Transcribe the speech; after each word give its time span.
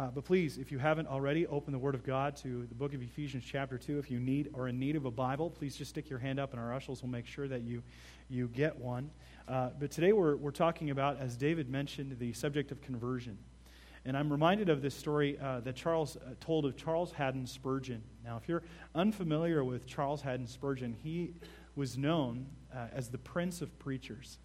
Uh, 0.00 0.08
but 0.14 0.24
please, 0.24 0.56
if 0.56 0.72
you 0.72 0.78
haven't 0.78 1.06
already, 1.08 1.46
open 1.48 1.74
the 1.74 1.78
Word 1.78 1.94
of 1.94 2.02
God 2.02 2.34
to 2.36 2.64
the 2.66 2.74
book 2.74 2.94
of 2.94 3.02
Ephesians, 3.02 3.44
chapter 3.46 3.76
2. 3.76 3.98
If 3.98 4.10
you 4.10 4.18
need 4.18 4.48
or 4.54 4.66
in 4.66 4.78
need 4.78 4.96
of 4.96 5.04
a 5.04 5.10
Bible, 5.10 5.50
please 5.50 5.76
just 5.76 5.90
stick 5.90 6.08
your 6.08 6.18
hand 6.18 6.40
up, 6.40 6.52
and 6.52 6.58
our 6.58 6.72
ushers 6.72 7.02
will 7.02 7.10
make 7.10 7.26
sure 7.26 7.46
that 7.48 7.60
you, 7.60 7.82
you 8.30 8.48
get 8.48 8.78
one. 8.78 9.10
Uh, 9.46 9.68
but 9.78 9.90
today 9.90 10.14
we're, 10.14 10.36
we're 10.36 10.52
talking 10.52 10.88
about, 10.88 11.18
as 11.20 11.36
David 11.36 11.68
mentioned, 11.68 12.18
the 12.18 12.32
subject 12.32 12.72
of 12.72 12.80
conversion. 12.80 13.36
And 14.06 14.16
I'm 14.16 14.32
reminded 14.32 14.70
of 14.70 14.80
this 14.80 14.94
story 14.94 15.38
uh, 15.38 15.60
that 15.60 15.76
Charles 15.76 16.16
uh, 16.16 16.30
told 16.40 16.64
of 16.64 16.78
Charles 16.78 17.12
Haddon 17.12 17.46
Spurgeon. 17.46 18.02
Now, 18.24 18.38
if 18.38 18.48
you're 18.48 18.62
unfamiliar 18.94 19.62
with 19.64 19.86
Charles 19.86 20.22
Haddon 20.22 20.46
Spurgeon, 20.46 20.96
he 21.02 21.34
was 21.76 21.98
known 21.98 22.46
uh, 22.74 22.86
as 22.94 23.10
the 23.10 23.18
Prince 23.18 23.60
of 23.60 23.78
Preachers. 23.78 24.38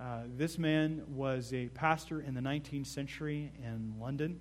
Uh, 0.00 0.20
this 0.38 0.56
man 0.56 1.02
was 1.06 1.52
a 1.52 1.68
pastor 1.68 2.22
in 2.22 2.32
the 2.32 2.40
19th 2.40 2.86
century 2.86 3.52
in 3.62 3.92
London. 4.00 4.40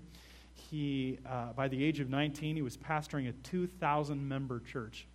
He, 0.69 1.19
uh, 1.27 1.53
by 1.53 1.67
the 1.67 1.83
age 1.83 1.99
of 1.99 2.09
19, 2.09 2.55
he 2.55 2.61
was 2.61 2.77
pastoring 2.77 3.29
a 3.29 3.31
2,000 3.31 4.27
member 4.27 4.59
church. 4.59 5.07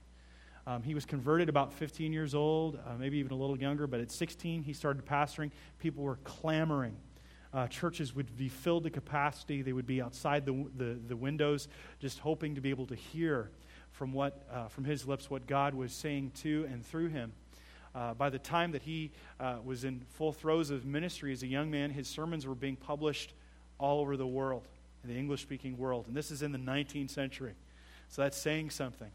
Um, 0.67 0.83
he 0.83 0.95
was 0.95 1.05
converted 1.05 1.49
about 1.49 1.73
15 1.73 2.13
years 2.13 2.35
old, 2.35 2.79
uh, 2.87 2.95
maybe 2.99 3.19
even 3.19 3.33
a 3.33 3.37
little 3.37 3.59
younger, 3.59 3.87
but 3.87 4.01
at 4.01 4.11
16, 4.11 4.63
he 4.63 4.73
started 4.73 5.05
pastoring. 5.05 5.51
People 5.79 6.03
were 6.03 6.19
clamoring. 6.25 6.97
Uh, 7.53 7.69
churches 7.69 8.15
would 8.15 8.37
be 8.37 8.49
filled 8.49 8.85
to 8.85 8.91
capacity. 8.91 9.63
They 9.63 9.73
would 9.73 9.87
be 9.87 10.01
outside 10.01 10.47
the, 10.47 10.67
the, 10.77 10.99
the 11.07 11.17
windows, 11.17 11.69
just 12.01 12.19
hoping 12.19 12.55
to 12.55 12.61
be 12.61 12.71
able 12.71 12.87
to 12.87 12.95
hear 12.95 13.51
from, 13.93 14.13
what, 14.13 14.43
uh, 14.53 14.69
from 14.69 14.85
his 14.85 15.07
lips 15.07 15.31
what 15.31 15.47
God 15.47 15.75
was 15.75 15.93
saying 15.93 16.33
to 16.43 16.67
and 16.71 16.85
through 16.85 17.09
him. 17.09 17.33
Uh, 17.95 18.13
by 18.13 18.29
the 18.29 18.41
time 18.41 18.73
that 18.73 18.83
he 18.83 19.13
uh, 19.39 19.59
was 19.65 19.85
in 19.85 20.01
full 20.15 20.33
throes 20.33 20.71
of 20.71 20.85
ministry 20.85 21.33
as 21.33 21.45
a 21.45 21.47
young 21.47 21.71
man, 21.71 21.91
his 21.91 22.09
sermons 22.09 22.45
were 22.45 22.57
being 22.57 22.75
published 22.75 23.35
all 23.79 24.01
over 24.01 24.17
the 24.17 24.27
world, 24.27 24.67
in 25.05 25.11
the 25.11 25.17
English 25.17 25.43
speaking 25.43 25.79
world. 25.79 26.07
And 26.09 26.17
this 26.17 26.31
is 26.31 26.43
in 26.43 26.51
the 26.51 26.59
19th 26.59 27.11
century. 27.11 27.55
So 28.09 28.23
that's 28.23 28.37
saying 28.37 28.71
something. 28.71 29.11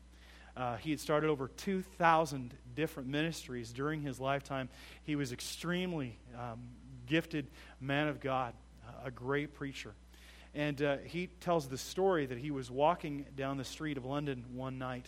Uh, 0.55 0.77
he 0.77 0.91
had 0.91 0.99
started 0.99 1.29
over 1.29 1.47
2,000 1.47 2.53
different 2.75 3.09
ministries 3.09 3.71
during 3.71 4.01
his 4.01 4.19
lifetime. 4.19 4.69
He 5.03 5.15
was 5.15 5.31
extremely 5.31 6.17
um, 6.37 6.59
gifted 7.07 7.47
man 7.79 8.07
of 8.07 8.19
God, 8.19 8.53
a 9.03 9.11
great 9.11 9.53
preacher. 9.53 9.93
And 10.53 10.81
uh, 10.81 10.97
he 11.05 11.27
tells 11.41 11.67
the 11.67 11.77
story 11.77 12.25
that 12.25 12.37
he 12.37 12.51
was 12.51 12.69
walking 12.69 13.25
down 13.35 13.57
the 13.57 13.63
street 13.63 13.97
of 13.97 14.05
London 14.05 14.45
one 14.53 14.77
night 14.77 15.07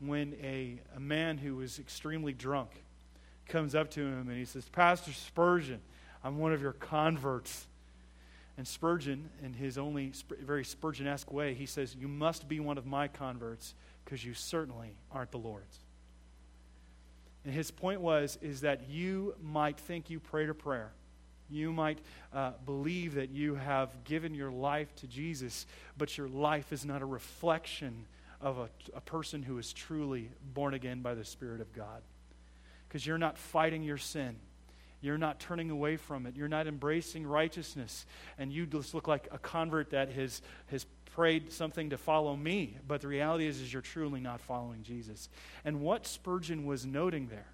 when 0.00 0.34
a, 0.42 0.80
a 0.96 1.00
man 1.00 1.38
who 1.38 1.56
was 1.56 1.78
extremely 1.78 2.32
drunk 2.32 2.70
comes 3.46 3.74
up 3.74 3.90
to 3.92 4.00
him 4.00 4.28
and 4.28 4.38
he 4.38 4.44
says, 4.44 4.68
Pastor 4.68 5.12
Spurgeon, 5.12 5.80
I'm 6.24 6.38
one 6.38 6.52
of 6.52 6.62
your 6.62 6.72
converts. 6.72 7.66
And 8.58 8.66
Spurgeon, 8.66 9.30
in 9.42 9.54
his 9.54 9.78
only 9.78 10.12
very 10.44 10.64
Spurgeon 10.64 11.06
esque 11.06 11.32
way, 11.32 11.54
he 11.54 11.64
says, 11.64 11.94
You 11.94 12.08
must 12.08 12.48
be 12.48 12.58
one 12.58 12.76
of 12.76 12.84
my 12.84 13.06
converts 13.06 13.74
because 14.04 14.24
you 14.24 14.34
certainly 14.34 14.96
aren't 15.12 15.30
the 15.30 15.38
Lord's. 15.38 15.78
And 17.44 17.54
his 17.54 17.70
point 17.70 18.00
was, 18.00 18.36
is 18.42 18.62
that 18.62 18.90
you 18.90 19.36
might 19.40 19.78
think 19.78 20.10
you 20.10 20.18
prayed 20.18 20.50
a 20.50 20.54
prayer. 20.54 20.90
You 21.48 21.72
might 21.72 22.00
uh, 22.34 22.52
believe 22.66 23.14
that 23.14 23.30
you 23.30 23.54
have 23.54 24.04
given 24.04 24.34
your 24.34 24.50
life 24.50 24.94
to 24.96 25.06
Jesus, 25.06 25.64
but 25.96 26.18
your 26.18 26.28
life 26.28 26.72
is 26.72 26.84
not 26.84 27.00
a 27.00 27.06
reflection 27.06 28.06
of 28.40 28.58
a, 28.58 28.68
a 28.92 29.00
person 29.00 29.42
who 29.42 29.56
is 29.58 29.72
truly 29.72 30.30
born 30.52 30.74
again 30.74 31.00
by 31.00 31.14
the 31.14 31.24
Spirit 31.24 31.60
of 31.60 31.72
God 31.72 32.02
because 32.88 33.06
you're 33.06 33.18
not 33.18 33.38
fighting 33.38 33.84
your 33.84 33.98
sin. 33.98 34.34
You're 35.00 35.18
not 35.18 35.38
turning 35.38 35.70
away 35.70 35.96
from 35.96 36.26
it. 36.26 36.36
You're 36.36 36.48
not 36.48 36.66
embracing 36.66 37.26
righteousness. 37.26 38.04
And 38.36 38.52
you 38.52 38.66
just 38.66 38.94
look 38.94 39.06
like 39.06 39.28
a 39.30 39.38
convert 39.38 39.90
that 39.90 40.10
has, 40.10 40.42
has 40.66 40.86
prayed 41.14 41.52
something 41.52 41.90
to 41.90 41.98
follow 41.98 42.36
me. 42.36 42.76
But 42.86 43.00
the 43.00 43.08
reality 43.08 43.46
is, 43.46 43.60
is 43.60 43.72
you're 43.72 43.82
truly 43.82 44.20
not 44.20 44.40
following 44.40 44.82
Jesus. 44.82 45.28
And 45.64 45.80
what 45.80 46.06
Spurgeon 46.06 46.64
was 46.64 46.84
noting 46.84 47.28
there 47.28 47.46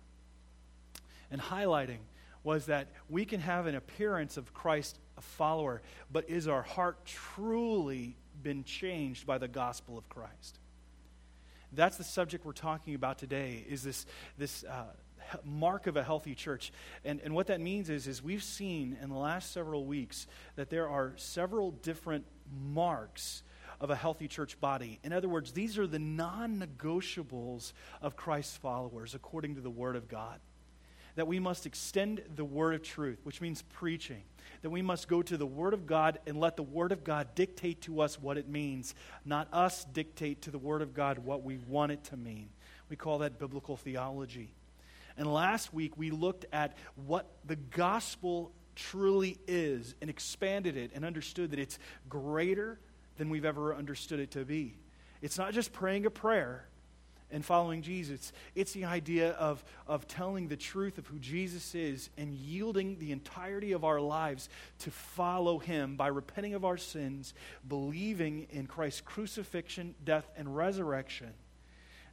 and 1.30 1.40
highlighting 1.40 1.98
was 2.42 2.66
that 2.66 2.88
we 3.08 3.24
can 3.24 3.40
have 3.40 3.66
an 3.66 3.74
appearance 3.74 4.36
of 4.36 4.52
Christ 4.52 4.98
a 5.16 5.20
follower, 5.20 5.80
but 6.12 6.28
is 6.28 6.48
our 6.48 6.62
heart 6.62 7.04
truly 7.06 8.16
been 8.42 8.64
changed 8.64 9.26
by 9.26 9.38
the 9.38 9.48
gospel 9.48 9.96
of 9.96 10.08
Christ? 10.08 10.58
That's 11.72 11.96
the 11.96 12.04
subject 12.04 12.44
we're 12.44 12.52
talking 12.52 12.94
about 12.94 13.18
today, 13.18 13.64
is 13.68 13.82
this, 13.82 14.06
this 14.38 14.64
uh, 14.64 14.84
mark 15.44 15.86
of 15.86 15.96
a 15.96 16.02
healthy 16.02 16.34
church. 16.34 16.72
And, 17.04 17.20
and 17.20 17.34
what 17.34 17.48
that 17.48 17.60
means 17.60 17.90
is, 17.90 18.06
is 18.06 18.22
we've 18.22 18.42
seen 18.42 18.96
in 19.02 19.08
the 19.08 19.16
last 19.16 19.52
several 19.52 19.84
weeks 19.84 20.26
that 20.56 20.70
there 20.70 20.88
are 20.88 21.14
several 21.16 21.70
different 21.70 22.24
marks 22.52 23.42
of 23.80 23.90
a 23.90 23.96
healthy 23.96 24.28
church 24.28 24.60
body. 24.60 24.98
In 25.02 25.12
other 25.12 25.28
words, 25.28 25.52
these 25.52 25.78
are 25.78 25.86
the 25.86 25.98
non 25.98 26.58
negotiables 26.58 27.72
of 28.00 28.16
Christ's 28.16 28.56
followers 28.56 29.14
according 29.14 29.56
to 29.56 29.60
the 29.60 29.70
Word 29.70 29.96
of 29.96 30.08
God. 30.08 30.40
That 31.16 31.26
we 31.28 31.38
must 31.38 31.66
extend 31.66 32.22
the 32.34 32.44
Word 32.44 32.74
of 32.74 32.82
truth, 32.82 33.20
which 33.22 33.40
means 33.40 33.62
preaching. 33.62 34.22
That 34.62 34.70
we 34.70 34.82
must 34.82 35.08
go 35.08 35.22
to 35.22 35.36
the 35.36 35.46
Word 35.46 35.74
of 35.74 35.86
God 35.86 36.18
and 36.26 36.38
let 36.38 36.56
the 36.56 36.62
Word 36.62 36.92
of 36.92 37.04
God 37.04 37.34
dictate 37.34 37.82
to 37.82 38.00
us 38.00 38.20
what 38.20 38.38
it 38.38 38.48
means, 38.48 38.94
not 39.24 39.48
us 39.52 39.84
dictate 39.84 40.42
to 40.42 40.50
the 40.50 40.58
Word 40.58 40.82
of 40.82 40.94
God 40.94 41.18
what 41.18 41.44
we 41.44 41.58
want 41.58 41.92
it 41.92 42.02
to 42.04 42.16
mean. 42.16 42.48
We 42.88 42.96
call 42.96 43.18
that 43.18 43.38
biblical 43.38 43.76
theology. 43.76 44.54
And 45.16 45.32
last 45.32 45.72
week 45.72 45.96
we 45.96 46.10
looked 46.10 46.46
at 46.52 46.76
what 47.06 47.30
the 47.44 47.56
gospel 47.56 48.52
truly 48.74 49.38
is 49.46 49.94
and 50.00 50.10
expanded 50.10 50.76
it 50.76 50.90
and 50.94 51.04
understood 51.04 51.52
that 51.52 51.60
it's 51.60 51.78
greater 52.08 52.78
than 53.16 53.30
we've 53.30 53.44
ever 53.44 53.74
understood 53.74 54.20
it 54.20 54.32
to 54.32 54.44
be. 54.44 54.76
It's 55.22 55.38
not 55.38 55.52
just 55.52 55.72
praying 55.72 56.06
a 56.06 56.10
prayer 56.10 56.66
and 57.30 57.44
following 57.44 57.82
Jesus, 57.82 58.32
it's 58.54 58.72
the 58.74 58.84
idea 58.84 59.30
of, 59.30 59.64
of 59.88 60.06
telling 60.06 60.46
the 60.46 60.56
truth 60.56 60.98
of 60.98 61.06
who 61.06 61.18
Jesus 61.18 61.74
is 61.74 62.10
and 62.16 62.32
yielding 62.32 62.98
the 62.98 63.10
entirety 63.10 63.72
of 63.72 63.84
our 63.84 64.00
lives 64.00 64.48
to 64.80 64.90
follow 64.90 65.58
him 65.58 65.96
by 65.96 66.08
repenting 66.08 66.54
of 66.54 66.64
our 66.64 66.76
sins, 66.76 67.34
believing 67.66 68.46
in 68.50 68.66
Christ's 68.66 69.00
crucifixion, 69.00 69.94
death, 70.04 70.30
and 70.36 70.54
resurrection 70.54 71.32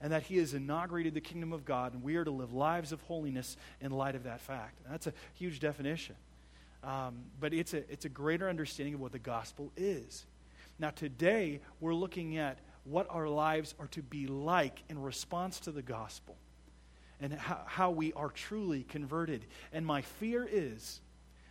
and 0.02 0.12
that 0.12 0.24
He 0.24 0.38
has 0.38 0.54
inaugurated 0.54 1.14
the 1.14 1.22
kingdom 1.22 1.54
of 1.54 1.66
God, 1.66 1.94
and 1.94 2.04
we 2.04 2.16
are 2.16 2.24
to 2.24 2.32
live 2.32 2.54
lives 2.54 2.92
of 2.92 3.02
holiness 3.02 3.58
in 3.80 3.92
light 3.92 4.16
of 4.16 4.24
that 4.24 4.42
fact. 4.42 4.80
That's 4.90 5.08
a 5.08 5.14
huge 5.34 5.60
definition. 5.60 6.16
Um, 6.84 7.20
but 7.40 7.54
it's 7.54 7.74
a, 7.74 7.90
it's 7.92 8.06
a 8.06 8.10
greater 8.10 8.50
understanding 8.50 8.96
of 8.96 9.00
what 9.00 9.12
the 9.12 9.20
gospel 9.20 9.72
is. 9.78 10.26
Now, 10.80 10.90
today, 10.90 11.60
we're 11.80 11.94
looking 11.94 12.38
at 12.38 12.58
what 12.84 13.06
our 13.10 13.28
lives 13.28 13.76
are 13.80 13.88
to 13.88 14.02
be 14.02 14.26
like 14.26 14.82
in 14.90 15.00
response 15.00 15.60
to 15.62 15.72
the 15.72 15.84
gospel 15.84 16.36
and 17.20 17.34
how, 17.34 17.62
how 17.68 17.92
we 17.92 18.12
are 18.14 18.30
truly 18.30 18.84
converted. 18.84 19.46
And 19.72 19.86
my 19.86 20.02
fear 20.02 20.48
is 20.52 21.00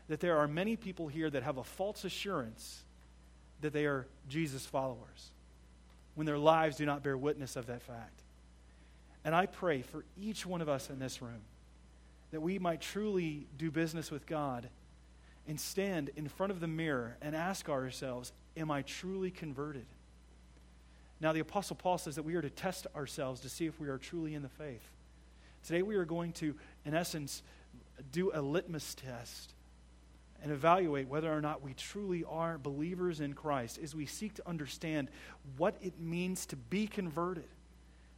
that 0.08 0.18
there 0.18 0.38
are 0.38 0.48
many 0.48 0.74
people 0.74 1.06
here 1.06 1.30
that 1.30 1.44
have 1.44 1.58
a 1.58 1.64
false 1.64 2.04
assurance 2.04 2.82
that 3.60 3.72
they 3.72 3.86
are 3.86 4.06
Jesus 4.28 4.66
followers 4.66 5.30
when 6.16 6.26
their 6.26 6.38
lives 6.38 6.76
do 6.76 6.84
not 6.84 7.04
bear 7.04 7.16
witness 7.16 7.54
of 7.54 7.66
that 7.66 7.82
fact. 7.82 8.22
And 9.24 9.34
I 9.34 9.46
pray 9.46 9.82
for 9.82 10.04
each 10.20 10.46
one 10.46 10.60
of 10.60 10.68
us 10.68 10.90
in 10.90 10.98
this 10.98 11.20
room 11.20 11.42
that 12.30 12.40
we 12.40 12.58
might 12.58 12.80
truly 12.80 13.46
do 13.58 13.70
business 13.70 14.10
with 14.10 14.26
God 14.26 14.68
and 15.48 15.58
stand 15.58 16.10
in 16.16 16.28
front 16.28 16.52
of 16.52 16.60
the 16.60 16.68
mirror 16.68 17.16
and 17.20 17.34
ask 17.34 17.68
ourselves, 17.68 18.32
Am 18.56 18.70
I 18.70 18.82
truly 18.82 19.30
converted? 19.30 19.86
Now, 21.20 21.32
the 21.32 21.40
Apostle 21.40 21.76
Paul 21.76 21.98
says 21.98 22.16
that 22.16 22.24
we 22.24 22.34
are 22.34 22.42
to 22.42 22.50
test 22.50 22.86
ourselves 22.96 23.40
to 23.42 23.48
see 23.48 23.66
if 23.66 23.78
we 23.78 23.88
are 23.88 23.98
truly 23.98 24.34
in 24.34 24.42
the 24.42 24.48
faith. 24.48 24.82
Today, 25.64 25.82
we 25.82 25.96
are 25.96 26.04
going 26.04 26.32
to, 26.34 26.54
in 26.84 26.94
essence, 26.94 27.42
do 28.10 28.30
a 28.34 28.40
litmus 28.40 28.94
test 28.94 29.54
and 30.42 30.50
evaluate 30.50 31.08
whether 31.08 31.32
or 31.32 31.40
not 31.40 31.62
we 31.62 31.74
truly 31.74 32.24
are 32.24 32.58
believers 32.58 33.20
in 33.20 33.34
Christ 33.34 33.78
as 33.82 33.94
we 33.94 34.06
seek 34.06 34.34
to 34.34 34.48
understand 34.48 35.08
what 35.58 35.76
it 35.82 36.00
means 36.00 36.46
to 36.46 36.56
be 36.56 36.86
converted 36.86 37.44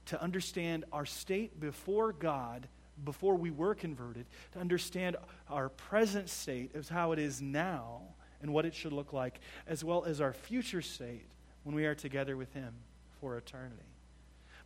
to 0.07 0.21
understand 0.21 0.85
our 0.93 1.07
state 1.07 1.59
before 1.61 2.13
God 2.13 2.69
before 3.05 3.35
we 3.35 3.51
were 3.51 3.75
converted, 3.75 4.27
to 4.53 4.59
understand 4.59 5.17
our 5.49 5.69
present 5.69 6.29
state 6.29 6.71
as 6.75 6.89
how 6.89 7.13
it 7.13 7.19
is 7.19 7.41
now 7.41 8.03
and 8.41 8.53
what 8.53 8.65
it 8.65 8.75
should 8.75 8.93
look 8.93 9.13
like, 9.13 9.41
as 9.67 9.85
well 9.85 10.05
as 10.05 10.21
our 10.21 10.33
future 10.33 10.83
state 10.83 11.27
when 11.65 11.75
we 11.75 11.87
are 11.87 11.95
together 11.95 12.37
with 12.37 12.53
Him 12.53 12.75
for 13.21 13.37
eternity. 13.37 13.83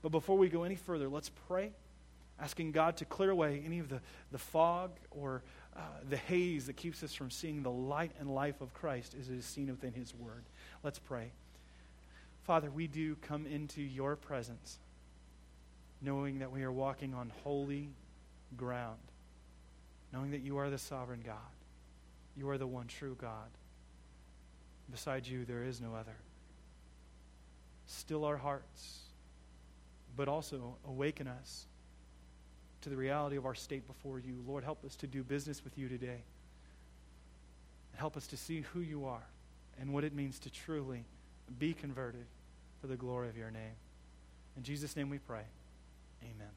But 0.02 0.10
before 0.10 0.36
we 0.38 0.48
go 0.48 0.64
any 0.64 0.76
further, 0.76 1.08
let's 1.08 1.30
pray, 1.48 1.72
asking 2.40 2.72
God 2.72 2.96
to 2.98 3.04
clear 3.04 3.30
away 3.30 3.62
any 3.64 3.78
of 3.78 3.88
the, 3.88 4.00
the 4.32 4.38
fog 4.38 4.92
or 5.10 5.42
uh, 5.76 5.80
the 6.08 6.16
haze 6.16 6.66
that 6.66 6.76
keeps 6.76 7.02
us 7.02 7.12
from 7.12 7.30
seeing 7.30 7.62
the 7.62 7.70
light 7.70 8.12
and 8.18 8.30
life 8.30 8.60
of 8.60 8.72
Christ 8.72 9.14
as 9.18 9.28
it 9.28 9.36
is 9.36 9.44
seen 9.44 9.68
within 9.68 9.92
His 9.92 10.14
Word. 10.14 10.44
Let's 10.82 10.98
pray. 10.98 11.32
Father, 12.44 12.70
we 12.70 12.86
do 12.86 13.16
come 13.16 13.46
into 13.46 13.82
your 13.82 14.16
presence 14.16 14.78
knowing 16.06 16.38
that 16.38 16.52
we 16.52 16.62
are 16.62 16.70
walking 16.70 17.12
on 17.12 17.32
holy 17.42 17.88
ground, 18.56 18.96
knowing 20.12 20.30
that 20.30 20.40
you 20.40 20.56
are 20.56 20.70
the 20.70 20.78
sovereign 20.78 21.20
God. 21.26 21.34
You 22.36 22.48
are 22.48 22.58
the 22.58 22.66
one 22.66 22.86
true 22.86 23.16
God. 23.20 23.48
Beside 24.90 25.26
you, 25.26 25.44
there 25.44 25.64
is 25.64 25.80
no 25.80 25.96
other. 25.96 26.14
Still 27.86 28.24
our 28.24 28.36
hearts, 28.36 29.00
but 30.16 30.28
also 30.28 30.76
awaken 30.86 31.26
us 31.26 31.66
to 32.82 32.88
the 32.88 32.96
reality 32.96 33.36
of 33.36 33.44
our 33.44 33.54
state 33.54 33.84
before 33.88 34.20
you. 34.20 34.44
Lord, 34.46 34.62
help 34.62 34.84
us 34.84 34.94
to 34.96 35.08
do 35.08 35.24
business 35.24 35.64
with 35.64 35.76
you 35.76 35.88
today. 35.88 36.20
Help 37.96 38.16
us 38.16 38.28
to 38.28 38.36
see 38.36 38.60
who 38.72 38.80
you 38.80 39.06
are 39.06 39.26
and 39.80 39.92
what 39.92 40.04
it 40.04 40.14
means 40.14 40.38
to 40.40 40.50
truly 40.50 41.04
be 41.58 41.72
converted 41.72 42.26
for 42.80 42.86
the 42.86 42.96
glory 42.96 43.28
of 43.28 43.36
your 43.36 43.50
name. 43.50 43.74
In 44.56 44.62
Jesus' 44.62 44.94
name 44.94 45.10
we 45.10 45.18
pray. 45.18 45.42
Amen. 46.34 46.50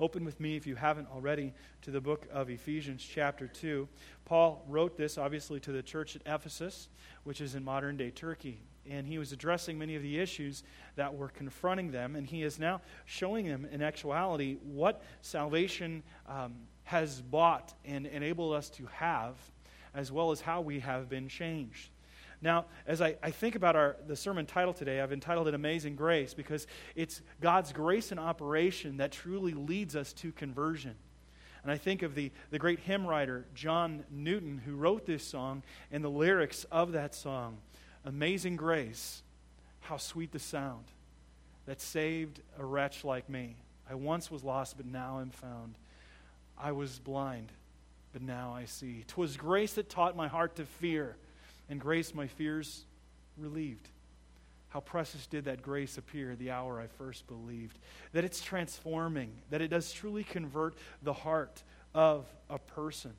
Open 0.00 0.24
with 0.24 0.40
me, 0.40 0.56
if 0.56 0.66
you 0.66 0.74
haven't 0.74 1.08
already, 1.12 1.52
to 1.82 1.90
the 1.90 2.00
book 2.00 2.26
of 2.32 2.48
Ephesians, 2.48 3.06
chapter 3.06 3.46
2. 3.46 3.86
Paul 4.24 4.64
wrote 4.66 4.96
this, 4.96 5.18
obviously, 5.18 5.60
to 5.60 5.72
the 5.72 5.82
church 5.82 6.16
at 6.16 6.22
Ephesus, 6.24 6.88
which 7.24 7.40
is 7.40 7.54
in 7.54 7.62
modern 7.62 7.96
day 7.96 8.10
Turkey. 8.10 8.62
And 8.88 9.06
he 9.06 9.18
was 9.18 9.30
addressing 9.32 9.78
many 9.78 9.94
of 9.94 10.02
the 10.02 10.18
issues 10.18 10.64
that 10.96 11.14
were 11.14 11.28
confronting 11.28 11.90
them. 11.90 12.16
And 12.16 12.26
he 12.26 12.42
is 12.42 12.58
now 12.58 12.80
showing 13.04 13.46
them, 13.46 13.68
in 13.70 13.82
actuality, 13.82 14.56
what 14.64 15.02
salvation 15.20 16.02
um, 16.26 16.54
has 16.84 17.20
bought 17.20 17.74
and 17.84 18.06
enabled 18.06 18.54
us 18.54 18.70
to 18.70 18.86
have, 18.86 19.36
as 19.94 20.10
well 20.10 20.30
as 20.30 20.40
how 20.40 20.62
we 20.62 20.80
have 20.80 21.08
been 21.08 21.28
changed. 21.28 21.90
Now, 22.42 22.66
as 22.86 23.02
I, 23.02 23.16
I 23.22 23.30
think 23.30 23.54
about 23.54 23.76
our, 23.76 23.96
the 24.06 24.16
sermon 24.16 24.46
title 24.46 24.72
today, 24.72 25.00
I've 25.00 25.12
entitled 25.12 25.48
it 25.48 25.54
Amazing 25.54 25.96
Grace 25.96 26.32
because 26.32 26.66
it's 26.94 27.20
God's 27.40 27.72
grace 27.72 28.12
in 28.12 28.18
operation 28.18 28.96
that 28.96 29.12
truly 29.12 29.52
leads 29.52 29.94
us 29.94 30.12
to 30.14 30.32
conversion. 30.32 30.94
And 31.62 31.70
I 31.70 31.76
think 31.76 32.02
of 32.02 32.14
the, 32.14 32.32
the 32.50 32.58
great 32.58 32.80
hymn 32.80 33.06
writer, 33.06 33.44
John 33.54 34.04
Newton, 34.10 34.62
who 34.64 34.74
wrote 34.74 35.04
this 35.04 35.22
song 35.22 35.62
and 35.92 36.02
the 36.02 36.08
lyrics 36.08 36.64
of 36.72 36.92
that 36.92 37.14
song 37.14 37.58
Amazing 38.06 38.56
Grace, 38.56 39.22
how 39.80 39.98
sweet 39.98 40.32
the 40.32 40.38
sound 40.38 40.84
that 41.66 41.82
saved 41.82 42.40
a 42.58 42.64
wretch 42.64 43.04
like 43.04 43.28
me. 43.28 43.56
I 43.88 43.94
once 43.94 44.30
was 44.30 44.42
lost, 44.42 44.78
but 44.78 44.86
now 44.86 45.20
am 45.20 45.30
found. 45.30 45.74
I 46.56 46.72
was 46.72 46.98
blind, 46.98 47.52
but 48.14 48.22
now 48.22 48.54
I 48.54 48.64
see. 48.64 49.04
'Twas 49.06 49.36
grace 49.36 49.74
that 49.74 49.90
taught 49.90 50.16
my 50.16 50.28
heart 50.28 50.56
to 50.56 50.64
fear 50.64 51.16
and 51.70 51.80
grace 51.80 52.14
my 52.14 52.26
fears 52.26 52.84
relieved. 53.38 53.88
How 54.68 54.80
precious 54.80 55.26
did 55.26 55.46
that 55.46 55.62
grace 55.62 55.96
appear 55.96 56.36
the 56.36 56.50
hour 56.50 56.80
I 56.80 56.86
first 56.86 57.26
believed. 57.26 57.78
That 58.12 58.24
it's 58.24 58.42
transforming, 58.42 59.32
that 59.50 59.60
it 59.62 59.68
does 59.68 59.92
truly 59.92 60.22
convert 60.22 60.74
the 61.02 61.12
heart 61.12 61.62
of 61.94 62.26
a 62.48 62.58
person. 62.58 63.12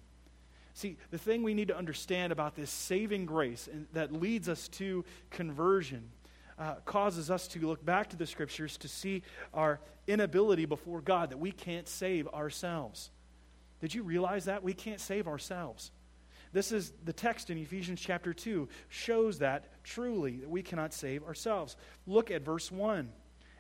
See, 0.74 0.98
the 1.10 1.18
thing 1.18 1.44
we 1.44 1.54
need 1.54 1.68
to 1.68 1.78
understand 1.78 2.32
about 2.32 2.56
this 2.56 2.70
saving 2.70 3.26
grace 3.26 3.68
that 3.94 4.14
leads 4.14 4.48
us 4.48 4.68
to 4.70 5.04
conversion 5.30 6.10
uh, 6.58 6.76
causes 6.86 7.32
us 7.32 7.48
to 7.50 7.60
look 7.68 7.84
back 7.84 8.10
to 8.12 8.16
the 8.16 8.28
scriptures 8.28 8.78
to 8.78 8.88
see 8.88 9.24
our 9.54 9.80
inability 10.08 10.66
before 10.66 11.02
God, 11.02 11.32
that 11.32 11.40
we 11.40 11.52
can't 11.52 11.88
save 11.88 12.28
ourselves. 12.30 13.10
Did 13.80 13.96
you 13.96 14.04
realize 14.04 14.46
that? 14.46 14.62
We 14.62 14.74
can't 14.74 15.00
save 15.00 15.28
ourselves. 15.28 15.92
This 16.54 16.72
is 16.72 16.92
the 17.06 17.14
text 17.14 17.50
in 17.50 17.58
Ephesians 17.58 18.02
chapter 18.02 18.34
2 18.34 18.68
shows 18.90 19.40
that 19.40 19.84
truly 19.84 20.38
that 20.38 20.50
we 20.50 20.62
cannot 20.62 20.94
save 20.94 21.24
ourselves. 21.24 21.78
Look 22.06 22.30
at 22.32 22.42
verse 22.44 22.72
1. 22.72 23.10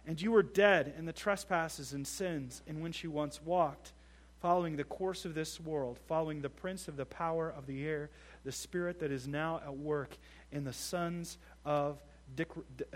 And 0.05 0.21
you 0.21 0.31
were 0.31 0.43
dead 0.43 0.93
in 0.97 1.05
the 1.05 1.13
trespasses 1.13 1.93
and 1.93 2.05
sins 2.05 2.61
in 2.67 2.81
which 2.81 3.03
you 3.03 3.11
once 3.11 3.41
walked, 3.41 3.93
following 4.41 4.75
the 4.75 4.83
course 4.83 5.25
of 5.25 5.35
this 5.35 5.59
world, 5.59 5.99
following 6.07 6.41
the 6.41 6.49
prince 6.49 6.87
of 6.87 6.97
the 6.97 7.05
power 7.05 7.53
of 7.55 7.67
the 7.67 7.85
air, 7.85 8.09
the 8.43 8.51
spirit 8.51 8.99
that 8.99 9.11
is 9.11 9.27
now 9.27 9.61
at 9.63 9.77
work 9.77 10.17
in 10.51 10.63
the 10.63 10.73
sons 10.73 11.37
of 11.63 12.03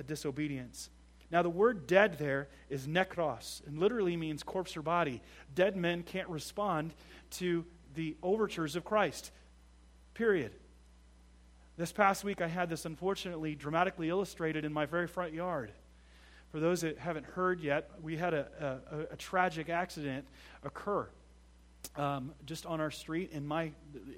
disobedience. 0.07 0.89
Now, 1.31 1.41
the 1.41 1.49
word 1.49 1.87
dead 1.87 2.17
there 2.17 2.47
is 2.69 2.87
nekros, 2.87 3.65
and 3.67 3.79
literally 3.79 4.17
means 4.17 4.43
corpse 4.43 4.75
or 4.75 4.81
body. 4.81 5.21
Dead 5.53 5.75
men 5.75 6.03
can't 6.03 6.29
respond 6.29 6.93
to 7.31 7.65
the 7.93 8.15
overtures 8.23 8.75
of 8.75 8.83
Christ. 8.83 9.31
Period. 10.15 10.53
This 11.75 11.91
past 11.91 12.23
week, 12.23 12.39
I 12.39 12.47
had 12.47 12.69
this 12.69 12.85
unfortunately 12.85 13.53
dramatically 13.53 14.07
illustrated 14.07 14.63
in 14.63 14.71
my 14.71 14.85
very 14.85 15.07
front 15.07 15.33
yard. 15.33 15.73
For 16.53 16.61
those 16.61 16.79
that 16.81 16.97
haven't 16.97 17.25
heard 17.25 17.59
yet, 17.59 17.91
we 18.01 18.15
had 18.15 18.33
a, 18.33 18.79
a, 19.09 19.13
a 19.13 19.15
tragic 19.17 19.67
accident 19.67 20.25
occur 20.63 21.09
um, 21.97 22.31
just 22.45 22.65
on 22.65 22.79
our 22.79 22.91
street, 22.91 23.31
in 23.33 23.45
my 23.45 23.71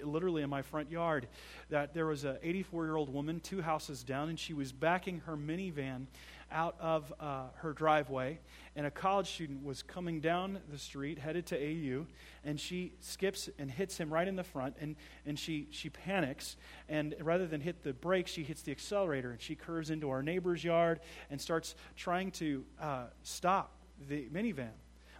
literally 0.03 0.43
in 0.43 0.51
my 0.51 0.61
front 0.61 0.91
yard. 0.91 1.27
That 1.71 1.95
there 1.95 2.05
was 2.05 2.25
an 2.25 2.37
84 2.43 2.85
year 2.85 2.95
old 2.95 3.11
woman, 3.11 3.39
two 3.39 3.63
houses 3.63 4.03
down, 4.03 4.29
and 4.29 4.39
she 4.39 4.53
was 4.53 4.71
backing 4.71 5.21
her 5.25 5.35
minivan 5.35 6.05
out 6.51 6.75
of 6.79 7.13
uh, 7.19 7.43
her 7.57 7.73
driveway, 7.73 8.39
and 8.75 8.85
a 8.85 8.91
college 8.91 9.27
student 9.27 9.63
was 9.63 9.83
coming 9.83 10.19
down 10.19 10.59
the 10.71 10.77
street 10.77 11.19
headed 11.19 11.45
to 11.47 11.57
AU, 11.57 12.05
and 12.43 12.59
she 12.59 12.93
skips 12.99 13.49
and 13.59 13.69
hits 13.69 13.97
him 13.97 14.11
right 14.11 14.27
in 14.27 14.35
the 14.35 14.43
front, 14.43 14.75
and, 14.79 14.95
and 15.25 15.37
she, 15.37 15.67
she 15.71 15.89
panics, 15.89 16.57
and 16.87 17.15
rather 17.21 17.47
than 17.47 17.61
hit 17.61 17.83
the 17.83 17.93
brakes, 17.93 18.31
she 18.31 18.43
hits 18.43 18.61
the 18.61 18.71
accelerator, 18.71 19.31
and 19.31 19.41
she 19.41 19.55
curves 19.55 19.89
into 19.89 20.09
our 20.09 20.23
neighbor's 20.23 20.63
yard 20.63 20.99
and 21.29 21.39
starts 21.39 21.75
trying 21.95 22.31
to 22.31 22.63
uh, 22.81 23.05
stop 23.23 23.71
the 24.07 24.27
minivan. 24.33 24.71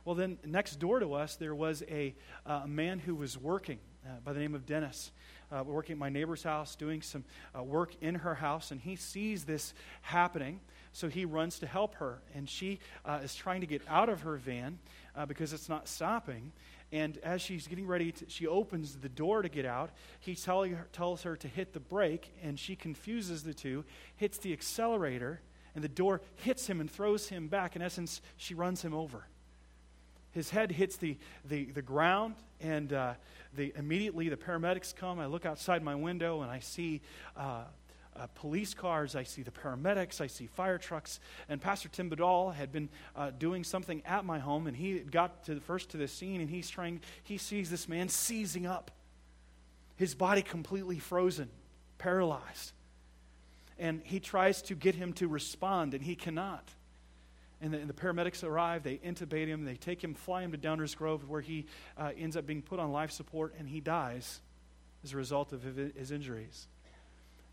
Well, 0.06 0.16
then 0.16 0.38
next 0.46 0.78
door 0.80 1.00
to 1.00 1.14
us, 1.14 1.36
there 1.36 1.56
was 1.56 1.84
a, 1.90 2.16
uh, 2.46 2.62
a 2.64 2.68
man 2.68 3.00
who 3.00 3.14
was 3.14 3.38
working 3.38 3.80
uh, 4.06 4.12
by 4.24 4.32
the 4.32 4.40
name 4.40 4.56
of 4.56 4.66
Dennis. 4.66 5.12
Uh, 5.50 5.64
working 5.64 5.94
at 5.94 5.98
my 5.98 6.10
neighbor's 6.10 6.44
house, 6.44 6.76
doing 6.76 7.02
some 7.02 7.24
uh, 7.58 7.64
work 7.64 7.94
in 8.02 8.16
her 8.16 8.36
house, 8.36 8.72
and 8.72 8.82
he 8.82 8.98
sees 8.98 9.46
this 9.46 9.74
happening. 10.02 10.60
So 10.98 11.10
he 11.10 11.26
runs 11.26 11.60
to 11.60 11.68
help 11.68 11.94
her, 11.98 12.24
and 12.34 12.50
she 12.50 12.80
uh, 13.06 13.20
is 13.24 13.36
trying 13.36 13.62
to 13.62 13.68
get 13.68 13.84
out 13.88 14.10
of 14.10 14.22
her 14.22 14.36
van 14.36 14.80
uh, 15.16 15.28
because 15.28 15.54
it's 15.54 15.70
not 15.70 15.88
stopping. 15.88 16.52
And 16.92 17.20
as 17.20 17.40
she's 17.40 17.68
getting 17.68 17.86
ready, 17.86 18.14
to, 18.14 18.26
she 18.30 18.48
opens 18.48 18.96
the 18.96 19.08
door 19.08 19.44
to 19.44 19.48
get 19.48 19.64
out. 19.64 19.92
He 20.20 20.36
her, 20.48 20.88
tells 20.94 21.22
her 21.22 21.36
to 21.36 21.48
hit 21.48 21.74
the 21.74 21.80
brake, 21.80 22.34
and 22.42 22.58
she 22.58 22.76
confuses 22.76 23.44
the 23.44 23.54
two, 23.54 23.86
hits 24.16 24.40
the 24.40 24.52
accelerator, 24.54 25.40
and 25.76 25.84
the 25.84 25.88
door 25.88 26.20
hits 26.38 26.66
him 26.66 26.82
and 26.82 26.90
throws 26.90 27.30
him 27.30 27.48
back. 27.48 27.76
In 27.76 27.84
essence, 27.84 28.20
she 28.36 28.56
runs 28.56 28.82
him 28.82 28.96
over. 28.96 29.28
His 30.32 30.50
head 30.50 30.72
hits 30.72 30.98
the, 30.98 31.20
the, 31.46 31.66
the 31.66 31.84
ground, 31.84 32.34
and 32.60 32.92
uh, 32.92 33.14
the, 33.56 33.72
immediately 33.76 34.30
the 34.30 34.36
paramedics 34.36 34.96
come. 34.96 35.20
I 35.20 35.28
look 35.28 35.46
outside 35.46 35.84
my 35.84 35.94
window, 35.94 36.42
and 36.42 36.50
I 36.50 36.58
see 36.58 37.02
uh, 38.18 38.28
police 38.36 38.74
cars, 38.74 39.16
I 39.16 39.24
see 39.24 39.42
the 39.42 39.52
paramedics, 39.52 40.22
I 40.22 40.28
see 40.28 40.48
fire 40.48 40.78
trucks. 40.78 41.20
And 41.50 41.62
Pastor 41.62 41.90
Tim 41.90 42.10
Badal 42.10 42.54
had 42.54 42.72
been 42.72 42.90
uh, 43.16 43.32
doing 43.32 43.64
something 43.64 44.02
at 44.06 44.26
my 44.26 44.40
home, 44.40 44.68
and 44.68 44.76
he 44.76 45.00
got 45.00 45.44
to 45.46 45.56
the, 45.56 45.62
first 45.62 45.90
to 45.92 45.98
the 45.98 46.08
scene, 46.08 46.42
and 46.42 46.50
he's 46.50 46.70
trying, 46.70 47.02
he 47.24 47.38
sees 47.38 47.70
this 47.70 47.88
man 47.88 48.10
seizing 48.10 48.66
up, 48.66 48.92
his 49.96 50.16
body 50.16 50.42
completely 50.42 51.00
frozen, 51.00 51.50
paralyzed. 51.98 52.74
And 53.80 54.02
he 54.04 54.20
tries 54.20 54.62
to 54.64 54.76
get 54.76 54.96
him 54.96 55.14
to 55.14 55.28
respond, 55.28 55.94
and 55.94 56.04
he 56.04 56.16
cannot. 56.16 56.68
And 57.62 57.74
the, 57.74 57.80
and 57.80 57.90
the, 57.90 57.94
paramedics 57.94 58.44
arrive, 58.44 58.84
they 58.84 58.98
intubate 58.98 59.48
him, 59.48 59.66
they 59.66 59.76
take 59.76 60.04
him, 60.04 60.14
fly 60.14 60.44
him 60.44 60.52
to 60.52 60.58
Downers 60.58 60.96
Grove, 60.96 61.28
where 61.28 61.42
he 61.42 61.66
uh, 61.98 62.12
ends 62.18 62.38
up 62.38 62.46
being 62.46 62.62
put 62.62 62.80
on 62.80 62.92
life 62.92 63.12
support, 63.12 63.56
and 63.58 63.68
he 63.68 63.80
dies 63.80 64.42
as 65.04 65.14
a 65.14 65.18
result 65.18 65.54
of 65.54 65.64
his 65.64 66.12
injuries. 66.12 66.68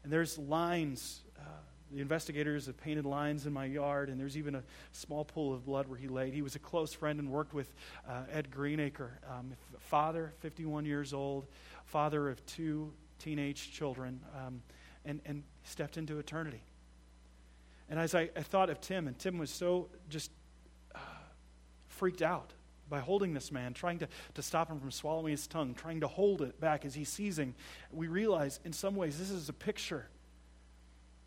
And 0.04 0.12
there's 0.12 0.38
lines. 0.38 1.22
Uh, 1.38 1.42
the 1.90 2.00
investigators 2.00 2.66
have 2.66 2.76
painted 2.76 3.06
lines 3.06 3.46
in 3.46 3.52
my 3.52 3.64
yard, 3.64 4.10
and 4.10 4.20
there's 4.20 4.36
even 4.36 4.54
a 4.54 4.62
small 4.92 5.24
pool 5.24 5.52
of 5.52 5.64
blood 5.64 5.88
where 5.88 5.98
he 5.98 6.08
laid. 6.08 6.34
He 6.34 6.42
was 6.42 6.54
a 6.54 6.58
close 6.58 6.92
friend 6.92 7.18
and 7.18 7.30
worked 7.30 7.54
with 7.54 7.72
uh, 8.08 8.22
Ed 8.30 8.50
Greenacre, 8.50 9.18
um, 9.30 9.54
father, 9.80 10.32
51 10.40 10.84
years 10.84 11.12
old, 11.14 11.46
father 11.86 12.28
of 12.28 12.44
two 12.46 12.92
teenage 13.18 13.72
children, 13.72 14.20
um, 14.46 14.62
and, 15.04 15.20
and 15.24 15.42
stepped 15.64 15.96
into 15.96 16.18
eternity. 16.18 16.62
And 17.88 17.98
as 17.98 18.14
I, 18.14 18.30
I, 18.36 18.42
thought 18.42 18.70
of 18.70 18.80
Tim, 18.80 19.08
and 19.08 19.18
Tim 19.18 19.38
was 19.38 19.50
so 19.50 19.88
just 20.08 20.30
uh, 20.94 20.98
freaked 21.88 22.22
out 22.22 22.52
by 22.88 23.00
holding 23.00 23.34
this 23.34 23.50
man, 23.50 23.74
trying 23.74 23.98
to, 23.98 24.08
to 24.34 24.42
stop 24.42 24.70
him 24.70 24.78
from 24.78 24.90
swallowing 24.90 25.30
his 25.30 25.46
tongue, 25.46 25.74
trying 25.74 26.00
to 26.00 26.08
hold 26.08 26.42
it 26.42 26.60
back 26.60 26.84
as 26.84 26.94
he's 26.94 27.08
seizing, 27.08 27.54
we 27.92 28.08
realize 28.08 28.60
in 28.64 28.72
some 28.72 28.96
ways 28.96 29.18
this 29.18 29.30
is 29.30 29.48
a 29.48 29.52
picture 29.54 30.06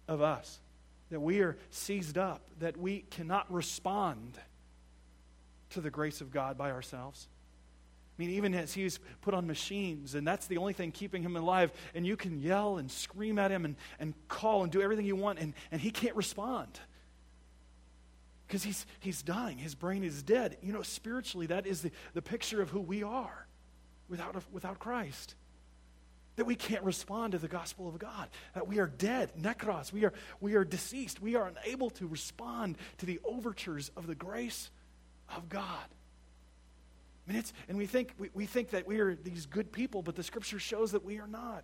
of 0.07 0.21
us. 0.21 0.59
That 1.09 1.21
we 1.21 1.39
are 1.39 1.57
seized 1.69 2.17
up, 2.17 2.41
that 2.59 2.75
we 2.75 3.05
cannot 3.11 3.51
respond 3.51 4.37
to 5.69 5.81
the 5.81 5.89
grace 5.89 6.21
of 6.21 6.31
God 6.31 6.57
by 6.57 6.71
ourselves. 6.71 7.27
I 8.17 8.21
mean, 8.21 8.31
even 8.31 8.53
as 8.55 8.73
he's 8.73 8.99
put 9.21 9.33
on 9.33 9.45
machines, 9.47 10.15
and 10.15 10.27
that's 10.27 10.47
the 10.47 10.57
only 10.57 10.73
thing 10.73 10.91
keeping 10.91 11.21
him 11.21 11.37
alive, 11.37 11.71
and 11.93 12.05
you 12.05 12.17
can 12.17 12.39
yell 12.41 12.77
and 12.77 12.91
scream 12.91 13.37
at 13.37 13.51
him 13.51 13.63
and, 13.63 13.75
and 13.99 14.15
call 14.27 14.63
and 14.63 14.71
do 14.71 14.81
everything 14.81 15.05
you 15.05 15.15
want, 15.15 15.39
and, 15.39 15.53
and 15.71 15.79
he 15.79 15.91
can't 15.91 16.15
respond 16.15 16.79
because 18.47 18.63
he's, 18.63 18.85
he's 18.99 19.21
dying. 19.21 19.57
His 19.57 19.75
brain 19.75 20.03
is 20.03 20.23
dead. 20.23 20.57
You 20.61 20.71
know, 20.71 20.81
spiritually, 20.81 21.47
that 21.47 21.67
is 21.67 21.81
the, 21.81 21.91
the 22.13 22.21
picture 22.21 22.61
of 22.61 22.69
who 22.69 22.79
we 22.79 23.03
are 23.03 23.45
without, 24.07 24.35
without 24.51 24.79
Christ. 24.79 25.35
that 26.37 26.45
we 26.45 26.55
can't 26.55 26.83
respond 26.83 27.33
to 27.33 27.39
the 27.39 27.47
gospel 27.47 27.89
of 27.89 27.99
God, 27.99 28.29
that 28.53 28.67
we 28.67 28.79
are 28.79 28.87
dead, 28.87 29.31
nekros. 29.41 29.91
we 29.91 30.05
are, 30.05 30.13
we 30.39 30.53
are 30.53 30.63
deceased, 30.63 31.21
we 31.21 31.35
are 31.35 31.51
unable 31.65 31.89
to 31.89 32.07
respond 32.07 32.77
to 32.99 33.05
the 33.05 33.19
overtures 33.25 33.91
of 33.97 34.07
the 34.07 34.15
grace 34.15 34.69
of 35.35 35.49
God. 35.49 35.85
I 37.27 37.31
mean, 37.31 37.39
it's, 37.39 37.53
and 37.67 37.77
we 37.77 37.87
think, 37.87 38.13
we, 38.17 38.29
we 38.33 38.45
think 38.45 38.69
that 38.69 38.87
we 38.87 38.99
are 38.99 39.15
these 39.15 39.47
good 39.47 39.71
people, 39.71 40.01
but 40.03 40.15
the 40.15 40.23
scripture 40.23 40.59
shows 40.59 40.91
that 40.93 41.03
we 41.03 41.19
are 41.19 41.27
not. 41.27 41.63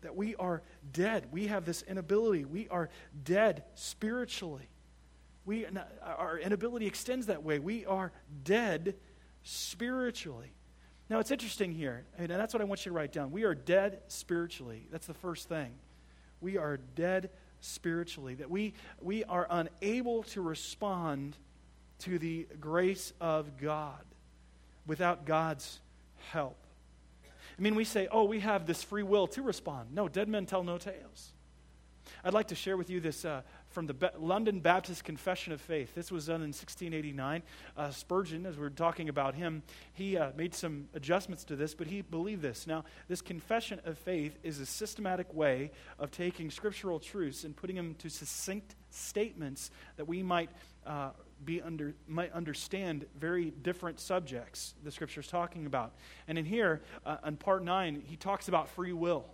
That 0.00 0.16
we 0.16 0.34
are 0.36 0.62
dead. 0.92 1.26
We 1.30 1.46
have 1.46 1.64
this 1.64 1.82
inability. 1.82 2.44
We 2.44 2.68
are 2.68 2.90
dead 3.22 3.64
spiritually. 3.74 4.68
We, 5.46 5.64
our 6.02 6.38
inability 6.38 6.86
extends 6.86 7.26
that 7.26 7.42
way. 7.44 7.58
We 7.58 7.86
are 7.86 8.12
dead 8.44 8.96
spiritually. 9.44 10.52
Now, 11.08 11.20
it's 11.20 11.30
interesting 11.30 11.70
here, 11.70 12.04
and 12.18 12.28
that's 12.28 12.52
what 12.52 12.60
I 12.60 12.64
want 12.64 12.84
you 12.84 12.90
to 12.90 12.96
write 12.96 13.12
down. 13.12 13.30
We 13.30 13.44
are 13.44 13.54
dead 13.54 14.00
spiritually. 14.08 14.88
That's 14.90 15.06
the 15.06 15.14
first 15.14 15.48
thing. 15.48 15.70
We 16.40 16.58
are 16.58 16.78
dead 16.96 17.30
spiritually, 17.60 18.34
that 18.34 18.50
we, 18.50 18.74
we 19.00 19.22
are 19.24 19.46
unable 19.48 20.24
to 20.24 20.40
respond 20.40 21.36
to 22.00 22.18
the 22.18 22.48
grace 22.60 23.12
of 23.20 23.56
God 23.56 24.04
without 24.84 25.24
God's 25.24 25.80
help. 26.32 26.58
I 27.24 27.62
mean, 27.62 27.74
we 27.74 27.84
say, 27.84 28.08
oh, 28.10 28.24
we 28.24 28.40
have 28.40 28.66
this 28.66 28.82
free 28.82 29.02
will 29.04 29.28
to 29.28 29.42
respond. 29.42 29.94
No, 29.94 30.08
dead 30.08 30.28
men 30.28 30.44
tell 30.44 30.62
no 30.62 30.76
tales. 30.76 31.32
I'd 32.24 32.34
like 32.34 32.48
to 32.48 32.54
share 32.54 32.76
with 32.76 32.90
you 32.90 33.00
this 33.00 33.24
uh, 33.24 33.42
from 33.76 33.86
the 33.86 33.92
Be- 33.92 34.08
London 34.18 34.60
Baptist 34.60 35.04
Confession 35.04 35.52
of 35.52 35.60
Faith. 35.60 35.94
This 35.94 36.10
was 36.10 36.28
done 36.28 36.36
in 36.36 36.48
1689. 36.48 37.42
Uh, 37.76 37.90
Spurgeon, 37.90 38.46
as 38.46 38.56
we 38.56 38.64
are 38.64 38.70
talking 38.70 39.10
about 39.10 39.34
him, 39.34 39.62
he 39.92 40.16
uh, 40.16 40.30
made 40.34 40.54
some 40.54 40.88
adjustments 40.94 41.44
to 41.44 41.56
this, 41.56 41.74
but 41.74 41.86
he 41.86 42.00
believed 42.00 42.40
this. 42.40 42.66
Now, 42.66 42.86
this 43.06 43.20
confession 43.20 43.78
of 43.84 43.98
faith 43.98 44.38
is 44.42 44.60
a 44.60 44.64
systematic 44.64 45.34
way 45.34 45.72
of 45.98 46.10
taking 46.10 46.50
scriptural 46.50 46.98
truths 46.98 47.44
and 47.44 47.54
putting 47.54 47.76
them 47.76 47.94
to 47.96 48.08
succinct 48.08 48.76
statements 48.88 49.70
that 49.96 50.08
we 50.08 50.22
might. 50.22 50.48
Uh, 50.86 51.10
be 51.44 51.60
under, 51.60 51.94
might 52.08 52.32
understand 52.32 53.04
very 53.20 53.50
different 53.50 54.00
subjects 54.00 54.72
the 54.84 54.90
scripture 54.90 55.20
is 55.20 55.26
talking 55.26 55.66
about. 55.66 55.92
And 56.28 56.38
in 56.38 56.46
here, 56.46 56.80
uh, 57.04 57.18
in 57.26 57.36
part 57.36 57.62
9, 57.62 58.04
he 58.06 58.16
talks 58.16 58.48
about 58.48 58.70
free 58.70 58.94
will. 58.94 59.26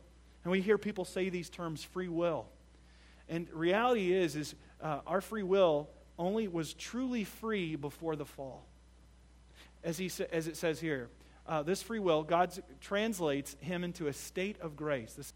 And 0.42 0.50
we 0.50 0.60
hear 0.60 0.78
people 0.78 1.04
say 1.04 1.28
these 1.28 1.48
terms 1.48 1.84
free 1.84 2.08
will. 2.08 2.48
And 3.32 3.48
reality 3.54 4.12
is, 4.12 4.36
is 4.36 4.54
uh, 4.82 5.00
our 5.06 5.22
free 5.22 5.42
will 5.42 5.88
only 6.18 6.48
was 6.48 6.74
truly 6.74 7.24
free 7.24 7.76
before 7.76 8.14
the 8.14 8.26
fall. 8.26 8.66
As, 9.82 9.96
he 9.96 10.10
sa- 10.10 10.24
as 10.30 10.48
it 10.48 10.58
says 10.58 10.78
here, 10.78 11.08
uh, 11.46 11.62
this 11.62 11.82
free 11.82 11.98
will, 11.98 12.24
God 12.24 12.52
translates 12.82 13.56
him 13.60 13.84
into 13.84 14.06
a 14.06 14.12
state 14.12 14.60
of 14.60 14.76
grace. 14.76 15.14
This 15.14 15.32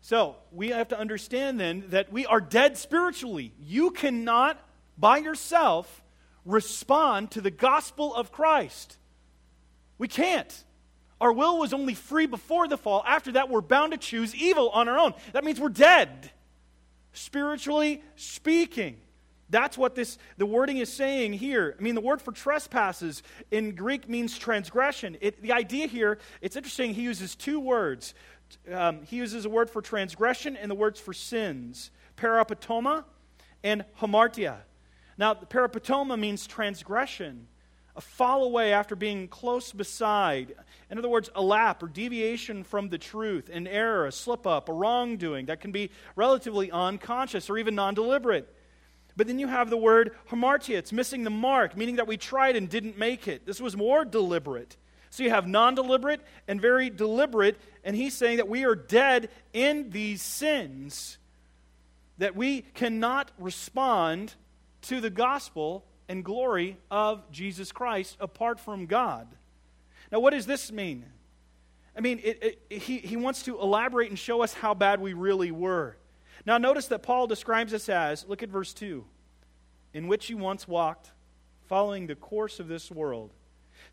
so 0.00 0.34
we 0.50 0.70
have 0.70 0.88
to 0.88 0.98
understand 0.98 1.60
then 1.60 1.84
that 1.90 2.12
we 2.12 2.26
are 2.26 2.40
dead 2.40 2.76
spiritually. 2.76 3.54
You 3.60 3.92
cannot, 3.92 4.60
by 4.98 5.18
yourself, 5.18 6.02
respond 6.44 7.30
to 7.30 7.40
the 7.40 7.52
gospel 7.52 8.12
of 8.12 8.32
Christ. 8.32 8.98
We 9.98 10.08
can't. 10.08 10.64
Our 11.20 11.32
will 11.32 11.60
was 11.60 11.72
only 11.72 11.94
free 11.94 12.26
before 12.26 12.66
the 12.66 12.76
fall. 12.76 13.04
After 13.06 13.32
that, 13.32 13.48
we're 13.48 13.60
bound 13.60 13.92
to 13.92 13.98
choose 13.98 14.34
evil 14.34 14.68
on 14.70 14.88
our 14.88 14.98
own. 14.98 15.14
That 15.32 15.44
means 15.44 15.60
we're 15.60 15.68
dead 15.68 16.32
spiritually 17.14 18.02
speaking. 18.16 18.98
That's 19.50 19.78
what 19.78 19.94
this 19.94 20.18
the 20.36 20.46
wording 20.46 20.78
is 20.78 20.92
saying 20.92 21.34
here. 21.34 21.74
I 21.78 21.82
mean, 21.82 21.94
the 21.94 22.00
word 22.00 22.20
for 22.20 22.32
trespasses 22.32 23.22
in 23.50 23.74
Greek 23.74 24.08
means 24.08 24.36
transgression. 24.36 25.16
It, 25.20 25.40
the 25.40 25.52
idea 25.52 25.86
here, 25.86 26.18
it's 26.42 26.56
interesting. 26.56 26.92
He 26.94 27.02
uses 27.02 27.34
two 27.34 27.60
words. 27.60 28.14
Um, 28.70 29.02
he 29.04 29.16
uses 29.16 29.44
a 29.44 29.48
word 29.48 29.70
for 29.70 29.80
transgression 29.80 30.56
and 30.56 30.70
the 30.70 30.74
words 30.74 31.00
for 31.00 31.12
sins, 31.12 31.90
parapatoma 32.16 33.04
and 33.62 33.84
hamartia. 34.00 34.58
Now, 35.16 35.34
parapatoma 35.34 36.18
means 36.18 36.46
transgression 36.46 37.46
a 37.96 38.00
fall 38.00 38.44
away 38.44 38.72
after 38.72 38.96
being 38.96 39.28
close 39.28 39.72
beside. 39.72 40.54
In 40.90 40.98
other 40.98 41.08
words, 41.08 41.30
a 41.34 41.42
lap 41.42 41.82
or 41.82 41.86
deviation 41.86 42.64
from 42.64 42.88
the 42.88 42.98
truth, 42.98 43.48
an 43.52 43.66
error, 43.66 44.06
a 44.06 44.12
slip 44.12 44.46
up, 44.46 44.68
a 44.68 44.72
wrongdoing 44.72 45.46
that 45.46 45.60
can 45.60 45.70
be 45.70 45.90
relatively 46.16 46.70
unconscious 46.70 47.48
or 47.48 47.58
even 47.58 47.74
non 47.74 47.94
deliberate. 47.94 48.52
But 49.16 49.28
then 49.28 49.38
you 49.38 49.46
have 49.46 49.70
the 49.70 49.76
word 49.76 50.16
hamartia, 50.30 50.76
it's 50.76 50.92
missing 50.92 51.22
the 51.22 51.30
mark, 51.30 51.76
meaning 51.76 51.96
that 51.96 52.08
we 52.08 52.16
tried 52.16 52.56
and 52.56 52.68
didn't 52.68 52.98
make 52.98 53.28
it. 53.28 53.46
This 53.46 53.60
was 53.60 53.76
more 53.76 54.04
deliberate. 54.04 54.76
So 55.10 55.22
you 55.22 55.30
have 55.30 55.46
non 55.46 55.76
deliberate 55.76 56.20
and 56.48 56.60
very 56.60 56.90
deliberate, 56.90 57.56
and 57.84 57.94
he's 57.94 58.14
saying 58.14 58.38
that 58.38 58.48
we 58.48 58.64
are 58.64 58.74
dead 58.74 59.30
in 59.52 59.90
these 59.90 60.20
sins, 60.20 61.18
that 62.18 62.34
we 62.34 62.62
cannot 62.62 63.30
respond 63.38 64.34
to 64.82 65.00
the 65.00 65.10
gospel 65.10 65.84
and 66.08 66.24
glory 66.24 66.76
of 66.90 67.30
Jesus 67.30 67.72
Christ 67.72 68.16
apart 68.20 68.60
from 68.60 68.86
God. 68.86 69.28
Now, 70.12 70.20
what 70.20 70.30
does 70.30 70.46
this 70.46 70.70
mean? 70.70 71.04
I 71.96 72.00
mean, 72.00 72.20
it, 72.22 72.58
it, 72.70 72.82
he, 72.82 72.98
he 72.98 73.16
wants 73.16 73.42
to 73.44 73.58
elaborate 73.60 74.10
and 74.10 74.18
show 74.18 74.42
us 74.42 74.52
how 74.52 74.74
bad 74.74 75.00
we 75.00 75.12
really 75.12 75.50
were. 75.50 75.96
Now, 76.44 76.58
notice 76.58 76.88
that 76.88 77.02
Paul 77.02 77.26
describes 77.26 77.72
us 77.72 77.88
as 77.88 78.26
look 78.28 78.42
at 78.42 78.48
verse 78.48 78.74
2 78.74 79.04
in 79.92 80.08
which 80.08 80.28
you 80.28 80.36
once 80.36 80.66
walked, 80.66 81.12
following 81.68 82.08
the 82.08 82.16
course 82.16 82.58
of 82.58 82.66
this 82.66 82.90
world. 82.90 83.32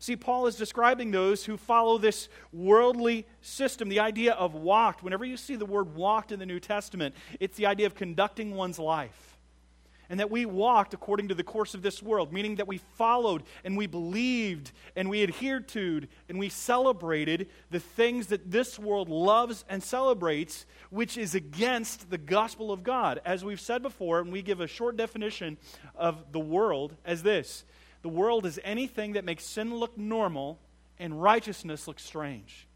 See, 0.00 0.16
Paul 0.16 0.48
is 0.48 0.56
describing 0.56 1.12
those 1.12 1.44
who 1.44 1.56
follow 1.56 1.96
this 1.96 2.28
worldly 2.52 3.24
system, 3.40 3.88
the 3.88 4.00
idea 4.00 4.32
of 4.32 4.54
walked. 4.54 5.04
Whenever 5.04 5.24
you 5.24 5.36
see 5.36 5.54
the 5.54 5.64
word 5.64 5.94
walked 5.94 6.32
in 6.32 6.40
the 6.40 6.46
New 6.46 6.58
Testament, 6.58 7.14
it's 7.38 7.56
the 7.56 7.66
idea 7.66 7.86
of 7.86 7.94
conducting 7.94 8.56
one's 8.56 8.80
life 8.80 9.31
and 10.08 10.20
that 10.20 10.30
we 10.30 10.44
walked 10.44 10.94
according 10.94 11.28
to 11.28 11.34
the 11.34 11.42
course 11.42 11.74
of 11.74 11.82
this 11.82 12.02
world, 12.02 12.32
meaning 12.32 12.56
that 12.56 12.68
we 12.68 12.78
followed 12.96 13.42
and 13.64 13.76
we 13.76 13.86
believed 13.86 14.72
and 14.96 15.08
we 15.08 15.22
adhered 15.22 15.68
to 15.68 15.82
and 16.28 16.38
we 16.38 16.48
celebrated 16.48 17.48
the 17.70 17.80
things 17.80 18.28
that 18.28 18.50
this 18.50 18.78
world 18.78 19.08
loves 19.08 19.64
and 19.68 19.82
celebrates, 19.82 20.66
which 20.90 21.16
is 21.18 21.34
against 21.34 22.10
the 22.10 22.18
gospel 22.18 22.72
of 22.72 22.82
God. 22.82 23.20
As 23.24 23.44
we've 23.44 23.60
said 23.60 23.82
before, 23.82 24.20
and 24.20 24.32
we 24.32 24.42
give 24.42 24.60
a 24.60 24.66
short 24.66 24.96
definition 24.96 25.58
of 25.94 26.32
the 26.32 26.40
world 26.40 26.96
as 27.04 27.22
this 27.22 27.64
the 28.02 28.08
world 28.08 28.46
is 28.46 28.60
anything 28.64 29.12
that 29.12 29.24
makes 29.24 29.44
sin 29.44 29.74
look 29.74 29.96
normal 29.96 30.58
and 30.98 31.22
righteousness 31.22 31.86
look 31.86 32.00
strange. 32.00 32.66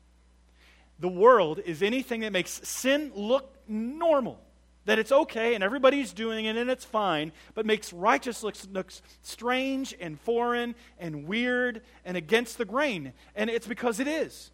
The 1.01 1.09
world 1.09 1.59
is 1.59 1.83
anything 1.83 2.21
that 2.21 2.33
makes 2.33 2.51
sin 2.67 3.13
look 3.15 3.55
normal 3.69 4.41
that 4.87 4.99
it's 4.99 5.13
okay 5.13 5.55
and 5.55 5.63
everybody's 5.63 6.13
doing 6.13 6.47
it 6.47 6.57
and 6.57 6.71
it's 6.71 6.85
fine, 6.85 7.33
but 7.55 7.67
makes 7.67 7.93
righteousness 7.93 8.67
look 8.73 8.91
strange 9.23 9.95
and 10.01 10.19
foreign 10.21 10.75
and 10.99 11.27
weird 11.27 11.83
and 12.05 12.17
against 12.17 12.57
the 12.57 12.65
grain. 12.65 13.13
And 13.35 13.51
it's 13.51 13.67
because 13.67 14.01
it 14.01 14.09
is. 14.09 14.51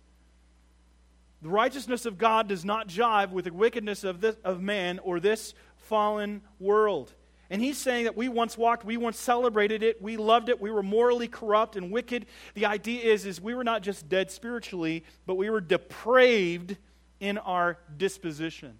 The 1.43 1.49
righteousness 1.49 2.07
of 2.07 2.19
God 2.19 2.49
does 2.49 2.65
not 2.65 2.89
jive 2.89 3.31
with 3.31 3.47
the 3.47 3.53
wickedness 3.53 4.05
of, 4.05 4.21
this, 4.21 4.37
of 4.45 4.61
man 4.61 4.99
or 5.01 5.21
this 5.21 5.55
fallen 5.77 6.43
world. 6.61 7.13
And 7.51 7.61
he's 7.61 7.77
saying 7.77 8.05
that 8.05 8.17
we 8.17 8.29
once 8.29 8.57
walked, 8.57 8.85
we 8.85 8.97
once 8.97 9.19
celebrated 9.19 9.83
it, 9.83 10.01
we 10.01 10.17
loved 10.17 10.49
it, 10.49 10.61
we 10.61 10.71
were 10.71 10.83
morally 10.83 11.29
corrupt 11.29 11.77
and 11.77 11.91
wicked. 11.91 12.25
The 12.55 12.65
idea 12.65 13.03
is, 13.03 13.27
is 13.27 13.41
we 13.41 13.55
were 13.55 13.65
not 13.65 13.83
just 13.83 14.09
dead 14.09 14.31
spiritually, 14.31 15.05
but 15.27 15.35
we 15.35 15.51
were 15.51 15.61
depraved 15.61 16.79
in 17.21 17.37
our 17.39 17.79
disposition. 17.99 18.79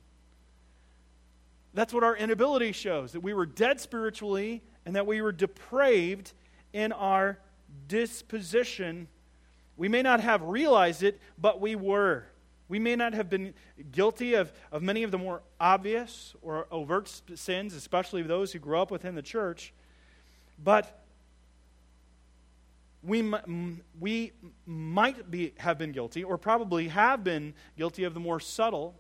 That's 1.75 1.95
what 1.95 2.05
our 2.05 2.17
inability 2.17 2.73
shows 2.73 3.13
that 3.13 3.21
we 3.21 3.33
were 3.33 3.47
dead 3.47 3.81
spiritually 3.81 4.63
and 4.85 4.95
that 4.97 5.07
we 5.07 5.23
were 5.23 5.33
depraved 5.33 6.33
in 6.73 6.93
our 6.93 7.39
disposition. 7.89 9.09
We 9.77 9.89
may 9.89 10.03
not 10.03 10.21
have 10.21 10.43
realized 10.43 11.03
it, 11.03 11.21
but 11.39 11.61
we 11.61 11.77
were. 11.77 12.25
We 12.69 12.79
may 12.79 12.97
not 12.97 13.15
have 13.15 13.29
been 13.29 13.55
guilty 13.91 14.35
of, 14.35 14.53
of 14.71 14.83
many 14.83 15.03
of 15.03 15.11
the 15.11 15.19
more 15.19 15.43
obvious 15.61 16.35
or 16.43 16.67
overt 16.71 17.09
sins, 17.35 17.75
especially 17.75 18.23
those 18.23 18.53
who 18.53 18.59
grew 18.59 18.79
up 18.79 18.91
within 18.91 19.15
the 19.15 19.23
church, 19.23 19.73
but 20.63 21.03
we, 23.03 23.33
we 23.99 24.33
might 24.65 25.31
be, 25.31 25.55
have 25.59 25.77
been 25.77 25.93
guilty, 25.93 26.23
or 26.23 26.39
probably 26.39 26.89
have 26.89 27.25
been 27.25 27.53
guilty 27.77 28.05
of 28.05 28.15
the 28.15 28.21
more 28.21 28.41
subtle 28.41 28.95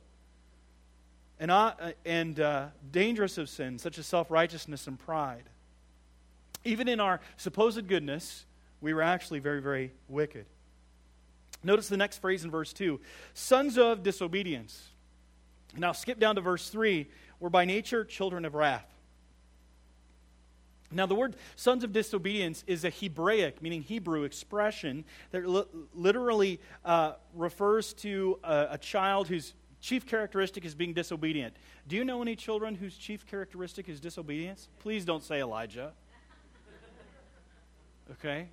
and, 1.42 1.50
uh, 1.50 1.72
and 2.04 2.38
uh, 2.38 2.66
dangerous 2.92 3.37
of 3.37 3.49
sin, 3.49 3.76
such 3.76 3.99
as 3.99 4.06
self 4.06 4.30
righteousness 4.30 4.87
and 4.87 4.96
pride. 4.96 5.42
Even 6.64 6.87
in 6.87 7.00
our 7.00 7.20
supposed 7.37 7.88
goodness, 7.88 8.46
we 8.80 8.94
were 8.94 9.02
actually 9.02 9.40
very, 9.40 9.61
very 9.61 9.90
wicked. 10.08 10.46
Notice 11.64 11.88
the 11.88 11.96
next 11.96 12.18
phrase 12.18 12.44
in 12.44 12.50
verse 12.52 12.72
2 12.72 13.00
sons 13.34 13.76
of 13.76 14.04
disobedience. 14.04 14.90
Now 15.76 15.90
skip 15.90 16.20
down 16.20 16.37
to 16.37 16.40
verse 16.40 16.68
3. 16.68 17.08
We're 17.40 17.49
by 17.49 17.64
nature 17.64 18.04
children 18.04 18.44
of 18.44 18.54
wrath. 18.54 18.87
Now, 20.94 21.06
the 21.06 21.14
word 21.14 21.37
sons 21.56 21.84
of 21.84 21.92
disobedience 21.92 22.64
is 22.66 22.84
a 22.84 22.90
Hebraic, 22.90 23.62
meaning 23.62 23.82
Hebrew 23.82 24.25
expression 24.25 25.04
that 25.30 25.49
li- 25.49 25.64
literally 25.94 26.61
uh, 26.84 27.14
refers 27.34 27.94
to 27.94 28.38
a, 28.44 28.68
a 28.72 28.78
child 28.78 29.26
whose 29.26 29.54
chief 29.83 30.07
characteristic 30.07 30.65
is 30.65 30.75
being 30.75 30.95
disobedient. 30.95 31.55
Do 31.87 31.97
you 31.97 32.05
know 32.05 32.23
any 32.23 32.37
children 32.37 32.77
whose 32.77 32.97
chief 32.97 33.27
characteristic 33.27 33.89
is 33.89 34.01
disobedience? 34.01 34.69
Please 34.79 35.05
don't 35.05 35.23
say 35.23 35.41
Elijah. 35.41 35.93
Okay? 38.12 38.49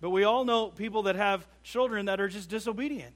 But 0.00 0.10
we 0.10 0.24
all 0.24 0.44
know 0.44 0.68
people 0.68 1.02
that 1.02 1.16
have 1.16 1.46
children 1.62 2.06
that 2.06 2.20
are 2.20 2.28
just 2.28 2.48
disobedient. 2.48 3.14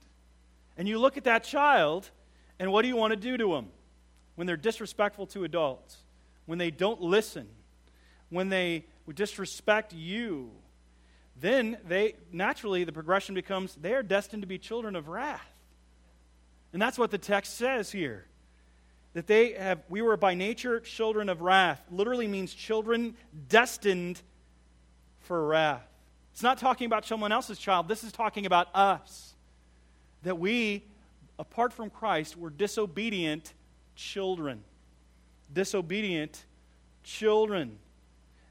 And 0.76 0.86
you 0.86 0.98
look 0.98 1.16
at 1.16 1.24
that 1.24 1.42
child, 1.42 2.10
and 2.58 2.70
what 2.70 2.82
do 2.82 2.88
you 2.88 2.96
want 2.96 3.12
to 3.12 3.16
do 3.16 3.36
to 3.38 3.54
them? 3.54 3.68
When 4.34 4.46
they're 4.46 4.56
disrespectful 4.56 5.26
to 5.28 5.44
adults, 5.44 5.98
when 6.44 6.58
they 6.58 6.70
don't 6.70 7.00
listen, 7.00 7.48
when 8.28 8.50
they 8.50 8.84
disrespect 9.14 9.94
you, 9.94 10.50
then 11.40 11.78
they 11.86 12.16
naturally 12.32 12.84
the 12.84 12.92
progression 12.92 13.34
becomes 13.34 13.74
they 13.76 13.94
are 13.94 14.02
destined 14.02 14.42
to 14.42 14.46
be 14.46 14.58
children 14.58 14.96
of 14.96 15.08
wrath. 15.08 15.53
And 16.74 16.82
that's 16.82 16.98
what 16.98 17.12
the 17.12 17.18
text 17.18 17.56
says 17.56 17.92
here. 17.92 18.26
That 19.14 19.28
they 19.28 19.52
have 19.52 19.82
we 19.88 20.02
were 20.02 20.16
by 20.16 20.34
nature 20.34 20.80
children 20.80 21.28
of 21.28 21.40
wrath. 21.40 21.80
Literally 21.88 22.26
means 22.26 22.52
children 22.52 23.16
destined 23.48 24.20
for 25.20 25.46
wrath. 25.46 25.86
It's 26.32 26.42
not 26.42 26.58
talking 26.58 26.86
about 26.86 27.06
someone 27.06 27.30
else's 27.30 27.60
child. 27.60 27.86
This 27.86 28.02
is 28.02 28.10
talking 28.10 28.44
about 28.44 28.74
us. 28.74 29.34
That 30.24 30.36
we, 30.40 30.82
apart 31.38 31.72
from 31.72 31.90
Christ, 31.90 32.36
were 32.36 32.50
disobedient 32.50 33.54
children. 33.94 34.64
Disobedient 35.52 36.44
children. 37.04 37.78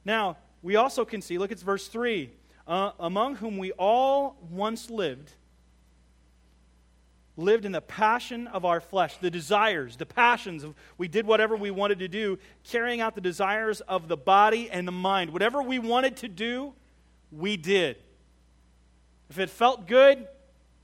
Now, 0.06 0.38
we 0.62 0.78
also 0.78 1.04
can 1.04 1.22
see, 1.22 1.38
look 1.38 1.52
at 1.52 1.60
verse 1.60 1.90
3 1.90 2.30
uh, 2.66 2.92
among 3.02 3.36
whom 3.36 3.58
we 3.58 3.74
all 3.74 4.38
once 4.50 4.90
lived, 4.90 5.34
lived 7.36 7.66
in 7.66 7.72
the 7.72 7.82
passion 7.82 8.48
of 8.48 8.64
our 8.66 8.80
flesh, 8.80 9.18
the 9.18 9.32
desires, 9.32 9.98
the 9.98 10.06
passions 10.06 10.64
of 10.64 10.76
we 10.98 11.08
did 11.08 11.26
whatever 11.26 11.56
we 11.56 11.72
wanted 11.72 12.00
to 12.00 12.08
do, 12.08 12.38
carrying 12.64 13.02
out 13.02 13.16
the 13.16 13.22
desires 13.22 13.82
of 13.82 14.08
the 14.08 14.18
body 14.18 14.70
and 14.70 14.88
the 14.88 14.92
mind. 14.92 15.32
Whatever 15.32 15.62
we 15.62 15.80
wanted 15.80 16.18
to 16.18 16.28
do, 16.28 16.74
we 17.32 17.58
did. 17.58 17.98
If 19.30 19.40
it 19.40 19.50
felt 19.50 19.88
good, 19.88 20.28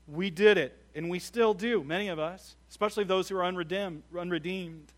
we 0.08 0.30
did 0.30 0.58
it. 0.58 0.76
And 0.94 1.08
we 1.08 1.20
still 1.20 1.54
do, 1.54 1.84
many 1.84 2.08
of 2.08 2.18
us, 2.18 2.56
especially 2.68 3.04
those 3.04 3.28
who 3.28 3.36
are 3.36 3.44
unredeemed. 3.44 4.02
unredeemed. 4.18 4.92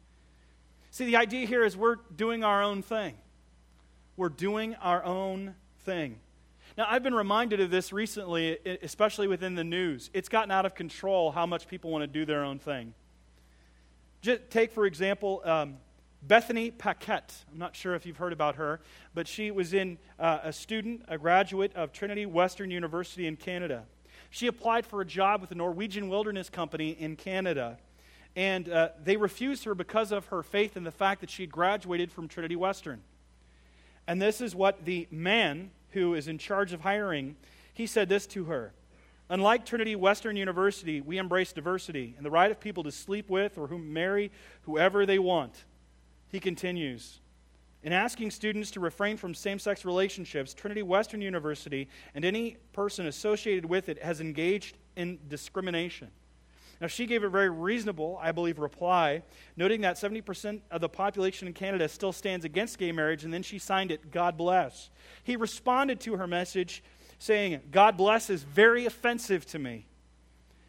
See, 0.91 1.05
the 1.05 1.17
idea 1.17 1.47
here 1.47 1.65
is 1.65 1.77
we're 1.77 1.97
doing 2.17 2.45
our 2.45 2.63
own 2.63 2.83
thing. 2.83 3.15
We're 4.17 4.31
doing 4.31 4.75
our 4.77 5.05
own 5.05 5.55
thing. 5.81 6.19
Now, 6.79 6.87
I've 6.89 7.03
been 7.03 7.15
reminded 7.15 7.61
of 7.61 7.71
this 7.71 7.93
recently, 7.93 8.59
especially 8.83 9.29
within 9.29 9.55
the 9.55 9.65
news. 9.65 10.09
It's 10.15 10.31
gotten 10.31 10.51
out 10.51 10.65
of 10.65 10.75
control 10.75 11.31
how 11.31 11.45
much 11.45 11.69
people 11.69 11.91
want 11.91 12.03
to 12.03 12.07
do 12.07 12.25
their 12.25 12.45
own 12.45 12.59
thing. 12.59 12.95
Just 14.23 14.49
take, 14.49 14.73
for 14.73 14.87
example, 14.87 15.43
um, 15.45 15.77
Bethany 16.23 16.71
Paquette. 16.71 17.35
I'm 17.53 17.59
not 17.59 17.77
sure 17.77 17.95
if 17.95 18.07
you've 18.07 18.17
heard 18.17 18.33
about 18.33 18.57
her, 18.57 18.81
but 19.13 19.29
she 19.29 19.51
was 19.51 19.75
in 19.75 19.99
uh, 20.19 20.39
a 20.45 20.53
student, 20.53 21.03
a 21.09 21.19
graduate 21.19 21.75
of 21.75 21.93
Trinity 21.93 22.25
Western 22.25 22.71
University 22.71 23.27
in 23.27 23.37
Canada. 23.37 23.85
She 24.31 24.47
applied 24.47 24.87
for 24.87 25.03
a 25.03 25.05
job 25.05 25.43
with 25.43 25.51
the 25.51 25.57
Norwegian 25.57 26.09
Wilderness 26.09 26.49
Company 26.49 26.93
in 26.93 27.17
Canada, 27.17 27.77
and 28.35 28.67
uh, 28.71 28.91
they 29.05 29.19
refused 29.19 29.65
her 29.65 29.75
because 29.75 30.11
of 30.11 30.27
her 30.27 30.43
faith 30.43 30.77
and 30.77 30.87
the 30.87 30.91
fact 30.91 31.21
that 31.21 31.29
she 31.29 31.43
had 31.43 31.53
graduated 31.53 32.11
from 32.11 32.29
Trinity 32.29 32.57
Western. 32.57 33.03
And 34.07 34.23
this 34.23 34.41
is 34.41 34.55
what 34.55 34.87
the 34.87 35.07
man 35.11 35.71
who 35.93 36.15
is 36.15 36.29
in 36.29 36.39
charge 36.39 36.73
of 36.73 36.81
hiring, 36.81 37.37
he 37.73 37.87
said 37.87 38.09
this 38.09 38.27
to 38.29 38.45
her. 38.45 38.73
Unlike 39.29 39.65
Trinity 39.65 39.97
Western 39.97 40.37
University, 40.37 41.01
we 41.01 41.19
embrace 41.19 41.53
diversity 41.53 42.15
and 42.17 42.27
the 42.27 42.31
right 42.31 42.51
of 42.51 42.61
people 42.61 42.83
to 42.83 42.93
sleep 42.93 43.31
with 43.31 43.57
or 43.57 43.67
whom 43.67 43.93
marry 43.93 44.31
whoever 44.63 45.07
they 45.07 45.19
want. 45.19 45.65
He 46.29 46.41
continues 46.41 47.21
In 47.83 47.93
asking 47.93 48.31
students 48.31 48.71
to 48.73 48.81
refrain 48.81 49.17
from 49.17 49.35
same 49.35 49.59
sex 49.59 49.85
relationships, 49.85 50.53
Trinity 50.55 50.83
Western 50.83 51.23
University 51.23 51.89
and 52.15 52.25
any 52.25 52.59
person 52.73 53.07
associated 53.07 53.65
with 53.65 53.89
it 53.89 54.03
has 54.03 54.21
engaged 54.21 54.77
in 54.97 55.19
discrimination. 55.29 56.11
Now, 56.83 56.89
she 56.89 57.07
gave 57.07 57.23
a 57.23 57.29
very 57.29 57.49
reasonable, 57.49 58.19
I 58.21 58.33
believe, 58.33 58.59
reply, 58.59 59.23
noting 59.57 59.83
that 59.83 59.95
70% 59.95 60.61
of 60.71 60.81
the 60.81 60.89
population 60.89 61.47
in 61.47 61.55
Canada 61.55 61.89
still 61.89 62.13
stands 62.13 62.45
against 62.45 62.77
gay 62.77 62.91
marriage, 62.91 63.23
and 63.23 63.33
then 63.33 63.45
she 63.45 63.61
signed 63.61 63.93
it, 63.93 64.11
God 64.11 64.37
bless. 64.37 64.91
He 65.23 65.37
responded 65.37 66.01
to 66.01 66.17
her 66.17 66.27
message 66.27 66.83
saying, 67.21 67.61
God 67.71 67.97
bless 67.97 68.29
is 68.29 68.43
very 68.43 68.85
offensive 68.85 69.47
to 69.47 69.61
me 69.61 69.87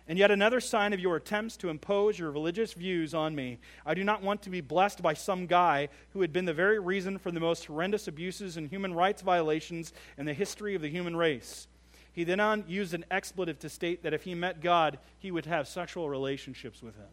and 0.07 0.19
yet 0.19 0.31
another 0.31 0.59
sign 0.59 0.91
of 0.93 0.99
your 0.99 1.15
attempts 1.15 1.55
to 1.57 1.69
impose 1.69 2.19
your 2.19 2.31
religious 2.31 2.73
views 2.73 3.13
on 3.13 3.33
me. 3.33 3.57
I 3.85 3.93
do 3.93 4.03
not 4.03 4.21
want 4.21 4.41
to 4.43 4.49
be 4.49 4.61
blessed 4.61 5.01
by 5.01 5.13
some 5.13 5.45
guy 5.45 5.87
who 6.11 6.21
had 6.21 6.33
been 6.33 6.45
the 6.45 6.53
very 6.53 6.79
reason 6.79 7.17
for 7.17 7.31
the 7.31 7.39
most 7.39 7.65
horrendous 7.65 8.07
abuses 8.07 8.57
and 8.57 8.69
human 8.69 8.93
rights 8.93 9.21
violations 9.21 9.93
in 10.17 10.25
the 10.25 10.33
history 10.33 10.75
of 10.75 10.81
the 10.81 10.89
human 10.89 11.15
race. 11.15 11.67
He 12.13 12.23
then 12.23 12.39
on 12.39 12.63
used 12.67 12.93
an 12.93 13.05
expletive 13.11 13.59
to 13.59 13.69
state 13.69 14.03
that 14.03 14.13
if 14.13 14.23
he 14.23 14.35
met 14.35 14.61
God, 14.61 14.99
he 15.17 15.31
would 15.31 15.47
have 15.47 15.67
sexual 15.67 16.09
relationships 16.09 16.81
with 16.81 16.95
him. 16.95 17.07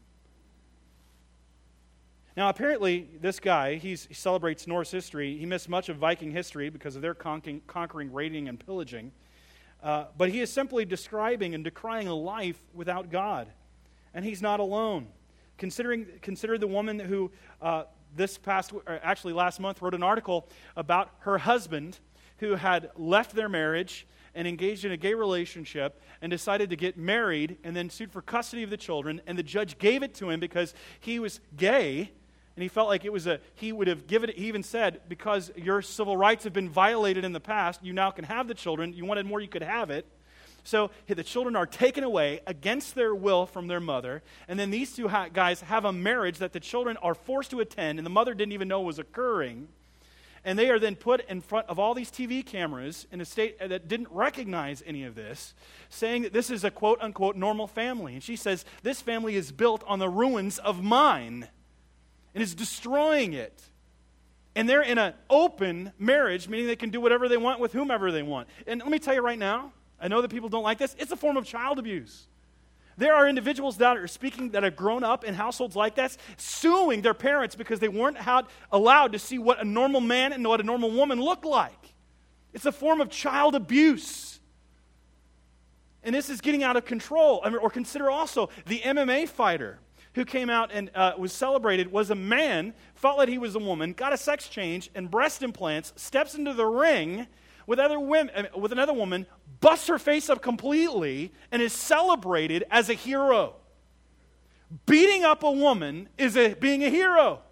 Now, 2.37 2.49
apparently, 2.49 3.09
this 3.21 3.41
guy, 3.41 3.75
he 3.75 3.97
celebrates 3.97 4.67
Norse 4.67 4.91
history. 4.91 5.37
He 5.37 5.47
missed 5.47 5.69
much 5.69 5.89
of 5.89 5.97
Viking 5.97 6.31
history 6.31 6.71
because 6.71 6.97
of 6.97 7.03
their 7.03 7.15
conquering, 7.15 7.61
conquering 7.67 8.13
raiding, 8.13 8.49
and 8.49 8.59
pillaging. 8.65 9.11
Uh, 9.83 10.05
but 10.17 10.29
he 10.29 10.41
is 10.41 10.53
simply 10.53 10.85
describing 10.85 11.55
and 11.55 11.65
decrying 11.65 12.07
a 12.07 12.15
life 12.15 12.61
without 12.75 13.11
God. 13.11 13.49
And 14.15 14.25
he's 14.25 14.43
not 14.43 14.61
alone. 14.61 15.09
Considering, 15.59 16.07
consider 16.21 16.57
the 16.59 16.67
woman 16.67 16.99
who 16.99 17.31
uh, 17.61 17.85
this 18.15 18.39
past, 18.39 18.73
actually 18.87 19.33
last 19.33 19.61
month, 19.61 19.81
wrote 19.83 19.95
an 19.95 20.03
article 20.03 20.49
about 20.77 21.11
her 21.21 21.39
husband 21.39 21.99
who 22.40 22.57
had 22.57 22.90
left 22.96 23.35
their 23.35 23.48
marriage 23.48 24.07
and 24.35 24.46
engaged 24.46 24.85
in 24.85 24.92
a 24.92 24.96
gay 24.96 25.14
relationship 25.14 26.00
and 26.22 26.31
decided 26.31 26.70
to 26.70 26.76
get 26.76 26.96
married 26.96 27.59
and 27.64 27.74
then 27.76 27.90
sued 27.90 28.12
for 28.12 28.22
custody 28.22 28.62
of 28.62 28.70
the 28.70 28.76
children. 28.76 29.20
And 29.26 29.38
the 29.38 29.42
judge 29.42 29.79
gave 29.79 30.03
it 30.03 30.14
to 30.16 30.31
him 30.31 30.40
because 30.40 30.74
he 31.00 31.18
was 31.18 31.40
gay 31.57 32.11
and 32.57 32.62
he 32.62 32.68
felt 32.68 32.88
like 32.88 33.05
it 33.05 33.12
was 33.12 33.26
a 33.26 33.40
he 33.55 33.72
would 33.72 33.87
have 33.87 34.07
given 34.07 34.29
it 34.29 34.37
he 34.37 34.46
even 34.46 34.62
said 34.62 35.00
because 35.09 35.50
your 35.57 35.81
civil 35.81 36.16
rights 36.16 36.44
have 36.44 36.53
been 36.53 36.68
violated 36.68 37.24
in 37.24 37.33
the 37.33 37.40
past 37.40 37.83
you 37.83 37.92
now 37.92 38.11
can 38.11 38.24
have 38.24 38.48
the 38.48 38.55
children 38.55 38.92
you 38.92 39.05
wanted 39.05 39.24
more 39.24 39.40
you 39.40 39.48
could 39.48 39.62
have 39.62 39.88
it 39.88 40.05
so 40.62 40.90
the 41.07 41.24
children 41.24 41.57
are 41.57 41.64
taken 41.64 42.05
away 42.05 42.40
against 42.46 42.94
their 42.94 43.14
will 43.14 43.46
from 43.46 43.66
their 43.66 43.81
mother 43.81 44.22
and 44.46 44.59
then 44.59 44.70
these 44.70 44.94
two 44.94 45.09
guys 45.33 45.62
have 45.62 45.87
a 45.87 45.92
marriage 45.92 46.38
that 46.38 46.53
the 46.53 46.61
children 46.61 46.98
are 46.98 47.14
forced 47.14 47.50
to 47.50 47.61
attend 47.61 47.98
and 47.98 48.05
the 48.05 48.11
mother 48.11 48.35
didn't 48.35 48.53
even 48.53 48.68
know 48.68 48.81
was 48.83 48.98
occurring 48.98 49.68
and 50.44 50.59
they 50.59 50.70
are 50.70 50.79
then 50.79 50.96
put 50.96 51.29
in 51.29 51.40
front 51.40 51.68
of 51.68 51.79
all 51.79 51.94
these 51.94 52.11
TV 52.11 52.44
cameras 52.44 53.07
in 53.12 53.20
a 53.20 53.24
state 53.24 53.59
that 53.59 53.88
didn't 53.88 54.09
recognize 54.11 54.83
any 54.87 55.05
of 55.05 55.14
this, 55.14 55.55
saying 55.88 56.22
that 56.22 56.33
this 56.33 56.50
is 56.50 56.64
a 56.64 56.70
quote 56.70 56.98
unquote 57.03 57.37
normal 57.37 57.66
family. 57.66 58.14
And 58.14 58.22
she 58.22 58.37
says, 58.37 58.64
This 58.83 59.00
family 59.03 59.37
is 59.37 59.53
built 59.53 59.85
on 59.87 59.98
the 59.98 60.09
ruins 60.09 60.59
of 60.59 60.83
mine 60.83 61.48
and 62.35 62.42
is 62.42 62.55
destroying 62.55 63.35
it. 63.35 63.62
And 64.57 64.68
they're 64.68 64.83
in 64.83 64.98
an 64.98 65.14
open 65.29 65.92
marriage, 65.98 66.48
meaning 66.48 66.66
they 66.66 66.76
can 66.76 66.90
do 66.90 67.00
whatever 67.00 67.29
they 67.29 67.37
want 67.37 67.61
with 67.61 67.72
whomever 67.72 68.11
they 68.11 68.22
want. 68.22 68.48
And 68.66 68.81
let 68.81 68.90
me 68.90 68.98
tell 68.98 69.14
you 69.14 69.22
right 69.22 69.38
now, 69.38 69.72
I 70.00 70.09
know 70.09 70.22
that 70.22 70.31
people 70.31 70.48
don't 70.48 70.64
like 70.64 70.79
this, 70.79 70.96
it's 70.98 71.12
a 71.12 71.16
form 71.16 71.37
of 71.37 71.44
child 71.44 71.79
abuse. 71.79 72.26
There 73.01 73.15
are 73.15 73.27
individuals 73.27 73.79
that 73.79 73.97
are 73.97 74.07
speaking 74.07 74.51
that 74.51 74.63
have 74.63 74.77
grown 74.77 75.03
up 75.05 75.25
in 75.25 75.33
households 75.33 75.75
like 75.75 75.95
that, 75.95 76.15
suing 76.37 77.01
their 77.01 77.15
parents 77.15 77.57
because 77.57 77.81
they 77.81 77.89
weren't 77.89 78.19
allowed 78.71 79.13
to 79.13 79.19
see 79.19 79.39
what 79.39 79.59
a 79.59 79.65
normal 79.65 80.03
man 80.03 80.35
and 80.35 80.47
what 80.47 80.61
a 80.61 80.65
normal 80.65 80.91
woman 80.91 81.19
look 81.19 81.47
like. 81.47 81.95
It's 82.53 82.67
a 82.67 82.73
form 82.73 83.01
of 83.01 83.09
child 83.09 83.55
abuse. 83.55 84.39
And 86.03 86.15
this 86.15 86.29
is 86.29 86.43
getting 86.43 86.63
out 86.63 86.77
of 86.77 86.85
control. 86.85 87.41
I 87.43 87.49
mean, 87.49 87.59
or 87.59 87.71
consider 87.71 88.11
also 88.11 88.51
the 88.67 88.81
MMA 88.81 89.31
fighter 89.31 89.79
who 90.13 90.27
came 90.27 90.51
out 90.51 90.71
and 90.71 90.91
uh, 90.95 91.15
was 91.17 91.33
celebrated 91.33 91.91
was 91.91 92.11
a 92.11 92.15
man, 92.15 92.75
felt 92.95 93.19
that 93.21 93.29
he 93.29 93.39
was 93.39 93.55
a 93.55 93.61
woman, 93.61 93.95
got 93.95 94.13
a 94.13 94.19
sex 94.19 94.47
change 94.47 94.91
and 94.95 95.11
breast 95.11 95.43
implants, 95.43 95.95
steps 95.97 96.35
into 96.35 96.53
the 96.53 96.67
ring 96.67 97.29
with, 97.71 97.79
other 97.79 98.01
women, 98.01 98.49
with 98.57 98.73
another 98.73 98.93
woman, 98.93 99.27
busts 99.61 99.87
her 99.87 100.01
face 100.01 100.29
up 100.29 100.43
completely, 100.43 101.33
and 101.53 101.63
is 101.63 101.73
celebrated 101.73 102.65
as 102.69 102.91
a 102.91 102.95
hero. 102.95 103.55
Beating 104.87 105.23
up 105.23 105.45
a 105.45 105.53
woman 105.53 106.09
is 106.19 106.37
a, 106.37 106.55
being 106.55 106.83
a 106.83 106.91
hero. 106.91 107.43